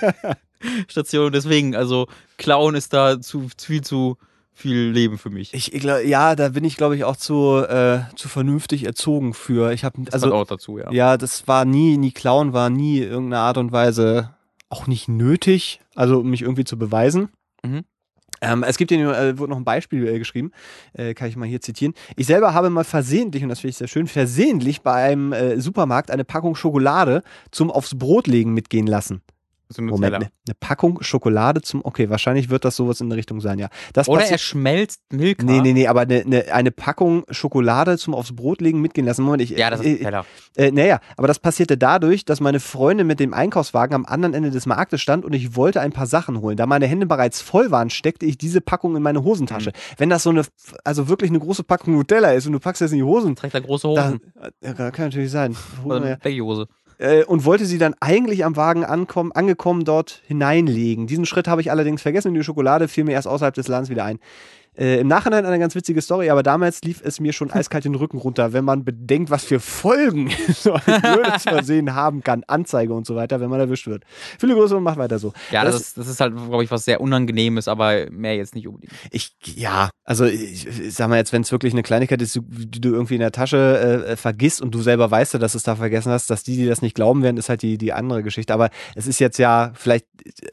[0.88, 1.32] Stationen.
[1.32, 2.06] Deswegen, also
[2.38, 4.16] Clown ist da zu, viel zu
[4.54, 5.52] viel Leben für mich.
[5.52, 9.72] Ich, glaub, ja, da bin ich, glaube ich, auch zu, äh, zu vernünftig erzogen für.
[9.72, 10.90] Ich habe also auch dazu, ja.
[10.92, 14.34] Ja, das war nie, nie Clown, war nie irgendeine Art und Weise
[14.68, 17.28] auch nicht nötig, also um mich irgendwie zu beweisen.
[17.64, 17.84] Mhm.
[18.40, 20.50] Ähm, es gibt hier äh, wurde noch ein Beispiel äh, geschrieben,
[20.92, 21.94] äh, kann ich mal hier zitieren.
[22.16, 25.60] Ich selber habe mal versehentlich, und das finde ich sehr schön, versehentlich bei einem äh,
[25.60, 29.22] Supermarkt eine Packung Schokolade zum aufs Brot legen mitgehen lassen.
[29.68, 33.16] So ein Moment, eine, eine Packung Schokolade zum, okay, wahrscheinlich wird das sowas in der
[33.16, 33.68] Richtung sein, ja.
[33.92, 35.44] Das Oder er schmelzt Milka.
[35.44, 39.22] Nee, nee, nee, aber eine, eine, eine Packung Schokolade zum aufs Brot legen mitgehen lassen.
[39.22, 40.24] Moment, ich, Ja, das ist äh, Nutella.
[40.56, 44.50] äh, naja, aber das passierte dadurch, dass meine Freundin mit dem Einkaufswagen am anderen Ende
[44.50, 46.56] des Marktes stand und ich wollte ein paar Sachen holen.
[46.56, 49.70] Da meine Hände bereits voll waren, steckte ich diese Packung in meine Hosentasche.
[49.70, 49.94] Mhm.
[49.96, 50.42] Wenn das so eine,
[50.84, 53.54] also wirklich eine große Packung Nutella ist und du packst das in die Hosen, Trägt
[53.54, 54.52] er große dann, Hosen.
[54.62, 55.56] ja, kann natürlich sein.
[55.84, 56.68] Oder eine Baggy-Hose.
[56.98, 61.06] Äh, und wollte sie dann eigentlich am Wagen ankommen, angekommen dort hineinlegen.
[61.06, 63.90] Diesen Schritt habe ich allerdings vergessen und die Schokolade fiel mir erst außerhalb des Ladens
[63.90, 64.18] wieder ein.
[64.76, 67.94] Äh, Im Nachhinein eine ganz witzige Story, aber damals lief es mir schon eiskalt den
[67.94, 72.92] Rücken runter, wenn man bedenkt, was für Folgen so ein blödes Versehen haben kann, Anzeige
[72.92, 74.02] und so weiter, wenn man erwischt wird.
[74.38, 75.32] Viele Grüße und macht weiter so.
[75.50, 78.54] Ja, das, Das- ist, das ist halt, glaube ich, was sehr Unangenehmes, aber mehr jetzt
[78.54, 78.92] nicht unbedingt.
[79.10, 82.80] Ich, ja, also ich, ich sag mal jetzt, wenn es wirklich eine Kleinigkeit ist, die
[82.80, 85.76] du irgendwie in der Tasche äh, vergisst und du selber weißt, dass du es da
[85.76, 88.52] vergessen hast, dass die, die das nicht glauben werden, ist halt die, die andere Geschichte.
[88.52, 90.06] Aber es ist jetzt ja vielleicht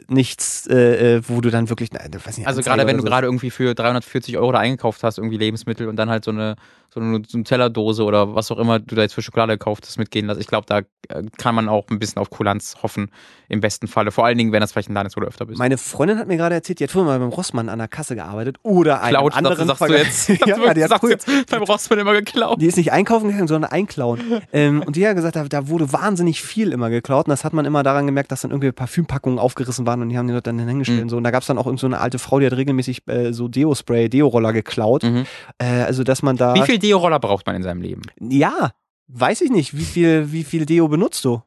[0.07, 3.03] nichts, äh, äh, wo du dann wirklich, na, weiß nicht, Also Anzeige gerade wenn du
[3.03, 3.07] so.
[3.07, 3.74] gerade irgendwie für
[4.12, 6.55] 340 Euro da eingekauft hast, irgendwie Lebensmittel und dann halt so eine,
[6.93, 10.27] so eine Nutella-Dose oder was auch immer du da jetzt für Schokolade gekauft hast, mitgehen
[10.27, 10.41] lässt.
[10.41, 13.11] Ich glaube, da äh, kann man auch ein bisschen auf Kulanz hoffen,
[13.47, 14.11] im besten Falle.
[14.11, 15.57] Vor allen Dingen, wenn das vielleicht ein Laden ist, wo du öfter bist.
[15.57, 18.15] Meine Freundin hat mir gerade erzählt, die hat früher mal beim Rossmann an der Kasse
[18.15, 20.47] gearbeitet oder einem Cloud, anderen sagst, sagst du jetzt.
[20.47, 22.61] ja, ja, die hat früher, jetzt beim Rossmann immer geklaut.
[22.61, 24.41] Die ist nicht einkaufen gegangen, sondern einklauen.
[24.51, 27.27] ähm, und die hat gesagt, da, da wurde wahnsinnig viel immer geklaut.
[27.27, 30.17] Und das hat man immer daran gemerkt, dass dann irgendwie Parfümpackungen aufgerissen waren und die
[30.17, 30.99] haben die dort dann hingestellt.
[30.99, 31.03] Mhm.
[31.03, 31.17] Und, so.
[31.17, 33.31] und da gab es dann auch irgend so eine alte Frau, die hat regelmäßig äh,
[33.31, 35.03] so Deo-Spray, Deo-Roller geklaut.
[35.03, 35.25] Mhm.
[35.57, 36.53] Äh, also, dass man da.
[36.55, 38.01] Wie viel Deo-Roller braucht man in seinem Leben?
[38.19, 38.71] Ja,
[39.07, 39.77] weiß ich nicht.
[39.77, 41.41] Wie viel, wie viel Deo benutzt du?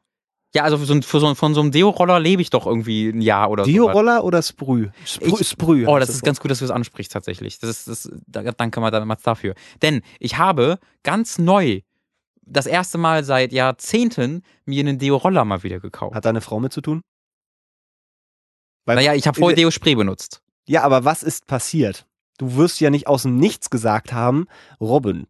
[0.53, 3.21] Ja, also für so, für so, von so einem Deo-Roller lebe ich doch irgendwie ein
[3.21, 3.71] Jahr oder so.
[3.71, 4.89] Deo-Roller oder Sprüh?
[5.05, 7.59] Sprüh, Ich- Sprüh Oh, das ist ganz gut, dass du es ansprichst tatsächlich.
[7.59, 9.53] Das ist, das, da, danke mal damals dafür.
[9.81, 11.81] Denn ich habe ganz neu
[12.47, 16.15] das erste Mal seit Jahrzehnten mir einen Deo-Roller mal wieder gekauft.
[16.15, 17.01] Hat da eine Frau mit zu tun?
[18.85, 20.41] Weil- Naja, ich habe vorher Deo-Spray benutzt.
[20.67, 22.05] Ja, aber was ist passiert?
[22.37, 24.47] Du wirst ja nicht aus dem Nichts gesagt haben,
[24.81, 25.27] Robin,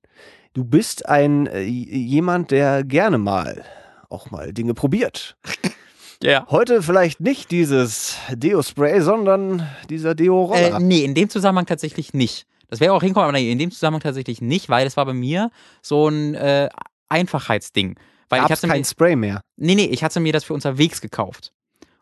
[0.54, 3.64] du bist ein äh, jemand, der gerne mal
[4.10, 5.38] auch mal Dinge probiert.
[6.24, 6.48] Ja.
[6.50, 10.78] Heute vielleicht nicht dieses Deo-Spray, sondern dieser Deo-Roller.
[10.78, 12.48] Äh, nee, in dem Zusammenhang tatsächlich nicht.
[12.68, 15.14] Das wäre auch hinkommen, aber nee, in dem Zusammenhang tatsächlich nicht, weil es war bei
[15.14, 15.52] mir
[15.82, 16.70] so ein äh,
[17.10, 18.00] Einfachheitsding.
[18.30, 19.42] Weil ich Gab's hatte mir, kein Spray mehr.
[19.58, 21.52] Nee, nee, ich hatte mir das für unterwegs gekauft.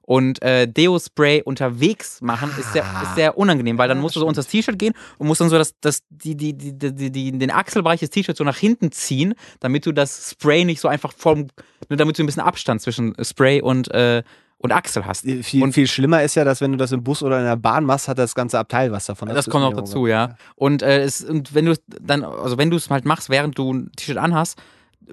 [0.05, 4.27] Und äh, Deo-Spray unterwegs machen ist sehr, ist sehr unangenehm, weil dann musst du so
[4.27, 7.31] unter das T-Shirt gehen und musst dann so das, das, die, die, die, die, die,
[7.31, 11.13] den Achselbereich des T-Shirts so nach hinten ziehen, damit du das Spray nicht so einfach
[11.15, 11.47] vom,
[11.89, 14.23] ne, damit du ein bisschen Abstand zwischen Spray und, äh,
[14.57, 15.25] und Achsel hast.
[15.25, 17.55] Viel, Und- viel schlimmer ist ja, dass wenn du das im Bus oder in der
[17.55, 19.29] Bahn machst, hat das ganze Abteil was davon.
[19.29, 20.35] Das, ist kommt noch mir dazu, ja.
[20.55, 23.71] Und, äh, es, und wenn du dann, also wenn du es halt machst, während du
[23.73, 24.57] ein T-Shirt anhast,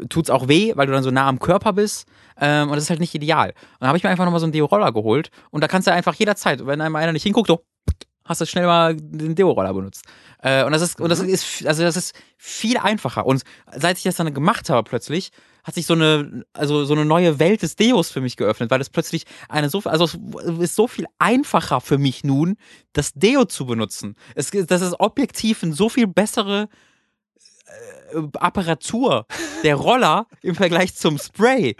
[0.09, 2.07] tut's auch weh, weil du dann so nah am Körper bist.
[2.41, 3.51] Ähm, und das ist halt nicht ideal.
[3.51, 5.31] Und dann habe ich mir einfach nochmal so einen Deo-Roller geholt.
[5.51, 7.63] Und da kannst du einfach jederzeit, wenn einem einer nicht hinguckt, so,
[8.25, 10.05] hast du schnell mal den Deo-Roller benutzt.
[10.43, 13.27] Äh, und das ist, und das ist, also das ist viel einfacher.
[13.27, 13.43] Und
[13.75, 15.31] seit ich das dann gemacht habe plötzlich,
[15.65, 18.81] hat sich so eine, also so eine neue Welt des Deos für mich geöffnet, weil
[18.81, 22.57] es plötzlich eine so, also es ist so viel einfacher für mich nun,
[22.93, 24.17] das Deo zu benutzen.
[24.35, 26.69] Es, das ist objektiv eine so viel bessere
[28.39, 29.27] Apparatur,
[29.63, 31.77] der Roller im Vergleich zum Spray,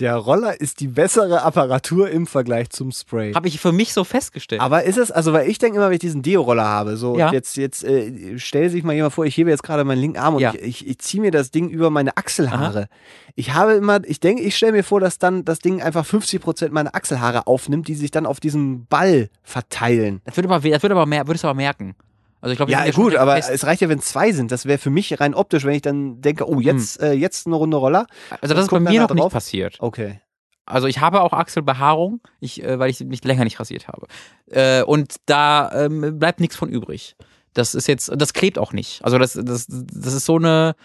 [0.00, 3.34] Der Roller ist die bessere Apparatur im Vergleich zum Spray.
[3.34, 4.60] habe ich für mich so festgestellt.
[4.62, 7.30] Aber ist es, also weil ich denke immer, wenn ich diesen Deo-Roller habe, so Ja.
[7.32, 10.34] jetzt, jetzt äh, stell sich mal jemand vor, ich hebe jetzt gerade meinen linken Arm
[10.36, 10.54] und Ja.
[10.54, 12.88] ich, ich, ich ziehe mir das Ding über meine Achselhaare.
[13.36, 16.70] Ich habe immer, ich denke, ich stelle mir vor, dass dann das Ding einfach 50%
[16.70, 20.20] meiner Achselhaare aufnimmt, die sich dann auf diesem Ball verteilen.
[20.24, 21.94] das würde aber, das würde aber mehr, würdest du aber merken.
[22.40, 23.50] Also ich glaube, Ja, schon gut, aber fest.
[23.50, 24.50] es reicht ja, wenn zwei sind.
[24.50, 27.56] Das wäre für mich rein optisch, wenn ich dann denke, oh, jetzt, äh, jetzt eine
[27.56, 28.06] Runde Roller.
[28.40, 29.32] also das ist bei mir noch da nicht drauf.
[29.32, 29.76] passiert.
[29.80, 30.20] Okay.
[30.66, 34.06] Also ich habe auch Achselbehaarung, ich, äh, weil ich mich länger nicht rasiert habe.
[34.46, 37.16] Äh, und da ähm, bleibt nichts von übrig.
[37.54, 39.04] Das ist jetzt, das klebt auch nicht.
[39.04, 40.76] Also das, das, das ist so eine,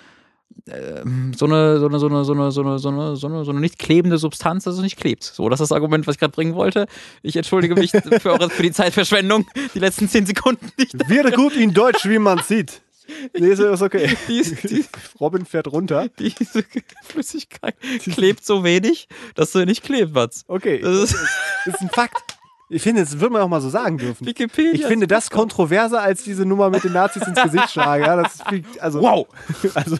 [0.66, 3.52] so eine, so eine, so eine, so eine, so eine, so eine, so eine, so
[3.52, 5.24] eine nicht klebende Substanz, dass es nicht klebt.
[5.24, 6.88] So, das ist das Argument, was ich gerade bringen wollte.
[7.22, 7.92] Ich entschuldige mich
[8.22, 10.98] für, eure, für die Zeitverschwendung, die letzten zehn Sekunden nicht.
[11.10, 12.82] Wäre gut in Deutsch, wie man sieht.
[13.38, 14.18] Nee, ist okay.
[14.28, 14.86] Die, die,
[15.20, 16.10] Robin fährt runter.
[16.18, 16.66] diese
[17.04, 20.44] Flüssigkeit klebt so wenig, dass sie nicht klebt, was.
[20.48, 20.80] Okay.
[20.80, 21.16] Das ist
[21.66, 22.35] ist ein Fakt.
[22.68, 24.26] Ich finde, das würde man auch mal so sagen dürfen.
[24.26, 24.74] Wikipedia.
[24.74, 28.04] Ich finde das kontroverser als diese Nummer mit den Nazis ins Gesicht schlagen.
[28.06, 29.28] Ja, das ist also, Wow.
[29.76, 29.98] also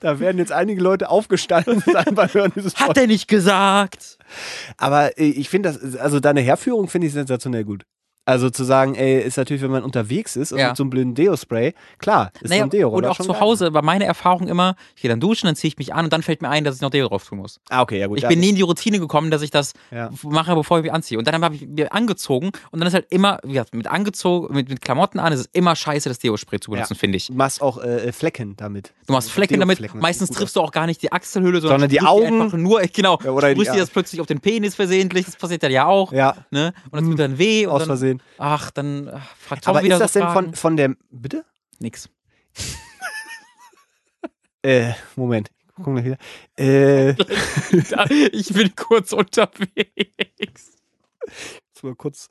[0.00, 4.18] da werden jetzt einige Leute aufgestanden sagen, beim Hören dieses Hat Pod- er nicht gesagt?
[4.76, 7.84] Aber äh, ich finde das, also deine Herführung finde ich sensationell gut.
[8.28, 10.68] Also zu sagen, ey, ist natürlich, wenn man unterwegs ist und Ja.
[10.68, 12.90] mit so einem blöden Deo-Spray, klar, ist so Naja, ein Deo.
[12.90, 15.78] und auch zu Hause war meine Erfahrung immer, ich gehe dann duschen, dann ziehe ich
[15.78, 17.58] mich an und dann fällt mir ein, dass ich noch Deo drauf tun muss.
[17.70, 18.18] Ah, okay, ja gut.
[18.18, 18.28] Ich ja.
[18.28, 20.10] bin nie in die Routine gekommen, dass ich das Ja.
[20.24, 21.16] mache, bevor ich mich anziehe.
[21.18, 24.54] Und dann habe ich mir angezogen und dann ist halt immer, wie gesagt, mit angezogen,
[24.54, 27.28] mit, mit Klamotten an, ist es immer scheiße, das Deo-Spray zu benutzen, finde ich.
[27.28, 28.92] Du machst auch äh, Flecken damit.
[29.06, 32.02] Du machst Flecken damit, meistens triffst du auch gar nicht die Achselhülle, sondern, Sondern die
[32.02, 32.42] Augen.
[32.42, 35.36] Einfach nur, genau, Ja, oder die- sprühst dir das plötzlich auf den Penis versehentlich, das
[35.36, 36.12] passiert dann ja auch.
[36.12, 36.74] Ja, Ne?
[36.90, 37.64] Und das tut dann weh.
[37.66, 38.36] Und aus dann, Versehen.
[38.38, 41.44] Ach, dann ach, fragt Tom Aber wieder ist das so denn von, von der, bitte?
[41.78, 42.08] Nix.
[44.60, 45.50] Äh, Moment.
[45.76, 46.18] Gucken wir wieder.
[46.58, 47.10] Äh,
[48.32, 50.72] ich bin kurz unterwegs.
[51.82, 52.28] mal kurz.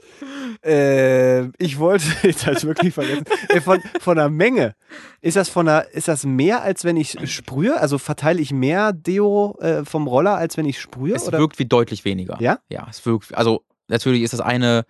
[0.63, 3.23] Äh, ich wollte, jetzt ich wirklich vergessen.
[3.47, 4.75] Äh, von, von der Menge.
[5.21, 7.79] Ist das von der, ist das mehr, als wenn ich sprühe?
[7.79, 11.15] Also verteile ich mehr Deo äh, vom Roller, als wenn ich sprühe?
[11.15, 11.39] Es oder?
[11.39, 12.38] wirkt wie deutlich weniger.
[12.41, 12.59] Ja?
[12.67, 14.85] Ja, es wirkt, also natürlich ist das eine,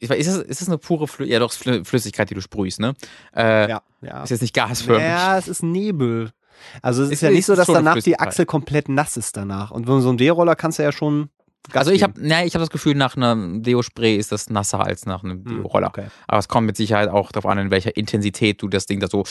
[0.00, 2.94] ist das, ist das eine pure Flü ja, doch, Flü- Flüssigkeit, die du sprühst, ne?
[3.34, 4.22] Äh, Ja, ja.
[4.22, 5.02] Ist jetzt nicht gasförmig.
[5.06, 6.30] Ja, es ist Nebel.
[6.82, 8.28] Also es ist, Ist- ja nicht so, dass danach die Flüssigkeit.
[8.28, 9.70] Achsel komplett nass ist danach.
[9.70, 11.30] Und so ein D-Roller kannst du ja schon.
[11.70, 14.80] Gas also ich habe ja, ich hab das Gefühl, nach einem Deo-Spray ist das nasser
[14.80, 15.88] als nach einem Hm, Deo-Roller.
[15.88, 16.06] okay.
[16.26, 19.08] Aber es kommt mit Sicherheit auch darauf an, in welcher Intensität du das Ding da
[19.08, 19.24] so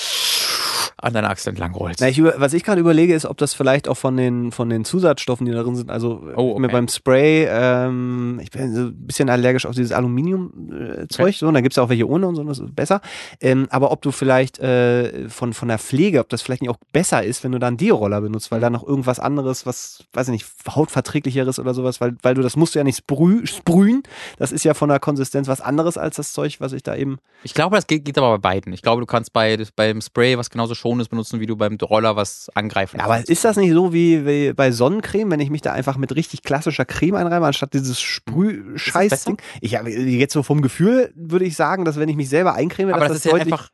[0.98, 2.02] an deiner Achsel entlang rollst.
[2.02, 4.70] Na, ich über, was ich gerade überlege, ist, ob das vielleicht auch von den, von
[4.70, 6.60] den Zusatzstoffen, die da drin sind, also Oh, okay.
[6.62, 11.36] mir beim Spray, ähm, ich bin so ein bisschen allergisch auf dieses Aluminium-Zeug, Okay.
[11.38, 13.02] so, und da gibt es auch welche ohne und so, das ist besser.
[13.42, 16.78] Ähm, aber ob du vielleicht äh, von, von der Pflege, ob das vielleicht nicht auch
[16.94, 20.28] besser ist, wenn du da einen Deo-Roller benutzt, weil da noch irgendwas anderes, was, weiß
[20.30, 24.04] ich nicht, hautverträglicheres oder sowas, weil, weil du das musst du ja nicht sprüh, sprühen.
[24.38, 27.18] Das ist ja von der Konsistenz was anderes als das Zeug, was ich da eben.
[27.44, 28.74] Ich glaube, das geht, geht aber bei beiden.
[28.74, 32.16] Ich glaube, du kannst bei, beim Spray was genauso Schonendes benutzen, wie du beim Roller
[32.16, 35.62] was angreifen Ja, aber ist das nicht so wie, wie bei Sonnencreme, wenn ich mich
[35.62, 39.38] da einfach mit richtig klassischer Creme einreibe, anstatt dieses Sprüh-Scheiß-Ding?
[39.62, 42.90] Ich hab, jetzt so vom Gefühl würde ich sagen, dass wenn ich mich selber eincreme,
[42.94, 43.70] aber dass das das, ist ja einfach,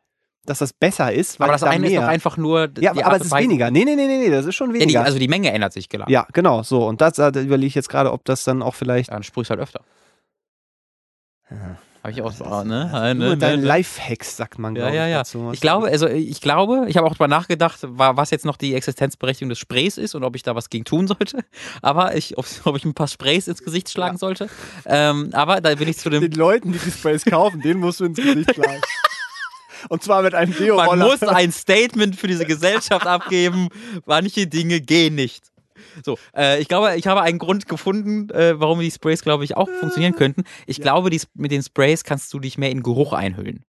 [0.46, 2.02] dass das besser ist, weil aber das da eine ist mehr.
[2.02, 2.70] doch einfach nur.
[2.80, 3.72] Ja, aber Art es ist weniger.
[3.72, 5.04] Nee, nee, nee, nee, nee, das ist schon Ja, die, weniger.
[5.04, 6.10] also die Menge ändert sich klar.
[6.10, 6.86] Ja, genau, so.
[6.86, 9.12] Und das, da überlege ich jetzt gerade, ob das dann auch vielleicht.
[9.12, 9.82] Dann sprühst halt öfter.
[12.04, 12.90] Habe ich auch so, Das- ne?
[12.92, 13.66] ne, Nur ne, dein ne.
[13.66, 15.12] Lifehacks, sagt man, Ja, glaube ja, ich.
[15.12, 15.18] ja.
[15.20, 15.50] dazu.
[15.54, 18.76] Ich glaube, also ich glaube, ich habe auch drüber nachgedacht, wa- was jetzt noch die
[18.76, 21.46] Existenzberechtigung des Sprays ist und ob ich da was gegen tun sollte.
[21.82, 24.50] Aber ich, ob, ob ich ein paar Sprays ins Gesicht schlagen sollte.
[24.86, 26.20] Ähm, aber da will ich zu dem.
[26.22, 28.82] den Leuten, die die Sprays kaufen, denen musst du ins Gesicht schlagen.
[29.90, 31.06] Und zwar mit einem Man Deo-Roller.
[31.06, 33.70] muss ein Statement für diese Gesellschaft abgeben.
[34.06, 35.44] Manche Dinge gehen nicht.
[36.04, 39.58] So, äh, ich glaube, ich habe einen Grund gefunden, äh, warum die Sprays, glaube ich,
[39.58, 40.44] auch funktionieren könnten.
[40.66, 43.66] Ich glaube, die, mit den Sprays kannst du dich mehr in Geruch einhüllen.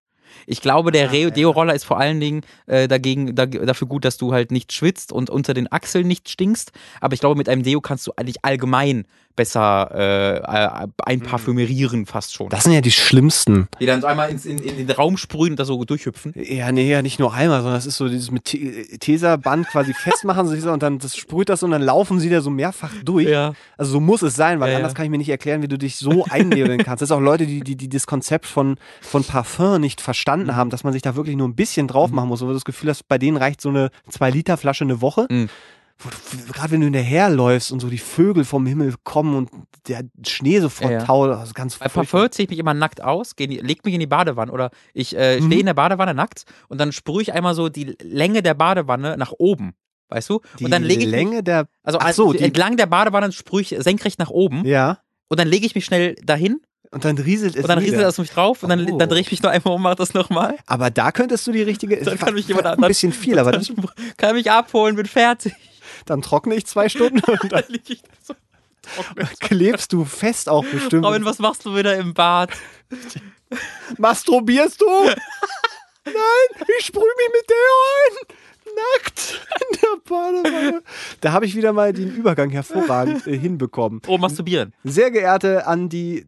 [0.47, 4.17] Ich glaube, der Ah, Deo-Roller ist vor allen Dingen äh, dagegen, da, dafür gut, dass
[4.17, 6.71] du halt nicht schwitzt und unter den Achseln nicht stinkst.
[7.01, 9.05] Aber ich glaube, mit einem Deo kannst du eigentlich allgemein
[9.35, 12.49] besser äh, einparfümerieren fast schon.
[12.49, 13.67] Das sind ja die schlimmsten.
[13.79, 16.33] die dann so einmal ins, in, in den Raum sprühen und da so durchhüpfen.
[16.35, 19.93] Ja, nee, ja, nicht nur einmal, sondern das ist so dieses mit Te- Tesaband quasi
[20.03, 22.91] festmachen sich so und dann das sprüht das und dann laufen sie da so mehrfach
[23.03, 23.27] durch.
[23.27, 23.53] Ja.
[23.77, 24.95] Also so muss es sein, weil Ja, anders ja.
[24.95, 27.01] kann ich mir nicht erklären, wie du dich so einnehmen kannst.
[27.01, 30.55] Das ist auch Leute, die, die, die das Konzept von, von Parfum nicht verstanden Mhm.
[30.55, 32.41] haben, dass man sich da wirklich nur ein bisschen drauf machen muss.
[32.41, 35.27] Und du das Gefühl hast, bei denen reicht so eine 2-Liter-Flasche eine Woche.
[35.29, 35.49] Mhm.
[36.51, 39.49] Gerade wenn du hinterherläufst und so die Vögel vom Himmel kommen und
[39.87, 41.05] der Schnee sofort Ja, ja.
[41.05, 41.87] taut, das ist ganz Bei.
[41.87, 45.15] Parfum ziehe ich mich immer nackt aus, geh, leg mich in die Badewanne oder ich
[45.15, 45.45] äh, Mhm.
[45.47, 49.15] stehe in der Badewanne nackt und dann sprühe ich einmal so die Länge der Badewanne
[49.17, 49.73] nach oben.
[50.09, 50.41] Weißt du?
[50.59, 51.67] Die und dann lege ich mich, Länge der.
[51.81, 54.99] also Ach so, die- entlang der Badewanne sprühe ich senkrecht nach oben Ja.
[55.29, 57.61] und dann lege ich mich schnell dahin Und dann rieselt es.
[57.63, 58.97] und dann rieselt auf mich drauf und dann, Oh.
[58.97, 60.57] dann drehe ich mich noch einmal um, mache das nochmal.
[60.67, 61.97] Aber da könntest du die richtige.
[62.03, 63.71] Dann kann mich jemand ein bisschen viel, aber das,
[64.17, 65.53] Kann mich abholen, bin fertig.
[66.05, 67.63] Dann trockne ich zwei Stunden und dann
[68.21, 68.35] so.
[69.39, 71.05] klebst du fest auch bestimmt.
[71.05, 72.51] Robin, was machst du wieder im Bad?
[73.97, 74.85] Masturbierst du?
[76.05, 77.57] Nein, ich sprühe mich mit Deo
[77.97, 78.37] ein.
[78.75, 80.83] Nackt in der Badewanne.
[81.21, 84.01] Da habe ich wieder mal den Übergang hervorragend äh, hinbekommen.
[84.07, 84.73] Oh, masturbieren.
[84.83, 86.25] Sehr geehrte an die,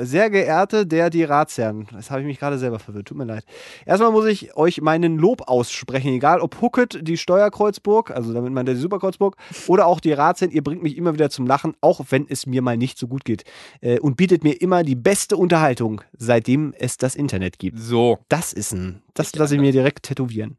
[0.00, 1.86] sehr geehrte der die Ratsherren.
[1.92, 3.06] Das habe ich mich gerade selber verwirrt.
[3.06, 3.44] Tut mir leid.
[3.86, 8.68] Erstmal muss ich euch meinen Lob aussprechen, egal ob Hucket, die Steuerkreuzburg, also damit meint
[8.68, 9.36] er die Superkreuzburg,
[9.66, 10.52] oder auch die Ratsherren.
[10.52, 13.24] Ihr bringt mich immer wieder zum Lachen, auch wenn es mir mal nicht so gut
[13.24, 13.44] geht.
[13.80, 17.78] Äh, und bietet mir immer die beste Unterhaltung, seitdem es das Internet gibt.
[17.78, 18.18] So.
[18.28, 20.56] Das ist ein, das lasse ich mir direkt tätowieren.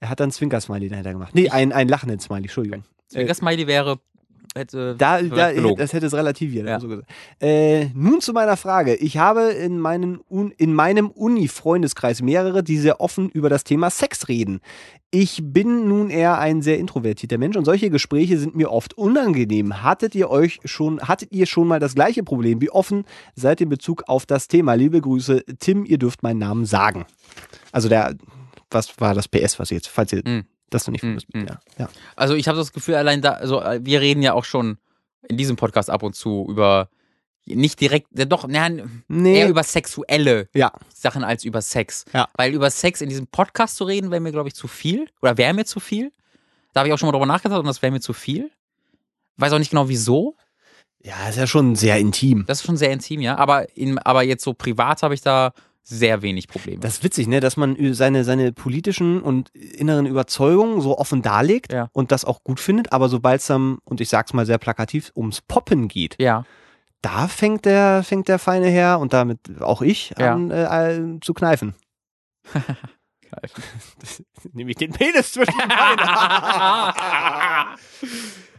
[0.00, 1.34] Er hat dann Zwinker-Smiley dahinter gemacht.
[1.34, 2.84] Nee, ein, ein lachenden Smiley, Entschuldigung.
[3.12, 3.98] Äh, Das Smiley wäre.
[4.54, 6.66] Hätte da, da, das hätte es relativiert.
[6.66, 6.80] Ja.
[6.80, 7.02] So.
[7.38, 8.94] Äh, nun zu meiner Frage.
[8.96, 13.90] Ich habe in, meinen Un in meinem Uni-Freundeskreis mehrere, die sehr offen über das Thema
[13.90, 14.60] Sex reden.
[15.10, 19.82] Ich bin nun eher ein sehr introvertierter Mensch und solche Gespräche sind mir oft unangenehm.
[19.82, 22.60] Hattet ihr euch schon, hattet ihr schon mal das gleiche Problem?
[22.60, 24.74] Wie offen seid ihr in Bezug auf das Thema?
[24.74, 27.04] Liebe Grüße, Tim, ihr dürft meinen Namen sagen.
[27.70, 28.16] Also der,
[28.70, 30.44] was war das PS, was ihr jetzt, falls ihr Mm.
[30.70, 31.34] das noch nicht Mm, wisst.
[31.34, 31.46] mm.
[31.46, 31.88] Ja, ja.
[32.16, 34.78] Also ich habe das Gefühl, allein da, also äh, wir reden ja auch schon
[35.28, 36.88] in diesem Podcast ab und zu über
[37.46, 39.40] nicht direkt, doch, nein, Nee.
[39.40, 40.70] eher über sexuelle Ja.
[40.94, 42.04] Sachen als über Sex.
[42.12, 42.28] Ja.
[42.34, 45.08] Weil über Sex in diesem Podcast zu reden, wäre mir, glaube ich, zu viel.
[45.22, 46.12] Oder wäre mir zu viel.
[46.74, 48.50] Da habe ich auch schon mal drüber nachgedacht und das wäre mir zu viel.
[49.38, 50.36] Weiß auch nicht genau wieso.
[51.02, 52.44] Ja, ist ja schon sehr intim.
[52.46, 53.36] Das ist schon sehr intim, ja.
[53.38, 55.52] Aber, in, aber jetzt so privat habe ich da
[55.88, 56.80] sehr wenig Probleme.
[56.80, 61.72] Das ist witzig, ne, dass man seine, seine politischen und inneren Überzeugungen so offen darlegt
[61.72, 61.88] Ja.
[61.92, 65.10] und das auch gut findet, aber sobald es dann, und ich sag's mal sehr plakativ,
[65.16, 66.44] ums Poppen geht, ja.
[67.00, 70.34] da fängt der, fängt der feine Herr und damit auch ich Ja.
[70.34, 71.74] an äh, zu kneifen.
[74.52, 76.02] Nehme ich den Penis zwischen Beine.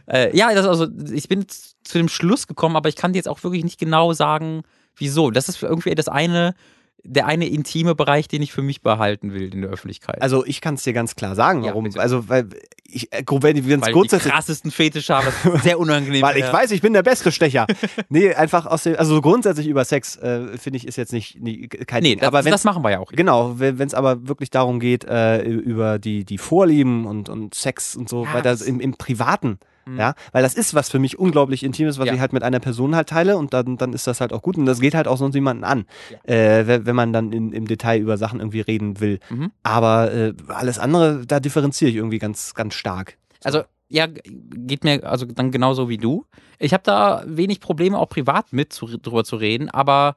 [0.06, 3.28] Äh, ja, das also, ich bin zu dem Schluss gekommen, aber ich kann dir jetzt
[3.28, 4.62] auch wirklich nicht genau sagen,
[4.96, 5.30] wieso.
[5.30, 6.56] Das ist irgendwie das eine,
[7.04, 10.20] der eine intime Bereich, den ich für mich behalten will in der Öffentlichkeit.
[10.22, 11.84] Also ich kann es dir ganz klar sagen, Ja, warum.
[11.84, 12.00] bitte.
[12.00, 12.48] also weil
[12.92, 16.22] ich, äh, wenn es weil ich die krassesten Fetische habe, das ist sehr unangenehm.
[16.22, 16.52] Weil ich ja.
[16.52, 17.66] weiß, ich bin der beste Stecher.
[18.08, 21.40] nee, einfach aus dem, also so grundsätzlich über Sex, äh, finde ich, ist jetzt nicht,
[21.40, 22.18] nie, kein Nee, Ding.
[22.20, 23.12] das, Aber wenn das machen wir ja auch.
[23.12, 27.94] Genau, wenn es aber wirklich darum geht, äh, über die, die Vorlieben und, und Sex
[27.96, 29.58] und so Ja, weiter das- im, im Privaten.
[29.86, 29.98] Mhm.
[29.98, 32.14] Ja, weil das ist was für mich unglaublich Intimes, was Ja.
[32.14, 34.56] ich halt mit einer Person halt teile und dann, dann ist das halt auch gut
[34.56, 35.86] und das geht halt auch sonst niemanden an,
[36.24, 39.20] äh, wenn, man dann in, im Detail über Sachen irgendwie reden will.
[39.30, 39.52] Mhm.
[39.62, 43.16] Aber äh, alles andere, da differenziere ich irgendwie ganz, ganz stark.
[43.42, 46.24] Also, ja, geht mir also dann genauso wie du.
[46.58, 50.14] Ich habe da wenig Probleme, auch privat mit zu, drüber zu reden, aber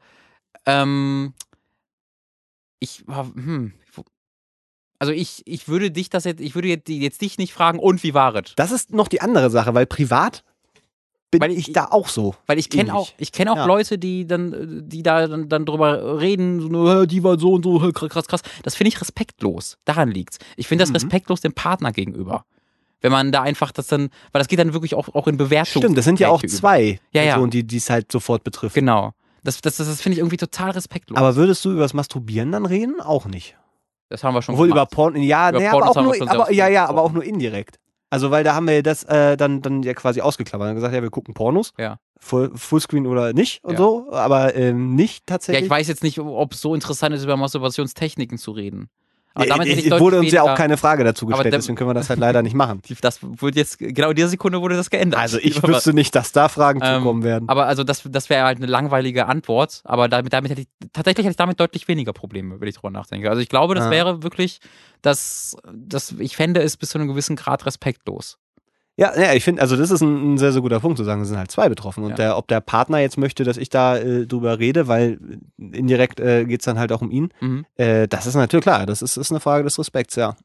[0.66, 1.34] ähm,
[2.80, 3.74] ich, hm,
[5.04, 8.04] also ich, ich würde dich das jetzt, ich würde jetzt, jetzt dich nicht fragen, und
[8.04, 8.54] wie war es?
[8.56, 10.44] Das ist noch die andere Sache, weil privat
[11.30, 12.36] bin Weil ich ich- da auch so.
[12.46, 13.66] Weil ich kenne auch, ich kenne auch Ja.
[13.66, 17.64] Leute, die dann, die da dann, dann drüber reden, so, "Äh, die war so und
[17.66, 18.42] so, krass, krass.
[18.62, 19.78] Das finde ich respektlos.
[19.84, 20.38] Daran liegt's.
[20.56, 20.96] Ich finde das Mhm.
[20.98, 22.46] respektlos dem Partner gegenüber.
[23.02, 25.82] Wenn man da einfach das dann, weil das geht dann wirklich auch, auch in Bewertung.
[25.82, 27.34] Stimmt, das sind ja auch zwei Ja, ja.
[27.34, 28.76] Personen, die die es halt sofort betrifft.
[28.76, 29.12] Genau.
[29.44, 31.18] Das, das, das, das finde ich irgendwie total respektlos.
[31.18, 33.02] Aber würdest du über das Masturbieren dann reden?
[33.02, 33.58] Auch nicht.
[34.14, 34.92] Das haben wir schon Obwohl über gemacht.
[34.92, 37.80] Porn, ja, Über nee, Pornos aber auch nur, aber, ja, ja, aber auch nur indirekt.
[38.12, 40.68] Also, weil da haben wir das äh, dann, dann ja quasi ausgeklammert.
[40.68, 41.74] Haben gesagt, ja, wir gucken Pornos.
[41.80, 41.98] Ja.
[42.20, 43.78] Full, Fullscreen oder nicht und Ja.
[43.80, 45.64] so, aber ähm, nicht Ja, tatsächlich.
[45.66, 48.88] ich weiß jetzt nicht, ob es so interessant ist, über Masturbationstechniken zu reden.
[49.36, 51.90] Aber damit hätte ich es wurde uns ja auch keine Frage dazu gestellt, deswegen können
[51.90, 52.82] wir das halt leider nicht machen.
[53.02, 55.20] Das wurde jetzt, genau in dieser Sekunde wurde das geändert.
[55.20, 57.50] Also ich wüsste nicht, dass da Fragen Ähm, zukommen werden.
[57.50, 59.82] Aber also das, das wäre halt eine langweilige Antwort.
[59.86, 62.92] Aber damit, damit hätte ich, tatsächlich hätte ich damit deutlich weniger Probleme, wenn ich drüber
[62.92, 63.30] nachdenke.
[63.30, 63.92] Also ich glaube, das Ah.
[63.92, 64.60] wäre wirklich,
[65.02, 68.38] dass, dass ich fände es bis zu einem gewissen Grad respektlos.
[68.96, 71.22] Ja, ja ich finde, also das ist ein, ein sehr, sehr guter Punkt zu sagen,
[71.22, 72.04] es sind halt zwei betroffen.
[72.04, 72.16] Und Ja.
[72.16, 75.20] der, ob der Partner jetzt möchte, dass ich da äh, drüber rede, weil
[75.58, 77.66] indirekt äh, geht es dann halt auch um ihn, Mhm.
[77.76, 80.36] äh, das ist natürlich klar, das ist, ist eine Frage des Respekts, ja.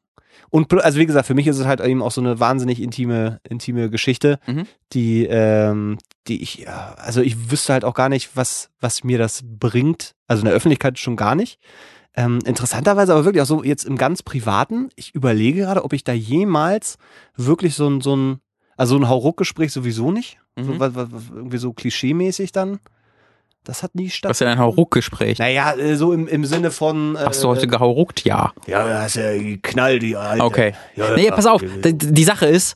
[0.51, 3.39] Und also wie gesagt, für mich ist es halt eben auch so eine wahnsinnig intime,
[3.47, 4.65] intime Geschichte, Mhm.
[4.93, 5.97] die, ähm,
[6.27, 10.15] die ich, also ich wüsste halt auch gar nicht, was, was mir das bringt.
[10.27, 11.59] Also in der Öffentlichkeit schon gar nicht.
[12.15, 14.89] Ähm, interessanterweise aber wirklich auch so jetzt im ganz Privaten.
[14.95, 16.97] Ich überlege gerade, ob ich da jemals
[17.35, 18.39] wirklich so ein, so ein,
[18.77, 20.39] also ein Hauruck-Gespräch sowieso nicht.
[20.57, 20.79] So, Mhm.
[20.79, 20.93] was,
[21.33, 22.79] irgendwie so klischee-mäßig dann.
[23.63, 25.37] Das hat nie Was ist denn ein Hauruck-Gespräch?
[25.39, 27.15] Naja, äh, so im, im Sinne von.
[27.15, 28.23] Äh, Hast du heute gehauruckt?
[28.25, 28.53] Ja.
[28.67, 30.43] Ja, das ist ja Knall, die Alte.
[30.43, 30.73] Okay.
[30.95, 32.75] Ja, Nee, pass auf, die, die Sache ist,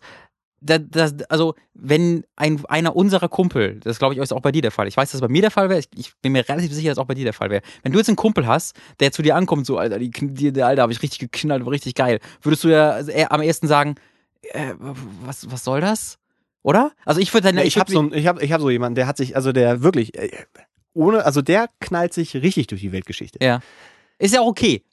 [0.64, 4.62] da, das, also wenn ein, einer unserer Kumpel, das glaube ich ist auch bei dir
[4.62, 6.48] der Fall, ich weiß, dass es bei mir der Fall wäre, ich, ich bin mir
[6.48, 7.62] relativ sicher, dass es auch bei dir der Fall wäre.
[7.84, 10.68] Wenn du jetzt einen Kumpel hast, der zu dir ankommt, so, Alter, die, die, der
[10.68, 13.96] Alter habe ich richtig geknallt, war richtig geil, würdest du ja also am ersten sagen,
[14.44, 16.18] äh, was, was soll das?
[16.64, 16.94] Oder?
[17.06, 18.96] Also ich würde dann, Ja, ich habe würd so, ich hab, ich hab so jemanden,
[18.96, 20.32] der hat sich, also der wirklich, äh,
[20.94, 23.40] ohne, also der knallt sich richtig durch die Weltgeschichte.
[23.44, 23.60] Ja.
[24.18, 24.84] ist ja auch okay.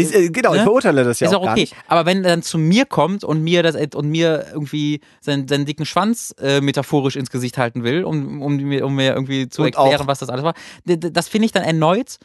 [0.00, 0.64] Ist, äh, genau, ich Ne?
[0.64, 1.60] verurteile das ja ist auch okay.
[1.60, 1.74] nicht.
[1.88, 5.64] Aber wenn er dann zu mir kommt und mir das und mir irgendwie seinen, seinen
[5.66, 9.62] dicken Schwanz äh, metaphorisch ins Gesicht halten will, um, um, mir, um mir irgendwie zu
[9.62, 10.54] Und erklären, auch- was das alles war,
[10.84, 12.18] das finde ich dann erneut,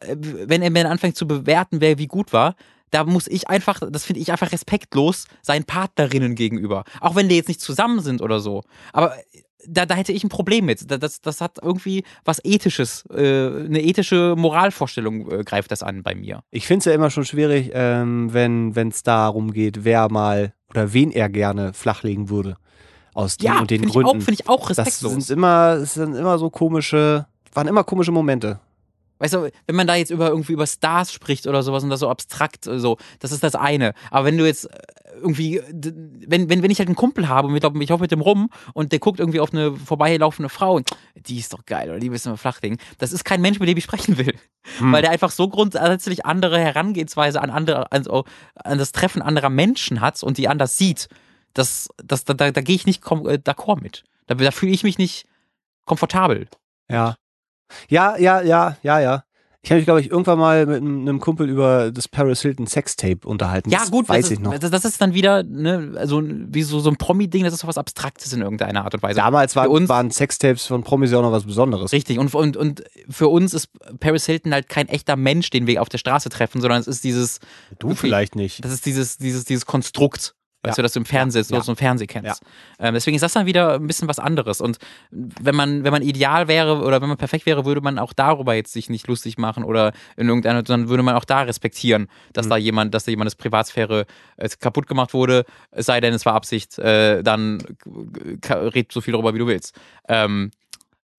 [0.00, 2.54] äh, wenn er mir anfängt zu bewerten, wer wie gut war.
[2.92, 6.84] Da muss ich einfach, das finde ich einfach respektlos seinen Partnerinnen gegenüber.
[7.00, 8.62] Auch wenn die jetzt nicht zusammen sind oder so.
[8.92, 9.14] Aber
[9.66, 10.90] da, da hätte ich ein Problem mit.
[10.90, 16.02] Da- Das, das hat irgendwie was Ethisches, äh, eine ethische Moralvorstellung äh, greift das an
[16.02, 16.40] bei mir.
[16.50, 20.92] Ich finde es ja immer schon schwierig, ähm, wenn es darum geht, wer mal oder
[20.92, 22.56] wen er gerne flachlegen würde.
[23.14, 24.24] Aus den Ja, und den finde ich, auch- Gründen.
[24.24, 25.12] find ich auch das respektlos.
[25.12, 28.60] sind immer, es sind immer so komische, waren immer komische Momente.
[29.18, 32.00] Weißt du, wenn man da jetzt über irgendwie über Stars spricht oder sowas und das
[32.00, 33.94] so abstrakt äh, so, das ist das eine.
[34.10, 34.78] Aber wenn du jetzt äh,
[35.20, 35.60] irgendwie,
[36.26, 38.92] wenn, wenn, wenn ich halt einen Kumpel habe und ich lauf mit dem rum und
[38.92, 42.32] der guckt irgendwie auf eine vorbeilaufende Frau und die ist doch geil oder die müssen
[42.32, 44.34] wir flachlegen, das ist kein Mensch, mit dem ich sprechen will.
[44.78, 44.92] Hm.
[44.92, 48.24] Weil der einfach so grundsätzlich andere Herangehensweise an andere, an, so-
[48.54, 51.08] an das Treffen anderer Menschen hat und die anders sieht.
[51.54, 54.04] Das, das, da, da, da gehe ich nicht äh, d'accord mit.
[54.26, 55.26] Da, da fühle ich mich nicht
[55.86, 56.48] komfortabel.
[56.90, 57.16] Ja.
[57.88, 59.24] Ja, ja, ja, ja, ja.
[59.66, 63.26] Ich habe mich, glaube ich, irgendwann mal mit einem Kumpel über das Paris Hilton Sextape
[63.26, 63.68] unterhalten.
[63.70, 64.56] Ja, das gut, weiß das, ich noch.
[64.56, 67.76] Das ist dann wieder, ne, also wie so, so ein Promi-Ding, das ist so was
[67.76, 69.16] Abstraktes in irgendeiner Art und Weise.
[69.16, 71.90] Damals war, uns- waren Sextapes von Promis ja auch noch was Besonderes.
[71.90, 72.20] Richtig.
[72.20, 73.68] Und, und, und für uns ist
[73.98, 77.02] Paris Hilton halt kein echter Mensch, den wir auf der Straße treffen, sondern es ist
[77.02, 77.40] dieses,
[77.80, 78.64] Du vielleicht nicht.
[78.64, 80.36] das ist dieses, dieses, dieses Konstrukt.
[80.66, 82.42] Weißt du, das du im Fernsehen, so aus dem Fernsehen kennst.
[82.78, 84.60] Ähm, deswegen ist das dann wieder ein bisschen was anderes.
[84.60, 84.78] Und
[85.10, 88.54] wenn man, wenn man ideal wäre oder wenn man perfekt wäre, würde man auch darüber
[88.54, 92.46] jetzt sich nicht lustig machen oder in irgendeiner, sondern würde man auch da respektieren, dass
[92.46, 92.50] Mhm.
[92.50, 94.06] da jemand, dass da jemandes Privatsphäre
[94.36, 97.62] äh, kaputt gemacht wurde, es sei denn, es war Absicht, äh, dann
[98.50, 99.74] red so viel darüber, wie du willst.
[100.08, 100.50] Ähm,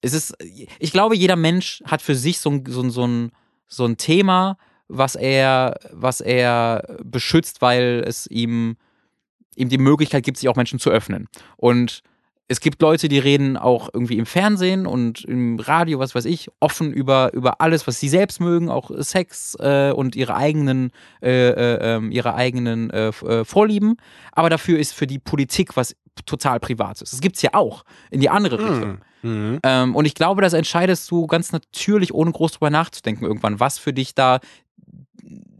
[0.01, 0.35] es ist,
[0.79, 3.31] ich glaube, jeder Mensch hat für sich so ein, so ein, so ein,
[3.67, 4.57] so ein Thema,
[4.87, 8.77] was er, was er beschützt, weil es ihm,
[9.57, 11.27] ihm die Möglichkeit gibt, sich auch Menschen zu öffnen.
[11.57, 12.03] Und
[12.49, 16.47] es gibt Leute, die reden auch irgendwie im Fernsehen und im Radio, was weiß ich,
[16.61, 21.49] offen über, über alles, was sie selbst mögen, auch Sex äh, und ihre eigenen, äh,
[21.49, 23.97] äh, ähm, ihre eigenen äh, äh, Vorlieben.
[24.31, 27.09] Aber dafür ist für die Politik was total Privates.
[27.11, 28.99] Das gibt's ja auch in die andere Richtung.
[29.23, 29.59] Mhm.
[29.63, 33.77] Ähm, und ich glaube, das entscheidest du ganz natürlich, ohne groß drüber nachzudenken, irgendwann, was
[33.77, 34.39] für dich da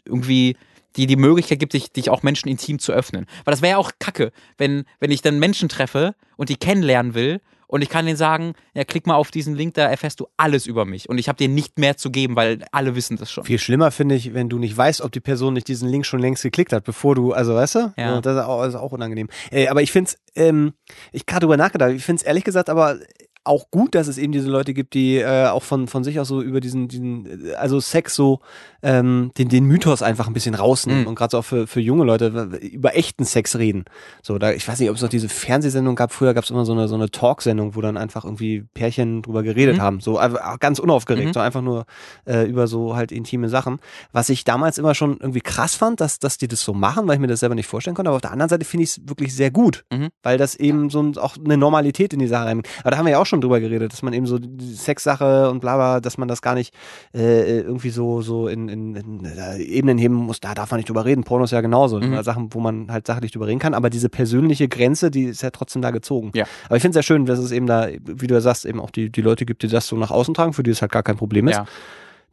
[0.05, 0.55] irgendwie
[0.97, 3.25] die die Möglichkeit gibt, dich, dich auch Menschen intim zu öffnen.
[3.45, 7.13] Weil das wäre ja auch kacke, wenn, wenn ich dann Menschen treffe und die kennenlernen
[7.13, 10.27] will und ich kann denen sagen, ja, klick mal auf diesen Link, da erfährst du
[10.37, 13.29] alles über mich und ich habe dir nicht mehr zu geben, weil alle wissen das
[13.29, 13.43] schon.
[13.43, 16.19] Viel schlimmer finde ich, wenn du nicht weißt, ob die Person nicht diesen Link schon
[16.19, 17.93] längst geklickt hat, bevor du, also weißt du?
[17.97, 18.15] Ja.
[18.15, 19.27] So, Das ist auch, das ist auch unangenehm.
[19.51, 20.73] Äh, aber ich finde es, ähm,
[21.11, 22.99] ich gerade drüber nachgedacht, ich finde es ehrlich gesagt aber
[23.47, 26.27] auch gut, dass es eben diese Leute gibt, die äh, auch von, von sich aus
[26.27, 28.39] so über diesen, diesen, äh, also Sex so,
[28.83, 31.07] ähm, den, den Mythos einfach ein bisschen rausnehmen Mhm.
[31.07, 32.27] und gerade so auch für, für junge Leute
[32.61, 33.85] über echten Sex reden.
[34.21, 36.65] So, da, ich weiß nicht, ob es noch diese Fernsehsendung gab, früher gab es immer
[36.65, 39.81] so eine, so eine Talksendung, wo dann einfach irgendwie Pärchen drüber geredet Mhm.
[39.81, 39.99] haben.
[39.99, 40.19] So
[40.59, 41.33] ganz unaufgeregt, Mhm.
[41.33, 41.85] so einfach nur
[42.25, 43.79] äh, über so halt intime Sachen.
[44.11, 47.15] Was ich damals immer schon irgendwie krass fand, dass, dass die das so machen, weil
[47.15, 48.09] ich mir das selber nicht vorstellen konnte.
[48.09, 50.09] Aber auf der anderen Seite finde ich es wirklich sehr gut, Mhm.
[50.23, 52.67] weil das eben so ein, auch eine Normalität in die Sache reinbringt.
[52.81, 54.73] Aber da haben wir ja auch schon schon drüber geredet, dass man eben so die
[54.73, 56.73] Sexsache und bla bla, dass man das gar nicht
[57.13, 60.89] äh, irgendwie so, so in, in, in äh, Ebenen heben muss, da darf man nicht
[60.89, 61.23] drüber reden.
[61.23, 61.99] Porno ist ja genauso.
[61.99, 62.21] Mhm.
[62.23, 65.51] Sachen, wo man halt sachlich drüber reden kann, aber diese persönliche Grenze, die ist ja
[65.51, 66.31] trotzdem da gezogen.
[66.33, 66.45] Ja.
[66.65, 68.79] Aber ich finde es sehr schön, dass es eben da, wie du ja sagst, eben
[68.79, 70.91] auch die, die Leute gibt, die das so nach außen tragen, für die es halt
[70.91, 71.57] gar kein Problem ist.
[71.57, 71.65] Ja.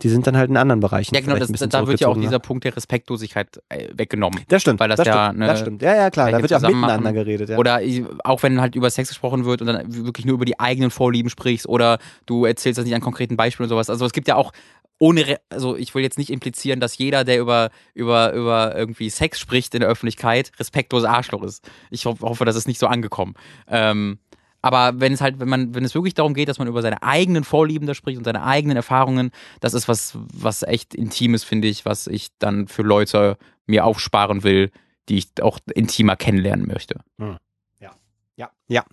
[0.02, 1.14] Die sind dann halt in anderen Bereichen.
[1.14, 4.40] Ja, genau, das, da wird ja auch dieser Punkt der Respektlosigkeit äh, weggenommen.
[4.48, 4.80] Das stimmt.
[4.80, 5.82] weil das das ja stimmt, eine- das stimmt.
[5.82, 6.32] Ja, ja, klar.
[6.32, 7.48] Da wird ja miteinander geredet.
[7.50, 7.58] Ja.
[7.58, 7.80] Oder
[8.24, 11.30] auch wenn halt über Sex gesprochen wird und dann wirklich nur über die eigenen Vorlieben
[11.30, 13.88] sprichst oder du erzählst das nicht an konkreten Beispielen und sowas.
[13.88, 14.52] Also es gibt ja auch
[14.98, 19.38] ohne, also ich will jetzt nicht implizieren, dass jeder, der über, über, über irgendwie Sex
[19.38, 21.68] spricht in der Öffentlichkeit, respektlos Arschloch ist.
[21.90, 23.34] Ich ho hoffe, das ist nicht so angekommen.
[23.68, 24.18] Ähm,
[24.64, 27.02] aber wenn es halt, wenn man, wenn es wirklich darum geht, dass man über seine
[27.02, 29.30] eigenen Vorlieben da spricht und seine eigenen Erfahrungen,
[29.60, 33.36] das ist was, was echt Intimes, finde ich, was ich dann für Leute
[33.66, 34.70] mir aufsparen will,
[35.10, 37.00] die ich auch intimer kennenlernen möchte.
[38.36, 38.84] ja, ja.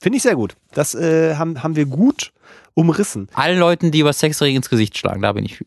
[0.00, 0.56] Finde ich sehr gut.
[0.72, 2.32] Das äh, haben, haben wir gut
[2.72, 3.28] umrissen.
[3.34, 5.66] Allen Leuten, die über Sex reden, ins Gesicht schlagen, da bin ich für.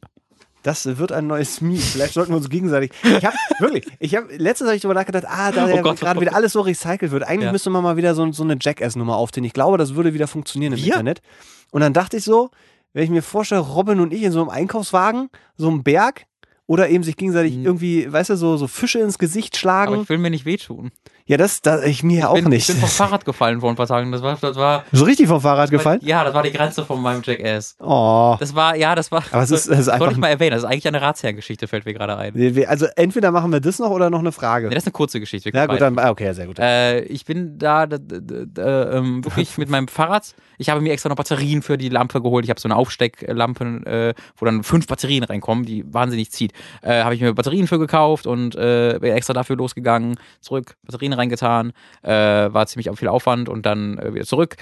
[0.64, 1.78] Das wird ein neues Meme.
[1.78, 2.92] Vielleicht sollten wir uns gegenseitig.
[3.04, 6.00] Ich habe wirklich, ich habe letztens habe ich darüber nachgedacht, ah, da Oh ja Gott,
[6.00, 7.24] gerade oh wieder alles so recycelt wird.
[7.24, 7.52] Eigentlich Ja.
[7.52, 9.44] müsste man mal wieder so, so eine Jackass-Nummer aufziehen.
[9.44, 10.88] Ich glaube, das würde wieder funktionieren im Wir?
[10.88, 11.22] Internet.
[11.72, 12.50] Und dann dachte ich so,
[12.94, 16.26] wenn ich mir vorstelle, Robin und ich in so einem Einkaufswagen, so einem Berg,
[16.66, 17.66] oder eben sich gegenseitig Mhm.
[17.66, 20.02] irgendwie, weißt du, so, so Fische ins Gesicht Aber schlagen.
[20.04, 20.92] ich will mir nicht wehtun.
[21.26, 22.68] Ja, das, das ich mir ja auch ich bin, nicht.
[22.68, 24.12] Ich bin vom Fahrrad gefallen vor ein paar Tagen.
[24.12, 26.00] Das war, das war, so richtig vom Fahrrad gefallen?
[26.04, 27.78] ja, das war die Grenze von meinem Jackass.
[27.80, 28.36] Oh.
[28.40, 29.24] Das war, ja, das war.
[29.32, 30.12] Aber es ist, es ist das wollte einfach.
[30.12, 30.52] ich mal erwähnen.
[30.52, 32.66] Das ist eigentlich eine Ratsherrengeschichte, fällt mir gerade ein.
[32.68, 34.68] Also entweder machen wir das noch oder noch eine Frage.
[34.68, 35.52] Nee, das ist eine kurze Geschichte.
[35.54, 36.60] Ja, gut, dann, okay, sehr gut.
[36.60, 40.36] Äh, ich bin da, da, da, da ähm, wirklich mit meinem Fahrrad.
[40.58, 42.44] Ich habe mir extra noch Batterien für die Lampe geholt.
[42.44, 46.52] Ich habe so eine Aufstecklampe, äh, wo dann fünf Batterien reinkommen, die wahnsinnig zieht.
[46.82, 51.13] Äh, habe ich mir Batterien für gekauft und äh, bin extra dafür losgegangen, zurück, Batterien
[51.14, 51.74] reingetan.
[52.02, 54.56] Äh, war ziemlich viel Aufwand und dann äh, wieder zurück.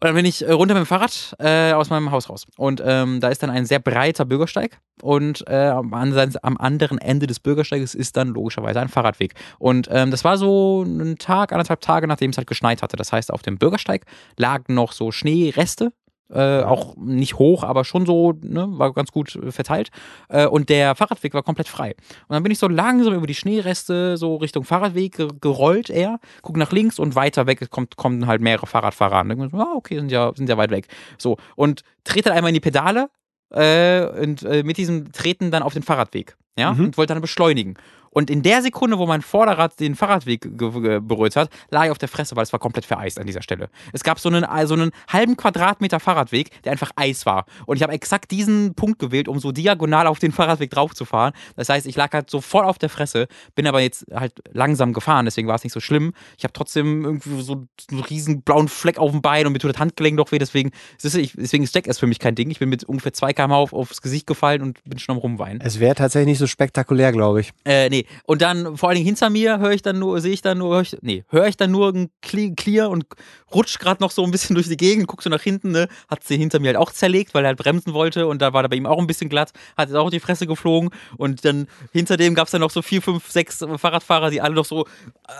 [0.00, 2.46] Und dann bin ich äh, runter mit dem Fahrrad äh, aus meinem Haus raus.
[2.56, 4.78] Und ähm, da ist dann ein sehr breiter Bürgersteig.
[5.02, 9.34] Und äh, am, anderen, am anderen Ende des Bürgersteiges ist dann logischerweise ein Fahrradweg.
[9.58, 12.96] Und ähm, das war so ein Tag, anderthalb Tage, nachdem es halt geschneit hatte.
[12.96, 14.04] Das heißt, auf dem Bürgersteig
[14.36, 15.92] lagen noch so Schneereste.
[16.30, 19.88] Äh, auch nicht hoch, aber schon so, ne, war ganz gut äh, verteilt.
[20.28, 21.94] Äh, und der Fahrradweg war komplett frei.
[22.28, 26.20] Und dann bin ich so langsam über die Schneereste so Richtung Fahrradweg ge gerollt eher,
[26.42, 29.30] guck nach links und weiter weg kommt, kommen halt mehrere Fahrradfahrer an.
[29.30, 30.88] Dann ich ah, okay, sind ja, sind ja weit weg.
[31.16, 33.08] So, und trete dann einmal in die Pedale
[33.50, 36.36] äh, und äh, mit diesem Treten dann auf den Fahrradweg.
[36.58, 36.86] Ja, Mhm.
[36.86, 37.74] und wollte dann beschleunigen.
[38.10, 42.08] Und in der Sekunde, wo mein Vorderrad den Fahrradweg berührt hat, lag ich auf der
[42.08, 43.68] Fresse, weil es war komplett vereist an dieser Stelle.
[43.92, 47.44] Es gab so einen, so einen halben Quadratmeter Fahrradweg, der einfach Eis war.
[47.66, 51.04] Und ich habe exakt diesen Punkt gewählt, um so diagonal auf den Fahrradweg drauf zu
[51.04, 51.32] fahren.
[51.56, 54.92] Das heißt, ich lag halt so voll auf der Fresse, bin aber jetzt halt langsam
[54.92, 56.12] gefahren, deswegen war es nicht so schlimm.
[56.36, 59.72] Ich habe trotzdem irgendwie so einen riesen blauen Fleck auf dem Bein und mir tut
[59.72, 60.70] das Handgelenk doch weh, deswegen,
[61.02, 62.50] ich, deswegen ist Jackass für mich kein Ding.
[62.50, 65.60] Ich bin mit ungefähr 2 km auf, aufs Gesicht gefallen und bin schon am Rumweinen.
[65.60, 67.52] Es wäre tatsächlich nicht so spektakulär, glaube ich.
[67.64, 67.97] Äh, nee.
[68.24, 70.74] Und dann, vor allen Dingen hinter mir, höre ich dann nur, sehe ich dann nur,
[70.74, 73.06] hör ich, nee, höre ich dann nur ein Cle- Clear und
[73.54, 76.24] rutsch gerade noch so ein bisschen durch die Gegend, guck so nach hinten, ne, hat
[76.24, 78.68] sie hinter mir halt auch zerlegt, weil er halt bremsen wollte und da war er
[78.68, 82.16] bei ihm auch ein bisschen glatt, hat jetzt auch die Fresse geflogen und dann hinter
[82.16, 84.86] dem gab es dann noch so vier, fünf, sechs Fahrradfahrer, die alle noch so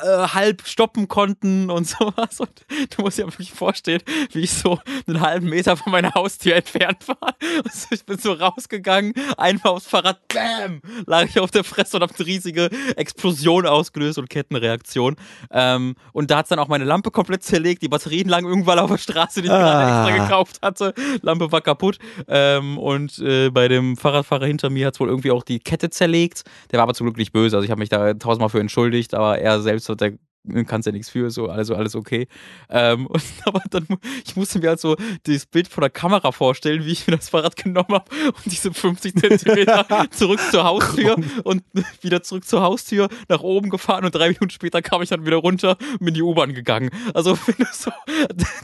[0.02, 2.50] äh, halb stoppen konnten und sowas und
[2.96, 4.02] du musst dir wirklich vorstellen,
[4.32, 8.32] wie ich so einen halben Meter von meiner Haustür entfernt war und ich bin so
[8.32, 13.66] rausgegangen, einfach aufs Fahrrad, bam, lag ich auf der Fresse und hab eine riesige Explosion
[13.66, 15.16] ausgelöst und Kettenreaktion.
[15.50, 17.82] Ähm, und da hat's dann auch meine Lampe komplett zerlegt.
[17.82, 20.08] Die Batterien lagen irgendwann auf der Straße, die ich gerade Ah.
[20.08, 20.94] extra gekauft hatte.
[21.22, 21.98] Lampe war kaputt.
[22.26, 26.44] Ähm, und äh, bei dem Fahrradfahrer hinter mir hat's wohl irgendwie auch die Kette zerlegt.
[26.70, 27.56] Der war aber zum Glück nicht böse.
[27.56, 30.12] Also ich habe mich da tausendmal für entschuldigt, aber er selbst hat der
[30.66, 32.28] kannst ja nichts für, so also alles okay.
[32.70, 33.86] Ähm, und, aber dann,
[34.24, 37.28] ich musste mir halt so das Bild von der Kamera vorstellen, wie ich mir das
[37.28, 41.62] Fahrrad genommen habe und diese 50 Zentimeter zurück zur Haustür und
[42.02, 45.36] wieder zurück zur Haustür, nach oben gefahren und drei Minuten später kam ich dann wieder
[45.36, 46.90] runter und bin in die U-Bahn gegangen.
[47.14, 47.90] Also wenn du so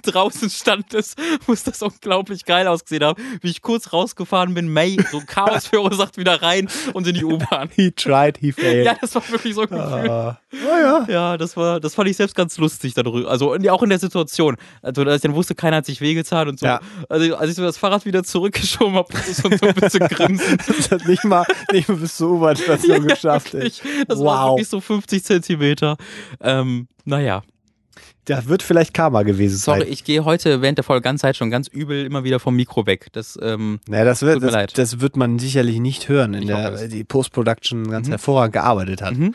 [0.02, 5.22] draußen standest, muss das unglaublich geil ausgesehen haben, wie ich kurz rausgefahren bin, May, so
[5.26, 7.70] Chaos verursacht wieder rein und in die U-Bahn.
[7.74, 8.86] He tried, he failed.
[8.86, 10.10] Ja, das war wirklich so ein Gefühl.
[10.10, 10.38] Ah.
[10.52, 11.06] Oh ja.
[11.08, 13.30] Ja, das war, das fand ich selbst ganz lustig darüber.
[13.30, 14.56] Also auch in der Situation.
[14.82, 16.66] Also als ich dann wusste, keiner hat sich wehgetan und so.
[16.66, 16.80] Ja.
[17.08, 20.58] Also als ich so das Fahrrad wieder zurückgeschoben habe, musste ich so ein bisschen grinsen.
[20.66, 23.54] Das hat nicht mal, nicht mal bis zur U-Bahn-Station geschafft.
[23.54, 23.70] Ey.
[24.08, 24.52] Das war Wow.
[24.56, 25.96] wirklich so 50 Zentimeter.
[26.40, 27.42] Ähm, naja.
[28.26, 29.80] Da wird vielleicht Karma gewesen sein.
[29.80, 32.86] Sorry, ich gehe heute während der ganzen Zeit schon ganz übel immer wieder vom Mikro
[32.86, 33.08] weg.
[33.12, 34.78] Das, ähm, Naja, das wird, Tut mir das, leid.
[34.78, 38.12] das wird man sicherlich nicht hören, in Ich der die Post-Production ganz Mhm.
[38.12, 39.14] hervorragend gearbeitet hat.
[39.14, 39.34] Mhm.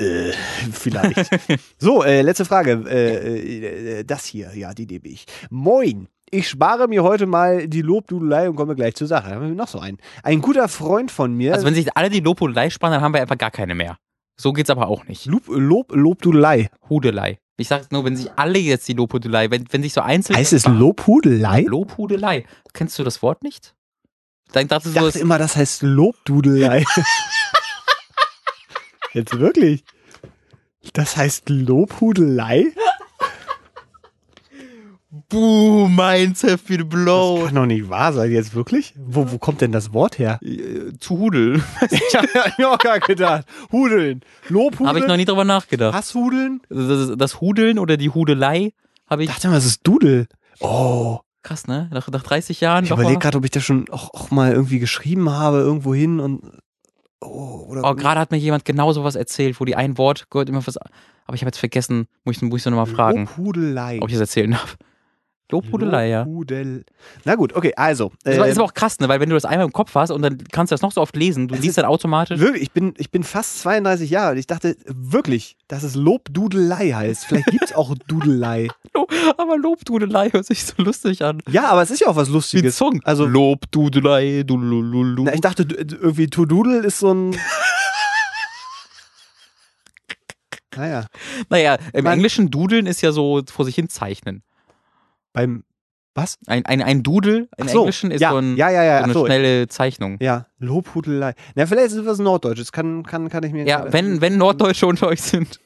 [0.00, 0.32] Äh,
[0.72, 1.30] vielleicht.
[1.78, 2.84] so, äh, letzte Frage.
[2.88, 5.26] Äh, äh, das hier, ja, die nehme ich.
[5.50, 6.08] Moin.
[6.30, 9.28] ich spare mir heute mal die Lobdudelei und komme gleich zur Sache.
[9.28, 9.98] Da haben wir noch so einen.
[10.22, 11.52] Ein guter Freund von mir.
[11.52, 13.98] Also wenn sich alle die Lobhudelei sparen, dann haben wir einfach gar keine mehr.
[14.40, 15.26] So geht's aber auch nicht.
[15.26, 16.70] Lob, Lob, Lobdudelei.
[16.88, 17.38] Hudelei.
[17.58, 20.36] Ich sag nur, wenn sich alle jetzt die Lobhudelei, wenn, wenn sich so einzeln.
[20.36, 21.66] Heißt es Lobhudelei?
[21.68, 22.46] Lobhudelei.
[22.72, 23.74] Kennst du das Wort nicht?
[24.52, 26.84] Dann dachte Ich so, dachte immer, das heißt Lobdudelei.
[29.12, 29.84] Jetzt wirklich?
[30.92, 32.66] Das heißt Lobhudelei?
[35.28, 37.46] Boom, minds have been Das blown.
[37.46, 38.94] kann doch nicht wahr sein, jetzt wirklich?
[38.96, 40.38] Wo, wo kommt denn das Wort her?
[40.42, 41.62] Äh, Zu Hudel.
[41.90, 43.44] Ich hab mir auch gar gedacht.
[43.72, 44.20] Hudeln.
[44.48, 44.88] Lobhudeln.
[44.88, 45.94] Habe ich noch nie drüber nachgedacht.
[45.94, 46.62] Hasshudeln?
[46.68, 48.72] Das, das Hudeln oder die Hudelei
[49.08, 50.28] habe Ich dachte mal, es ist Dudel.
[50.60, 51.18] Oh.
[51.42, 51.88] Krass, ne?
[51.92, 52.84] Nach, nach 30 Jahren.
[52.84, 56.20] Ich überlege gerade, ob ich das schon auch, auch mal irgendwie geschrieben habe, irgendwo hin
[56.20, 56.42] und.
[57.20, 57.84] Oh, oder.
[57.84, 60.76] Oh, gerade hat mir jemand genau sowas erzählt, wo die ein Wort gehört immer was.
[60.76, 63.98] Aber ich habe jetzt vergessen, muss ich, muss ich so nochmal fragen, Lobhudelei.
[64.00, 64.76] ob ich das erzählen darf.
[65.50, 66.22] Lobhudelei, ja.
[66.22, 66.84] Lobhudel.
[67.24, 68.12] Na gut, okay, also.
[68.24, 69.08] Das äh, ist aber auch krass, ne?
[69.08, 71.00] Weil wenn du das einmal im Kopf hast und dann kannst du das noch so
[71.00, 72.38] oft lesen, du ist dann automatisch.
[72.40, 76.90] Wirklich, ich bin, ich bin fast 32 Jahre und ich dachte wirklich, dass es Lobdudelei
[76.92, 77.26] heißt.
[77.26, 78.68] Vielleicht gibt es auch Dudelei.
[79.36, 81.42] Aber Lobdudelei hört sich so lustig an.
[81.50, 82.76] Ja, aber es ist ja auch was Wie Lustiges.
[82.76, 83.00] Song.
[83.04, 85.24] Also- Lobdudelei, dulululu.
[85.24, 87.36] Na, ich dachte du- irgendwie to doodle ist so ein.
[90.76, 91.06] naja,
[91.48, 94.42] Naja, im Man- Englischen Dudeln ist ja so vor sich hin zeichnen.
[95.32, 95.64] Beim.
[96.14, 96.38] Was?
[96.46, 99.12] Ein, ein, ein Dudel im so, Englischen ist ja, so, ein, ja, ja, so eine
[99.12, 99.26] so.
[99.26, 100.18] schnelle Zeichnung.
[100.20, 101.34] Ja, Lobhudelei.
[101.54, 102.72] Na, vielleicht ist es was Norddeutsches.
[102.72, 103.64] Kann, kann, kann ich mir.
[103.64, 105.60] Ja, wenn, wenn Norddeutsche unter euch sind,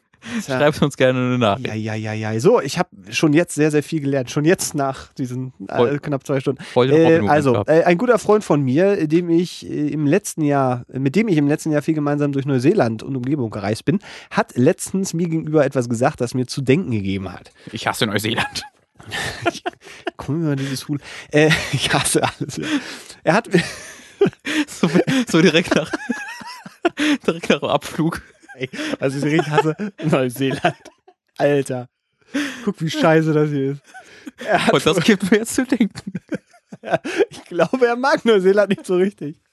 [0.48, 0.58] Ja.
[0.58, 1.66] schreibt uns gerne eine Nachricht.
[1.66, 2.40] Ja, ja, ja, ja.
[2.40, 4.30] So, ich habe schon jetzt sehr, sehr viel gelernt.
[4.30, 6.62] Schon jetzt nach diesen äh, knapp zwei Stunden.
[6.62, 10.84] Voll Äh, also, äh, ein guter Freund von mir, dem ich äh, im letzten Jahr,
[10.92, 13.98] mit dem ich im letzten Jahr viel gemeinsam durch Neuseeland und Umgebung gereist bin,
[14.30, 17.50] hat letztens mir gegenüber etwas gesagt, das mir zu denken gegeben hat.
[17.72, 18.64] Ich hasse Neuseeland.
[20.16, 20.98] Komm über dieses Hul.
[21.30, 22.56] Äh, ich hasse alles.
[22.56, 22.66] Ja.
[23.22, 23.48] Er hat,
[24.66, 24.88] So,
[25.28, 25.90] so direkt nach
[27.26, 28.22] direkt nach dem Abflug.
[29.00, 30.76] also ich richtig hasse, Neuseeland.
[31.36, 31.88] Alter.
[32.64, 33.82] Guck, wie scheiße das hier ist.
[34.72, 36.12] Und das gibt mir jetzt zu denken.
[37.28, 39.43] ich glaube, er mag Neuseeland nicht so richtig.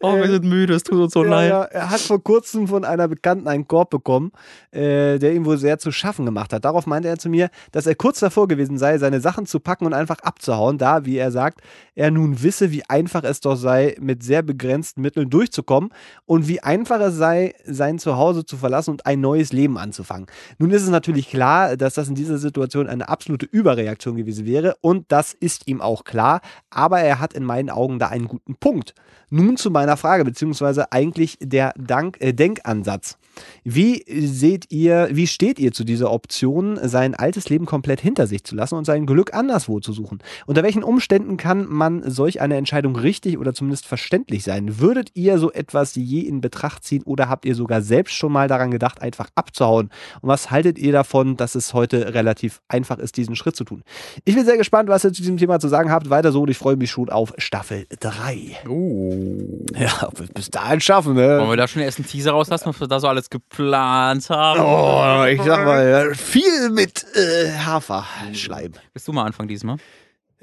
[0.00, 1.50] Oh, wir Äh, sind müde, es tut uns so ja, leid.
[1.50, 4.32] ja, er hat vor kurzem von einer Bekannten einen Korb bekommen,
[4.70, 6.64] äh, der ihm wohl sehr zu schaffen gemacht hat.
[6.64, 9.86] Darauf meinte er zu mir, dass er kurz davor gewesen sei, seine Sachen zu packen
[9.86, 11.60] und einfach abzuhauen, da, wie er sagt,
[11.94, 15.90] er nun wisse, wie einfach es doch sei, mit sehr begrenzten Mitteln durchzukommen
[16.26, 20.26] und wie einfach es sei, sein Zuhause zu verlassen und ein neues Leben anzufangen.
[20.58, 24.76] Nun ist es natürlich klar, dass das in dieser Situation eine absolute Überreaktion gewesen wäre
[24.82, 28.56] und das ist ihm auch klar, aber er hat in meinen Augen da einen guten
[28.56, 28.94] Punkt.
[29.28, 33.16] Nun zu meiner Frage, beziehungsweise eigentlich der Dank, äh, Denkansatz.
[33.64, 38.44] Wie seht ihr, wie steht ihr zu dieser Option, sein altes Leben komplett hinter sich
[38.44, 40.18] zu lassen und sein Glück anderswo zu suchen?
[40.46, 44.80] Unter welchen Umständen kann man solch eine Entscheidung richtig oder zumindest verständlich sein?
[44.80, 48.48] Würdet ihr so etwas je in Betracht ziehen oder habt ihr sogar selbst schon mal
[48.48, 49.90] daran gedacht, einfach abzuhauen?
[50.20, 53.82] Und was haltet ihr davon, dass es heute relativ einfach ist, diesen Schritt zu tun?
[54.24, 56.10] Ich bin sehr gespannt, was ihr zu diesem Thema zu sagen habt.
[56.10, 58.68] Weiter so und ich freue mich schon auf Staffel 3.
[58.68, 59.35] Uh.
[59.78, 61.38] Ja, bis- dahin schaffen, ne?
[61.38, 64.60] Wollen wir da schon erst einen Teaser rauslassen, was wir da so alles geplant haben?
[64.60, 68.72] Oh, ich sag mal, viel mit äh, Haferschleim.
[68.92, 69.76] Willst du mal anfangen diesmal?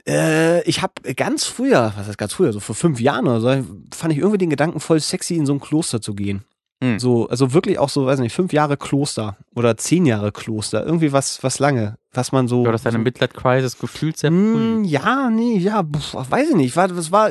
[0.07, 3.65] Äh, ich habe ganz früher, was heißt ganz früher, so vor fünf Jahren oder so,
[3.94, 6.44] fand ich irgendwie den Gedanken voll sexy, in so ein Kloster zu gehen.
[6.84, 6.99] Hm.
[6.99, 10.86] So, also wirklich auch so, weiß nicht, fünf Jahre Kloster oder zehn Jahre Kloster.
[10.86, 12.64] Irgendwie was, was lange, was man so.
[12.64, 14.88] Du hattest deine so Midlife-Crisis gefühlt sehr Mm, früh.
[14.88, 16.76] Ja, nee, ja, weiß ich nicht.
[16.76, 17.30] War, das war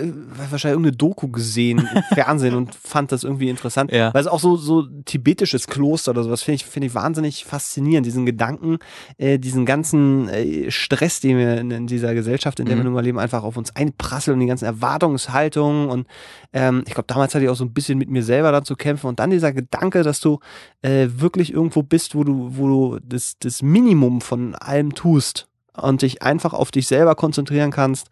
[0.51, 3.93] wahrscheinlich irgendeine Doku gesehen im Fernsehen und fand das irgendwie interessant.
[3.93, 4.13] Ja.
[4.15, 8.07] Weil es auch so, so tibetisches Kloster oder sowas finde ich, finde ich wahnsinnig faszinierend.
[8.07, 8.79] Diesen Gedanken,
[9.19, 12.81] äh, diesen ganzen äh, Stress, den wir in, in dieser Gesellschaft, in der Mhm.
[12.81, 15.89] wir nun mal leben, einfach auf uns einprasseln und die ganzen Erwartungshaltungen.
[15.89, 16.07] Und
[16.53, 18.77] ähm, ich glaube, damals hatte ich auch so ein bisschen mit mir selber da zu
[18.77, 19.07] kämpfen.
[19.07, 20.41] Und dann dieser Gedanke, dass du
[20.83, 26.03] äh, wirklich irgendwo bist, wo du, wo du das, das Minimum von allem tust und
[26.03, 28.09] dich einfach auf dich selber konzentrieren kannst,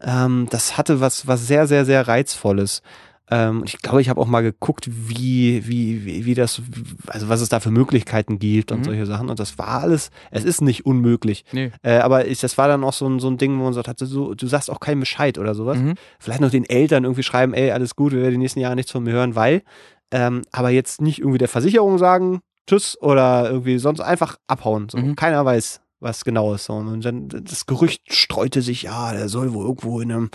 [0.00, 2.82] ähm, das hatte was, was sehr, sehr, sehr Reizvolles.
[3.30, 6.60] Ähm, und ich glaube, ich habe auch mal geguckt, wie, wie, wie, wie das,
[7.06, 8.84] also was es da für Möglichkeiten gibt und Mhm.
[8.84, 9.30] solche Sachen.
[9.30, 11.44] Und das war alles, es ist nicht unmöglich.
[11.52, 11.70] Nee.
[11.82, 13.88] Äh, aber ich, das war dann auch so ein, so ein Ding, wo man sagt,
[13.88, 15.78] hat, so, du sagst auch keinen Bescheid oder sowas.
[15.78, 15.94] Mhm.
[16.18, 18.92] Vielleicht noch den Eltern irgendwie schreiben, ey, alles gut, wir werden die nächsten Jahre nichts
[18.92, 19.62] von mir hören, weil,
[20.10, 24.88] ähm, aber jetzt nicht irgendwie der Versicherung sagen, tschüss oder irgendwie sonst einfach abhauen.
[24.90, 24.98] So.
[24.98, 25.16] Mhm.
[25.16, 26.68] Keiner weiß, was genau ist.
[26.68, 30.30] Und dann das Gerücht streute sich, ja, der soll wohl irgendwo in einem,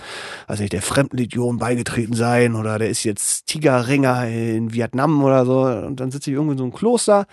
[0.46, 5.60] weiß nicht, der Fremdenlegion beigetreten sein oder der ist jetzt Tigerringer in Vietnam oder so.
[5.62, 7.26] Und dann sitze ich irgendwo in so einem Kloster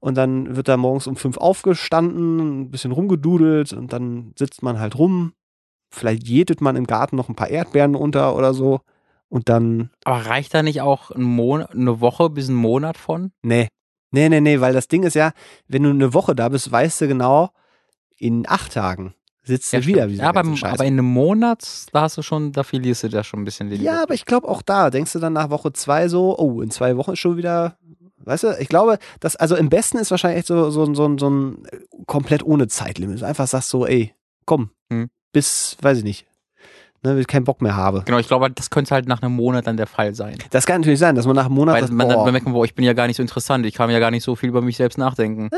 [0.00, 4.78] und dann wird da morgens um fünf aufgestanden, ein bisschen rumgedudelt und dann sitzt man
[4.78, 5.32] halt rum
[5.90, 8.80] vielleicht jedet man im Garten noch ein paar Erdbeeren unter oder so.
[9.28, 13.32] Und dann, Aber reicht da nicht auch ein eine Woche bis ein Monat von?
[13.42, 13.68] nee.
[14.10, 15.32] Nee, nee, nee, weil das Ding ist ja,
[15.66, 17.50] wenn du eine Woche da bist, weißt du genau,
[18.18, 20.12] in acht Tagen sitzt du wieder stimmt.
[20.14, 20.22] wieder.
[20.24, 23.40] ja aber, aber in einem Monat, da hast du schon, da verlierst du da schon
[23.40, 26.08] ein bisschen den Ja, aber ich glaube auch da, denkst du dann nach Woche zwei
[26.08, 27.78] so, oh, in zwei Wochen ist schon wieder,
[28.18, 31.30] weißt du, ich glaube, dass, also im besten ist wahrscheinlich echt so, so, so, so
[31.30, 31.62] ein
[32.06, 33.22] komplett ohne Zeitlimit.
[33.22, 34.14] Einfach sagst so, ey,
[34.44, 35.08] komm, Hm.
[35.32, 36.26] bis, weiß ich nicht,
[37.02, 38.02] ne, wenn ich keinen Bock mehr habe.
[38.04, 40.36] Genau, ich glaube, das könnte halt nach einem Monat dann der Fall sein.
[40.50, 42.46] Das kann natürlich sein, dass man nach einem Monat Weil sagt, man dann boah, merkt,
[42.46, 44.48] boah, ich bin ja gar nicht so interessant, ich kann ja gar nicht so viel
[44.48, 45.50] über mich selbst nachdenken.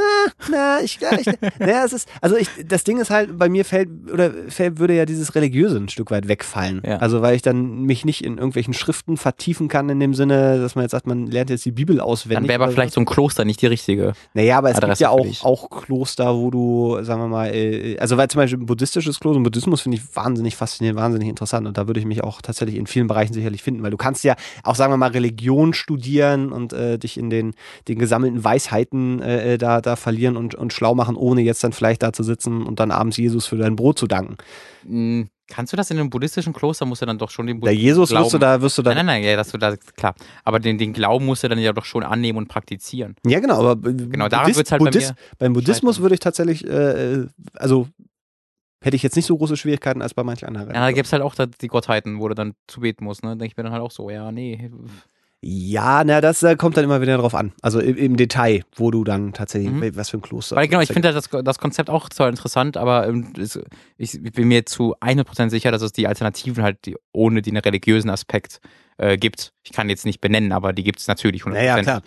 [0.51, 1.27] na, ich, ja, ich,
[1.59, 4.95] naja, es ist, also ich, das Ding ist halt, bei mir fällt, oder fällt, würde
[4.95, 6.83] ja dieses Religiöse ein Stück weit wegfallen.
[6.85, 6.99] Ja.
[6.99, 10.75] Also, weil ich dann mich nicht in irgendwelchen Schriften vertiefen kann, in dem Sinne, dass
[10.75, 12.41] man jetzt sagt, man lernt jetzt die Bibel auswendig.
[12.41, 14.13] Dann wäre aber vielleicht so ein Kloster nicht die richtige.
[14.35, 17.99] Naja, aber es Adresse gibt ja auch, auch Kloster, wo du, sagen wir mal, äh,
[17.99, 21.67] also weil zum Beispiel ein buddhistisches Kloster, und Buddhismus finde ich wahnsinnig faszinierend, wahnsinnig interessant
[21.67, 24.25] und da würde ich mich auch tatsächlich in vielen Bereichen sicherlich finden, weil du kannst
[24.25, 27.55] ja auch, sagen wir mal, Religion studieren und äh, dich in den,
[27.89, 31.73] den gesammelten Weisheiten äh, äh, da, da verlieren und, und schlau machen, ohne jetzt dann
[31.73, 34.37] vielleicht da zu sitzen und dann abends Jesus für dein Brot zu danken.
[34.85, 37.71] Hm, Kannst du das in einem buddhistischen Kloster, musst du dann doch schon den Der
[37.71, 38.25] Buddhismus Jesus glauben.
[38.25, 40.15] wirst du da, wirst du da, Nein, nein, nein, ja, dass du da, klar.
[40.45, 43.17] Aber den, den Glauben musst du dann ja doch schon annehmen und praktizieren.
[43.27, 47.25] ja genau, aber Genau, daran wird's halt bei mir beim Buddhismus würde ich tatsächlich, äh,
[47.55, 47.89] also
[48.83, 50.69] hätte ich jetzt nicht so große Schwierigkeiten als bei manch anderen.
[50.75, 53.31] Ja, da gibt es halt auch die Gottheiten, wo du dann zu beten musst, ne?
[53.31, 54.71] Denke ich mir dann halt auch so, ja, nee.
[55.43, 57.53] Ja, na, das äh, kommt dann immer wieder drauf an.
[57.63, 59.97] Also im, im Detail, wo du dann tatsächlich, Mhm.
[59.97, 60.55] was für ein Kloster.
[60.55, 63.59] Weil genau, ich finde halt das, das Konzept auch zwar interessant, aber ähm, es,
[63.97, 68.11] ich bin mir zu 100% sicher, dass es die Alternativen halt die, ohne den religiösen
[68.11, 68.61] Aspekt
[69.03, 69.55] äh, gibt.
[69.63, 71.51] Ich kann jetzt nicht benennen, aber die gibt es natürlich 100%.
[71.53, 72.03] Naja, klar.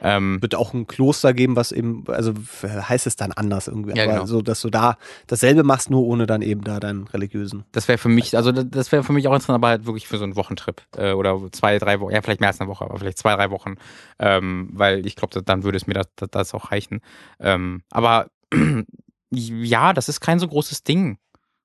[0.00, 3.94] Ähm, wird auch ein Kloster geben, was eben, also heißt es dann anders irgendwie.
[3.96, 4.26] Ja, aber genau.
[4.26, 4.96] so, dass du da
[5.26, 7.64] dasselbe machst, nur ohne dann eben da deinen religiösen.
[7.72, 10.08] das wäre für mich, also das- das wäre für mich auch interessant, aber halt wirklich
[10.08, 12.84] für so einen Wochentrip äh, oder zwei, drei Wochen, ja vielleicht mehr als eine Woche,
[12.84, 13.74] aber vielleicht zwei, drei Wochen,
[14.18, 17.00] ähm, weil ich glaube, dann würde es mir das, das, das auch reichen.
[17.40, 18.28] Ähm, aber
[19.30, 21.18] ja, das ist kein so großes Ding.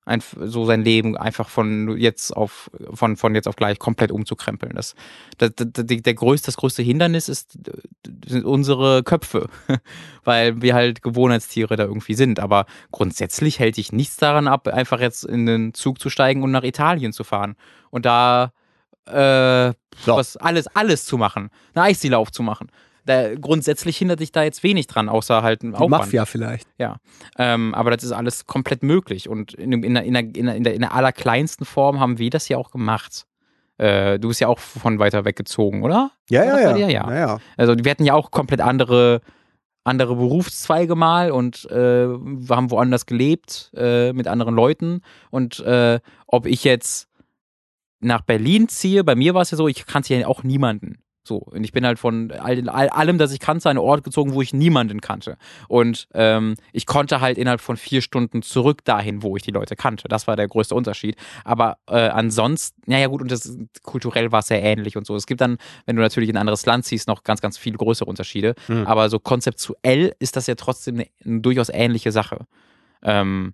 [0.05, 4.75] Einf so sein Leben einfach von jetzt auf von von jetzt auf gleich komplett umzukrempeln.
[4.75, 4.95] Das,
[5.37, 7.57] das, das der größte das größte Hindernis ist
[8.25, 9.49] sind unsere Köpfe,
[10.23, 12.39] weil wir halt Gewohnheitstiere da irgendwie sind.
[12.39, 16.51] Aber grundsätzlich hält dich nichts daran ab, einfach jetzt in den Zug zu steigen und
[16.51, 17.55] nach Italien zu fahren
[17.89, 18.51] und da
[19.05, 19.73] äh,
[20.05, 20.17] So.
[20.17, 22.69] was alles alles zu machen, eine Eisdiele aufzumachen.
[23.05, 25.89] Da, grundsätzlich hindert dich da jetzt wenig dran, außer halt ein Aufwand.
[25.89, 26.67] Mafia vielleicht.
[27.37, 29.27] Ähm, aber das ist alles komplett möglich.
[29.27, 32.17] Und in, in, der, in, der, in, der, in, der, in der allerkleinsten Form haben
[32.17, 33.25] wir das ja auch gemacht.
[33.77, 36.11] Äh, du bist ja auch von weiter weggezogen, oder?
[36.29, 36.77] Ja, ja, ja.
[36.77, 36.87] Ja.
[36.87, 37.39] ja, ja.
[37.57, 39.21] Also wir hatten ja auch komplett andere,
[39.83, 45.01] andere Berufszweige mal und äh, haben woanders gelebt äh, mit anderen Leuten.
[45.31, 47.09] Und äh, ob ich jetzt
[47.99, 50.99] nach Berlin ziehe, bei mir war es ja so, ich kannte ja auch niemanden.
[51.25, 54.03] So, und ich bin halt von all, all, allem, das ich kannte, an einen Ort
[54.03, 55.37] gezogen, wo ich niemanden kannte.
[55.69, 59.77] Und ähm, ich konnte halt innerhalb von vier Stunden zurück dahin, wo ich die Leute
[59.77, 60.09] kannte.
[60.09, 61.15] Das war der größte Unterschied.
[61.45, 65.15] Aber äh, ansonsten, naja gut, und das kulturell war es sehr ähnlich und so.
[65.15, 67.73] Es gibt dann, wenn du natürlich in ein anderes Land ziehst, noch ganz, ganz viel
[67.73, 68.55] größere Unterschiede.
[68.67, 68.85] Mhm.
[68.85, 72.47] Aber so konzeptuell ist das ja trotzdem eine, eine durchaus ähnliche Sache.
[73.01, 73.53] Ähm,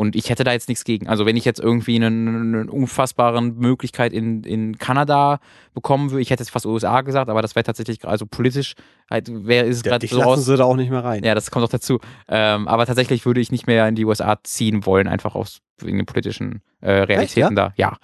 [0.00, 1.08] und ich hätte da jetzt nichts gegen.
[1.08, 5.40] Also wenn ich jetzt irgendwie eine, eine unfassbare Möglichkeit in, in Kanada
[5.74, 8.74] bekommen würde, ich hätte jetzt fast USA gesagt, aber das wäre tatsächlich, also politisch,
[9.10, 10.44] halt, wäre ist es ja gerade so lassen aus.
[10.44, 11.24] sie da auch nicht mehr rein.
[11.24, 11.98] Ja, das kommt auch dazu.
[12.28, 15.96] Ähm, aber tatsächlich würde ich nicht mehr in die USA ziehen wollen, einfach aus wegen
[15.96, 17.72] den politischen äh, Realitäten da.
[17.74, 17.96] Ja.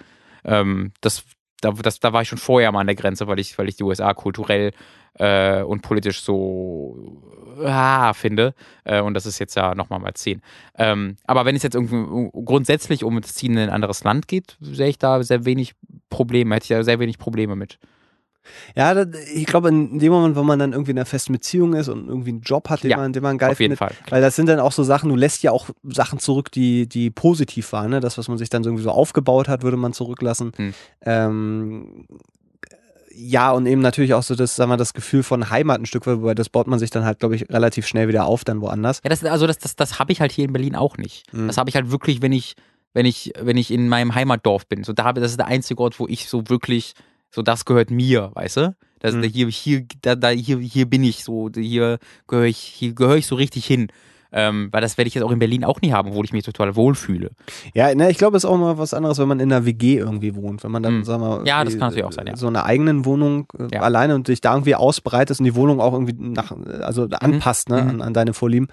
[0.44, 1.22] Ähm, das,
[1.60, 3.76] da, das, da war ich schon vorher mal an der Grenze, weil ich, weil ich
[3.76, 4.72] die USA kulturell
[5.18, 7.22] äh, und politisch so
[7.62, 8.54] ah, finde.
[8.84, 10.42] Äh, und das ist jetzt ja nochmal mal zehn.
[10.76, 14.56] Ähm, aber wenn es jetzt irgendwie grundsätzlich um das Ziehen in ein anderes Land geht,
[14.60, 15.74] sehe ich da sehr wenig
[16.10, 17.78] Probleme, hätte ich da sehr wenig Probleme mit.
[18.76, 21.88] Ja, ich glaube, in dem Moment, wo man dann irgendwie in einer festen Beziehung ist
[21.88, 24.10] und irgendwie einen Job hat, den, Ja, man, den man geil Auf jeden findet, Fall.
[24.10, 27.10] Weil das sind dann auch so Sachen, du lässt ja auch Sachen zurück, die, die
[27.10, 27.90] positiv waren.
[27.90, 28.00] Ne?
[28.00, 30.52] Das, was man sich dann so irgendwie so aufgebaut hat, würde man zurücklassen.
[30.56, 30.74] Hm.
[31.06, 32.06] Ähm,
[33.16, 36.06] ja, und eben natürlich auch so das, sagen wir, das Gefühl von Heimat ein Stück
[36.06, 38.60] weit, wobei das baut man sich dann halt, glaube ich, relativ schnell wieder auf, dann
[38.60, 39.00] woanders.
[39.04, 41.32] Ja, das, also das, das, das habe ich halt hier in Berlin auch nicht.
[41.32, 41.46] Mhm.
[41.46, 42.54] Das habe ich halt wirklich, wenn ich,
[42.92, 44.84] wenn ich, wenn ich in meinem Heimatdorf bin.
[44.84, 46.94] So da habe, das ist der einzige Ort, wo ich so wirklich,
[47.30, 48.76] so das gehört mir, weißt du?
[49.00, 49.22] Das, Mhm.
[49.24, 53.26] hier, hier, da, da, hier, hier bin ich so, hier gehöre ich, hier gehöre ich
[53.26, 53.88] so richtig hin.
[54.36, 56.42] Ähm, weil das werde ich jetzt auch in Berlin auch nie haben, obwohl ich mich
[56.44, 57.30] total wohlfühle.
[57.72, 59.96] Ja, ne, ich glaube, es ist auch mal was anderes, wenn man in einer WG
[59.98, 60.64] irgendwie wohnt.
[60.64, 61.04] Wenn man dann, Mhm.
[61.04, 62.36] sagen wir, Ja, das irgendwie, kann natürlich auch sein, ja.
[62.36, 63.82] So eine eigenen Wohnung äh, Ja.
[63.82, 67.80] alleine und dich da irgendwie ausbreitest und die Wohnung auch irgendwie nach, also anpasst, ne,
[67.82, 67.88] Mhm.
[67.90, 68.66] an, an deine Vorlieben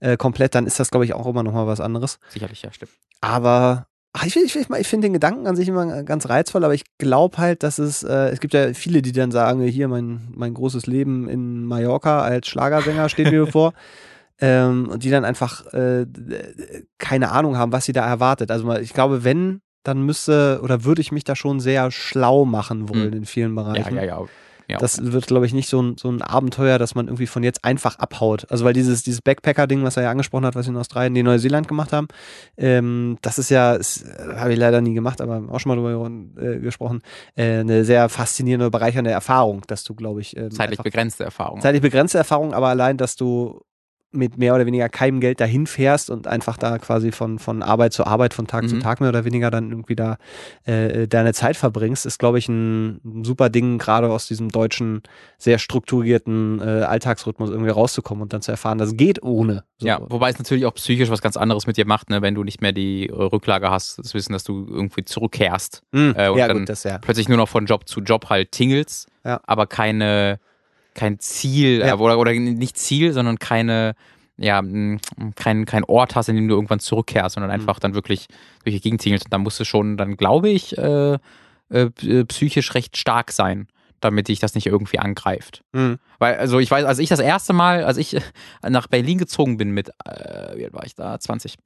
[0.00, 2.20] äh, komplett, dann ist das, glaube ich, auch immer nochmal was anderes.
[2.28, 2.92] Sicherlich, ja, stimmt.
[3.20, 6.72] Aber Ach, ich, ich, ich, ich finde den Gedanken an sich immer ganz reizvoll, aber
[6.74, 10.28] ich glaube halt, dass es, äh, es gibt ja viele, die dann sagen, hier mein,
[10.34, 13.74] mein großes Leben in Mallorca als Schlagersänger steht mir vor.
[14.40, 16.06] Ähm, und die dann einfach äh,
[16.98, 18.50] keine Ahnung haben, was sie da erwartet.
[18.50, 22.88] Also ich glaube, wenn, dann müsste oder würde ich mich da schon sehr schlau machen
[22.88, 23.18] wollen Hm.
[23.18, 23.96] in vielen Bereichen.
[23.96, 24.26] Ja, ja, ja.
[24.68, 27.42] ja Das wird, glaube ich, nicht so ein, so ein Abenteuer, dass man irgendwie von
[27.42, 28.46] jetzt einfach abhaut.
[28.50, 31.22] Also, weil dieses, dieses Backpacker-Ding, was er ja angesprochen hat, was sie in Australien, nee,
[31.22, 32.08] Neuseeland gemacht haben,
[32.56, 33.80] ähm, das ist ja, äh,
[34.36, 37.00] habe ich leider nie gemacht, aber auch schon mal drüber äh, gesprochen,
[37.34, 41.60] äh, eine sehr faszinierende, bereichernde Erfahrung, dass du, glaube ich, ähm, zeitlich begrenzte Erfahrung.
[41.60, 43.62] zeitlich begrenzte Erfahrung, aber allein, dass du
[44.10, 47.92] mit mehr oder weniger keinem Geld dahin fährst und einfach da quasi von, von Arbeit
[47.92, 48.80] zu Arbeit, von Tag zu Mhm.
[48.80, 50.16] Tag mehr oder weniger dann irgendwie da
[50.64, 55.02] äh, deine Zeit verbringst, ist, glaube ich, ein, ein super Ding, gerade aus diesem deutschen,
[55.36, 59.64] sehr strukturierten äh, Alltagsrhythmus irgendwie rauszukommen und dann zu erfahren, das geht ohne.
[59.78, 59.86] So.
[59.86, 62.44] Ja, wobei es natürlich auch psychisch was ganz anderes mit dir macht, ne, wenn du
[62.44, 66.14] nicht mehr die äh, Rücklage hast, das Wissen, dass du irgendwie zurückkehrst, Mhm.
[66.16, 66.98] Äh, und ja, dann gut, das ja.
[66.98, 69.40] plötzlich nur noch von Job zu Job halt tingelst, Ja.
[69.46, 70.38] aber keine,
[70.98, 71.94] kein Ziel, Ja.
[71.94, 73.94] äh, oder, oder nicht Ziel, sondern keine,
[74.36, 74.98] ja, mh,
[75.36, 77.40] kein, kein Ort hast, in dem du irgendwann zurückkehrst, Mhm.
[77.40, 78.26] sondern einfach dann wirklich
[78.64, 79.26] durch die Gegend tingelst.
[79.26, 81.14] Und da musst du schon, dann glaube ich, äh,
[81.70, 83.68] äh, p- psychisch recht stark sein,
[84.00, 85.62] damit dich das nicht irgendwie angreift.
[85.72, 85.98] Mhm.
[86.18, 88.20] Weil, also ich weiß, als ich das erste Mal, als ich äh,
[88.68, 91.18] nach Berlin gezogen bin mit, äh, wie alt war ich da?
[91.18, 91.56] 20.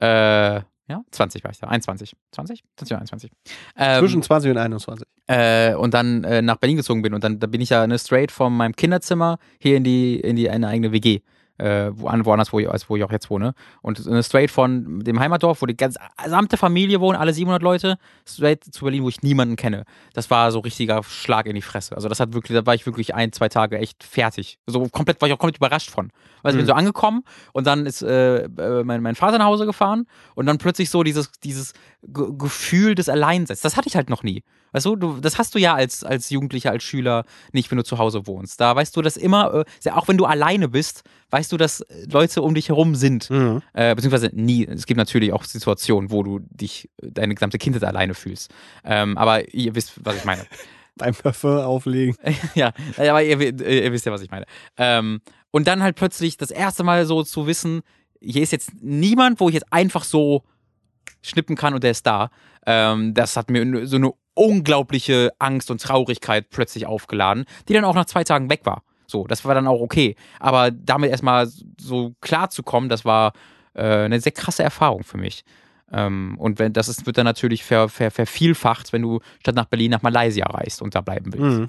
[0.00, 1.68] Äh, ja, 20 war ich da.
[1.68, 2.14] 21.
[2.32, 2.62] 20?
[2.76, 3.30] 20 oder 21.
[3.76, 5.06] Ähm, Zwischen 20 und 21.
[5.26, 7.14] äh, und dann äh, nach Berlin gezogen bin.
[7.14, 10.36] Und dann da bin ich ja ne, straight von meinem Kinderzimmer hier in die in
[10.36, 11.20] die eine eigene WG
[11.62, 13.54] äh, wo, an- woanders wo ich, als wo ich auch jetzt wohne.
[13.82, 17.96] Und äh, straight von dem Heimatdorf wo die ganze gesamte Familie wohnt alle 700 Leute.
[18.28, 19.84] Straight zu Berlin wo ich niemanden kenne.
[20.14, 21.94] Das war so richtiger Schlag in die Fresse.
[21.94, 24.58] Also das hat wirklich da war ich wirklich ein zwei Tage echt fertig.
[24.66, 26.10] So komplett war ich auch komplett überrascht von.
[26.42, 26.68] Also ich bin Mhm.
[26.68, 27.22] so angekommen
[27.52, 31.02] und dann ist äh, äh, mein, mein Vater nach Hause gefahren und dann plötzlich so
[31.02, 31.72] dieses dieses
[32.02, 33.60] Ge Gefühl des Alleinseins.
[33.60, 34.42] Das hatte ich halt noch nie.
[34.72, 37.84] Weißt du, du, das hast du ja als, als Jugendlicher, als Schüler nicht, wenn du
[37.84, 38.58] zu Hause wohnst.
[38.60, 41.02] Da weißt du das immer, äh, auch wenn du alleine bist,
[41.32, 43.30] weißt du, dass Leute um dich herum sind.
[43.30, 43.62] Mhm.
[43.72, 44.66] Äh, beziehungsweise nie.
[44.66, 48.52] Es gibt natürlich auch Situationen, wo du dich deine gesamte Kindheit alleine fühlst.
[48.84, 50.46] Ähm, aber ihr wisst, was ich meine.
[50.96, 52.16] Beim Parfum auflegen.
[52.54, 54.44] ja, aber ihr, ihr wisst ja, was ich meine.
[54.76, 57.80] Ähm, und dann halt plötzlich das erste Mal so zu wissen,
[58.20, 60.44] hier ist jetzt niemand, wo ich jetzt einfach so
[61.22, 62.30] schnippen kann und der ist da.
[62.66, 67.94] Ähm, das hat mir so eine unglaubliche Angst und Traurigkeit plötzlich aufgeladen, die dann auch
[67.94, 68.82] nach zwei Tagen weg war.
[69.12, 70.16] So, das war dann auch okay.
[70.40, 71.46] Aber damit erstmal
[71.78, 73.32] so klar zu kommen, das war
[73.74, 75.44] äh, eine sehr krasse Erfahrung für mich.
[75.92, 79.66] Ähm, und wenn das ist, wird dann natürlich ver, ver, vervielfacht, wenn du statt nach
[79.66, 81.58] Berlin nach Malaysia reist und da bleiben willst.
[81.58, 81.68] Mhm.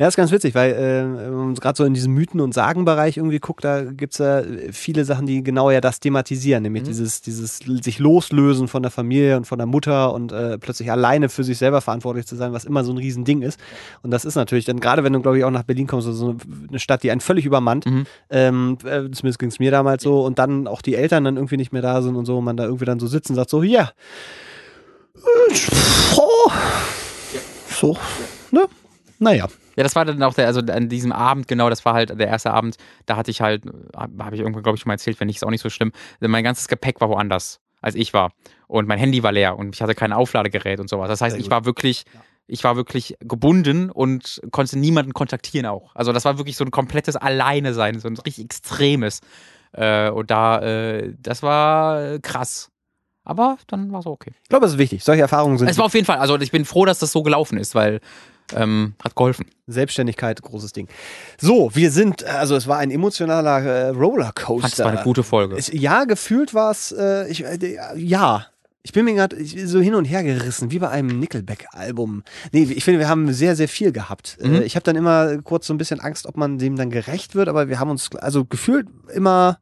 [0.00, 3.16] Ja, ist ganz witzig, weil äh, wenn man gerade so in diesem Mythen- und Sagenbereich
[3.18, 4.42] irgendwie guckt, da gibt's ja
[4.72, 6.88] viele Sachen, die genau ja das thematisieren, nämlich Mhm.
[6.88, 11.28] dieses, dieses sich loslösen von der Familie und von der Mutter und äh, plötzlich alleine
[11.28, 13.60] für sich selber verantwortlich zu sein, was immer so ein Riesending ist.
[14.02, 16.32] Und das ist natürlich dann, gerade wenn du, glaube ich, auch nach Berlin kommst, also
[16.32, 16.36] so
[16.68, 18.06] eine Stadt, die einen völlig übermannt, Mhm.
[18.30, 21.72] ähm, äh, zumindest ging's mir damals so, und dann auch die Eltern dann irgendwie nicht
[21.72, 23.62] mehr da sind und so, und man da irgendwie dann so sitzt und sagt so,
[23.62, 23.92] ja,
[26.16, 26.50] oh,
[27.68, 27.96] so,
[28.50, 28.66] ne?
[29.20, 29.48] Naja.
[29.76, 32.26] Ja, das war dann auch der, also an diesem Abend, genau, das war halt der
[32.26, 32.76] erste Abend,
[33.06, 33.64] da hatte ich halt,
[33.94, 35.92] habe ich irgendwann, glaube ich, schon mal erzählt, wenn nicht, ist auch nicht so schlimm.
[36.20, 38.32] Mein ganzes Gepäck war woanders, als ich war.
[38.66, 41.08] Und mein Handy war leer und ich hatte kein Aufladegerät und sowas.
[41.08, 42.04] Das heißt, ich war wirklich,
[42.46, 45.94] ich war wirklich gebunden und konnte niemanden kontaktieren auch.
[45.94, 49.20] Also das war wirklich so ein komplettes Alleine sein, so ein richtig extremes.
[49.72, 52.70] Äh, und da, äh, das war krass.
[53.22, 54.32] Aber dann war es okay.
[54.42, 55.04] Ich glaube, es ist wichtig.
[55.04, 57.22] Solche Erfahrungen sind Es war auf jeden Fall, also ich bin froh, dass das so
[57.22, 58.00] gelaufen ist, weil
[58.54, 59.46] ähm, hat geholfen.
[59.66, 60.88] Selbstständigkeit, großes Ding.
[61.40, 64.68] So, wir sind, also es war ein emotionaler äh, Rollercoaster.
[64.68, 65.56] Es war eine gute Folge.
[65.56, 68.46] Es, ja, gefühlt war es, äh, ich, äh, ja.
[68.82, 72.22] Ich bin mir gerade so hin und her gerissen, wie bei einem Nickelback-Album.
[72.52, 74.38] Nee, ich finde, wir haben sehr, sehr viel gehabt.
[74.40, 74.54] Mhm.
[74.54, 77.34] Äh, ich habe dann immer kurz so ein bisschen Angst, ob man dem dann gerecht
[77.34, 79.58] wird, aber wir haben uns, also gefühlt immer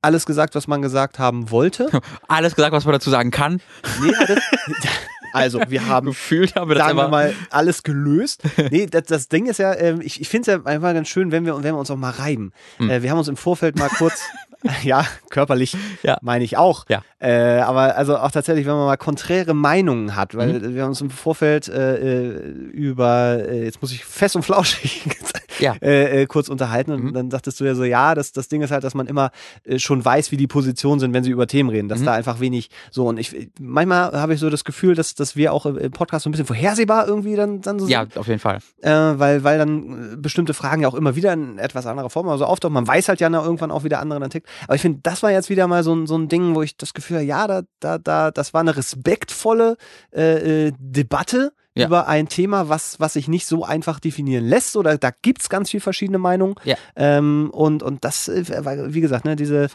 [0.00, 1.90] alles gesagt, was man gesagt haben wollte.
[2.28, 3.60] Alles gesagt, was man dazu sagen kann.
[4.00, 4.38] Nee, das,
[5.32, 8.42] also, wir haben Gefühlt haben wir das sagen wir mal, alles gelöst.
[8.70, 11.32] Nee, das, das Ding ist ja, ähm, ich, ich finde es ja einfach ganz schön,
[11.32, 12.52] wenn wir, wenn wir uns auch mal reiben.
[12.78, 12.90] Hm.
[12.90, 14.20] Äh, wir haben uns im Vorfeld mal kurz,
[14.82, 16.18] ja, körperlich Ja.
[16.22, 16.84] meine ich auch.
[16.88, 17.02] Ja.
[17.20, 20.74] Äh, aber also auch tatsächlich, wenn man mal konträre Meinungen hat, weil Mhm.
[20.74, 21.96] wir haben uns im Vorfeld äh,
[22.28, 22.38] äh,
[22.72, 25.02] über, äh, jetzt muss ich fest und flauschig
[25.60, 25.74] Ja.
[25.82, 27.12] äh, äh, kurz unterhalten und Mhm.
[27.14, 29.30] dann sagtest du ja so, ja, das, das Ding ist halt, dass man immer
[29.64, 32.04] äh, schon weiß, wie die Positionen sind, wenn sie über Themen reden, dass Mhm.
[32.06, 35.52] da einfach wenig so und ich manchmal habe ich so das Gefühl, dass, dass wir
[35.52, 38.40] auch im Podcast so ein bisschen vorhersehbar irgendwie dann, dann so Ja, sind, auf jeden
[38.40, 38.58] Fall.
[38.82, 42.28] äh, weil, weil dann äh, bestimmte Fragen ja auch immer wieder in etwas anderer Form
[42.28, 42.74] also auftauchen.
[42.74, 44.48] Man weiß halt ja na, irgendwann auch, wie der andere dann tickt.
[44.64, 46.76] Aber ich finde, das war jetzt wieder mal so ein, so ein Ding, wo ich
[46.76, 49.76] das Gefühl habe, ja, da, da, da, das war eine respektvolle
[50.14, 51.86] äh, äh, Debatte Ja.
[51.86, 54.76] über ein Thema, was, was sich nicht so einfach definieren lässt.
[54.76, 56.54] Oder da gibt's ganz viel verschiedene Meinungen.
[56.64, 56.76] Ja.
[56.96, 58.44] Ähm, und, und das, äh,
[58.92, 59.68] wie gesagt, ne, diese,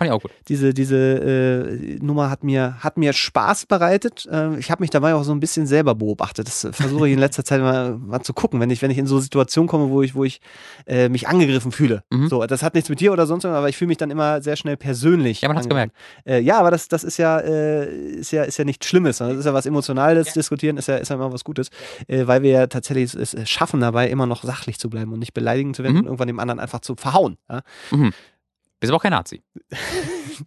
[0.48, 4.28] diese, diese äh, Nummer hat mir, hat mir Spaß bereitet.
[4.32, 6.48] Äh, ich habe mich dabei auch so ein bisschen selber beobachtet.
[6.48, 8.98] Das äh, versuche ich in letzter Zeit mal, mal zu gucken, wenn ich, wenn ich
[8.98, 10.42] in so Situationen komme, wo ich, wo ich
[10.86, 12.04] äh, mich angegriffen fühle.
[12.10, 12.28] Mhm.
[12.28, 14.42] So, das hat nichts mit dir oder sonst was, aber ich fühle mich dann immer
[14.42, 15.42] sehr schnell persönlich.
[15.42, 15.92] Ja, man hat's angegriffen.
[16.26, 19.18] Äh, ja, aber das, das ist ja, ist ja, ist ja nichts Schlimmes.
[19.18, 20.28] sondern Das ist ja was Emotionales.
[20.28, 20.34] Ja.
[20.34, 21.70] Diskutieren ist ja, ist ja immer was Gutes,
[22.08, 25.20] äh, weil wir ja tatsächlich es, es schaffen dabei, immer noch sachlich zu bleiben und
[25.20, 26.00] nicht beleidigend zu werden Mhm.
[26.00, 27.38] und irgendwann dem anderen einfach zu verhauen.
[27.50, 27.62] Ja?
[28.84, 29.42] Bist aber auch kein Nazi.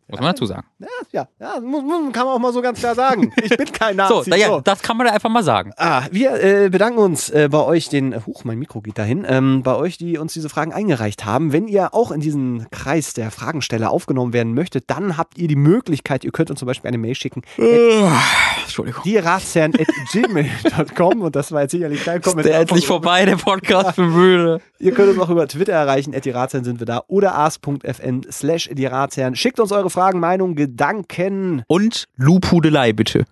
[0.09, 0.67] Muss man dazu sagen.
[1.13, 3.33] Ja, ja, muss, muss, kann man auch mal so ganz klar sagen.
[3.43, 4.13] Ich bin kein Nazi.
[4.13, 5.73] So, na ja, das kann man da einfach mal sagen.
[5.77, 9.25] Ah, wir äh, bedanken uns äh, bei euch, den, äh, huch, mein Mikro geht dahin,
[9.29, 11.53] ähm, bei euch, die uns diese Fragen eingereicht haben.
[11.53, 15.57] Wenn ihr auch in diesen Kreis der Fragensteller aufgenommen werden möchtet, dann habt ihr die
[15.57, 19.03] Möglichkeit, ihr könnt uns zum Beispiel eine Mail schicken, Entschuldigung.
[19.05, 22.61] die ratsherren.gmail.com und das war jetzt sicherlich kein Ist der Kommentar.
[22.61, 24.61] endlich vorbei, der Podcast für Mühle.
[24.79, 27.37] Ihr könnt uns auch über Twitter erreichen, at die Ratsherren sind wir da oder
[28.31, 29.35] slash die Ratsherren.
[29.37, 33.25] Schickt uns eure Fragen, Meinungen, Gedanken Und Lobhudelei, bitte.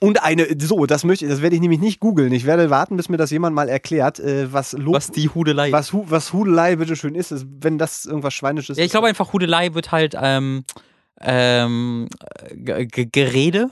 [0.00, 2.32] und eine, so, das möchte ich, das werde ich nämlich nicht googeln.
[2.32, 5.68] Ich werde warten, bis mir das jemand mal erklärt, äh, was Lob, Was die Hudelei
[5.68, 5.72] ist.
[5.72, 8.92] was, Hu, was Hudelei bitteschön ist, ist, wenn das irgendwas Schweinisches Ja, ich ist.
[8.92, 10.64] glaube einfach, Hudelei wird halt ähm,
[11.20, 12.08] ähm,
[12.54, 13.70] G Gerede.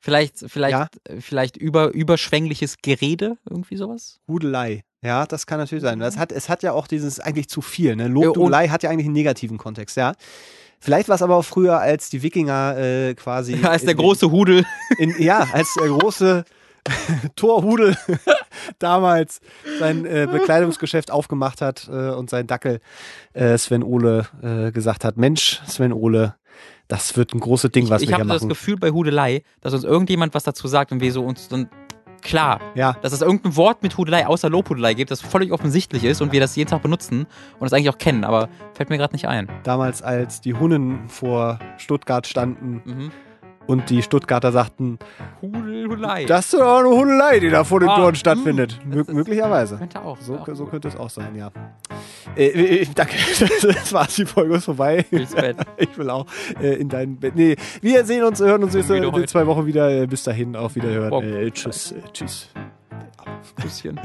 [0.00, 0.88] Vielleicht, vielleicht, Ja.
[1.20, 4.18] vielleicht über, überschwängliches Gerede, irgendwie sowas.
[4.26, 4.82] Hudelei.
[5.02, 5.98] Ja, das kann natürlich sein.
[5.98, 7.96] Das hat, es hat ja auch dieses eigentlich zu viel.
[7.96, 8.04] Ne?
[8.04, 10.12] Ja, Lobhudelei hat ja eigentlich einen negativen Kontext, ja.
[10.78, 13.54] Vielleicht war es aber auch früher, als die Wikinger äh, quasi.
[13.64, 14.64] Als der in- große Hudel.
[14.98, 16.44] In, ja, als der große
[17.36, 17.96] Torhudel
[18.80, 19.40] damals
[19.78, 22.80] sein äh, Bekleidungsgeschäft aufgemacht hat äh, und sein Dackel
[23.32, 26.34] äh, Sven Ole äh, gesagt hat, Mensch, Sven Ole,
[26.88, 28.48] das wird ein großes Ding, was ich wir habe hier das machen.
[28.48, 31.68] Gefühl bei Hudelei, dass uns irgendjemand was dazu sagt und wir so uns dann
[32.22, 36.22] klar, ja, dass es irgendein Wort mit Hudelei außer Lobhudelei gibt, das völlig offensichtlich ist
[36.22, 37.26] und wir das jeden Tag benutzen
[37.58, 39.48] und das eigentlich auch kennen, aber fällt mir gerade nicht ein.
[39.64, 43.10] damals, als die Hunnen vor Stuttgart standen Mhm.
[43.66, 44.98] Und die Stuttgarter sagten,
[45.40, 46.24] Hudel, Hudelei.
[46.24, 48.78] das ist doch eine Hudelei, die da vor den Ah, Toren stattfindet.
[48.84, 49.76] Mö möglicherweise.
[49.78, 50.18] könnte auch.
[50.20, 51.50] So, ja, so könnte es auch sein, ja.
[52.36, 52.46] Äh,
[52.82, 53.14] äh, danke,
[53.62, 55.04] das war's, die Folge ist vorbei.
[55.78, 56.26] Ich will auch
[56.60, 57.34] äh, in dein Bett.
[57.36, 59.90] Nee, wir sehen uns, hören uns nächste, in zwei Wochen wieder.
[59.90, 61.22] Äh, Bis dahin, auf Wiederhören.
[61.24, 62.48] Äh, tschüss, äh, tschüss.
[63.62, 63.98] Bisschen.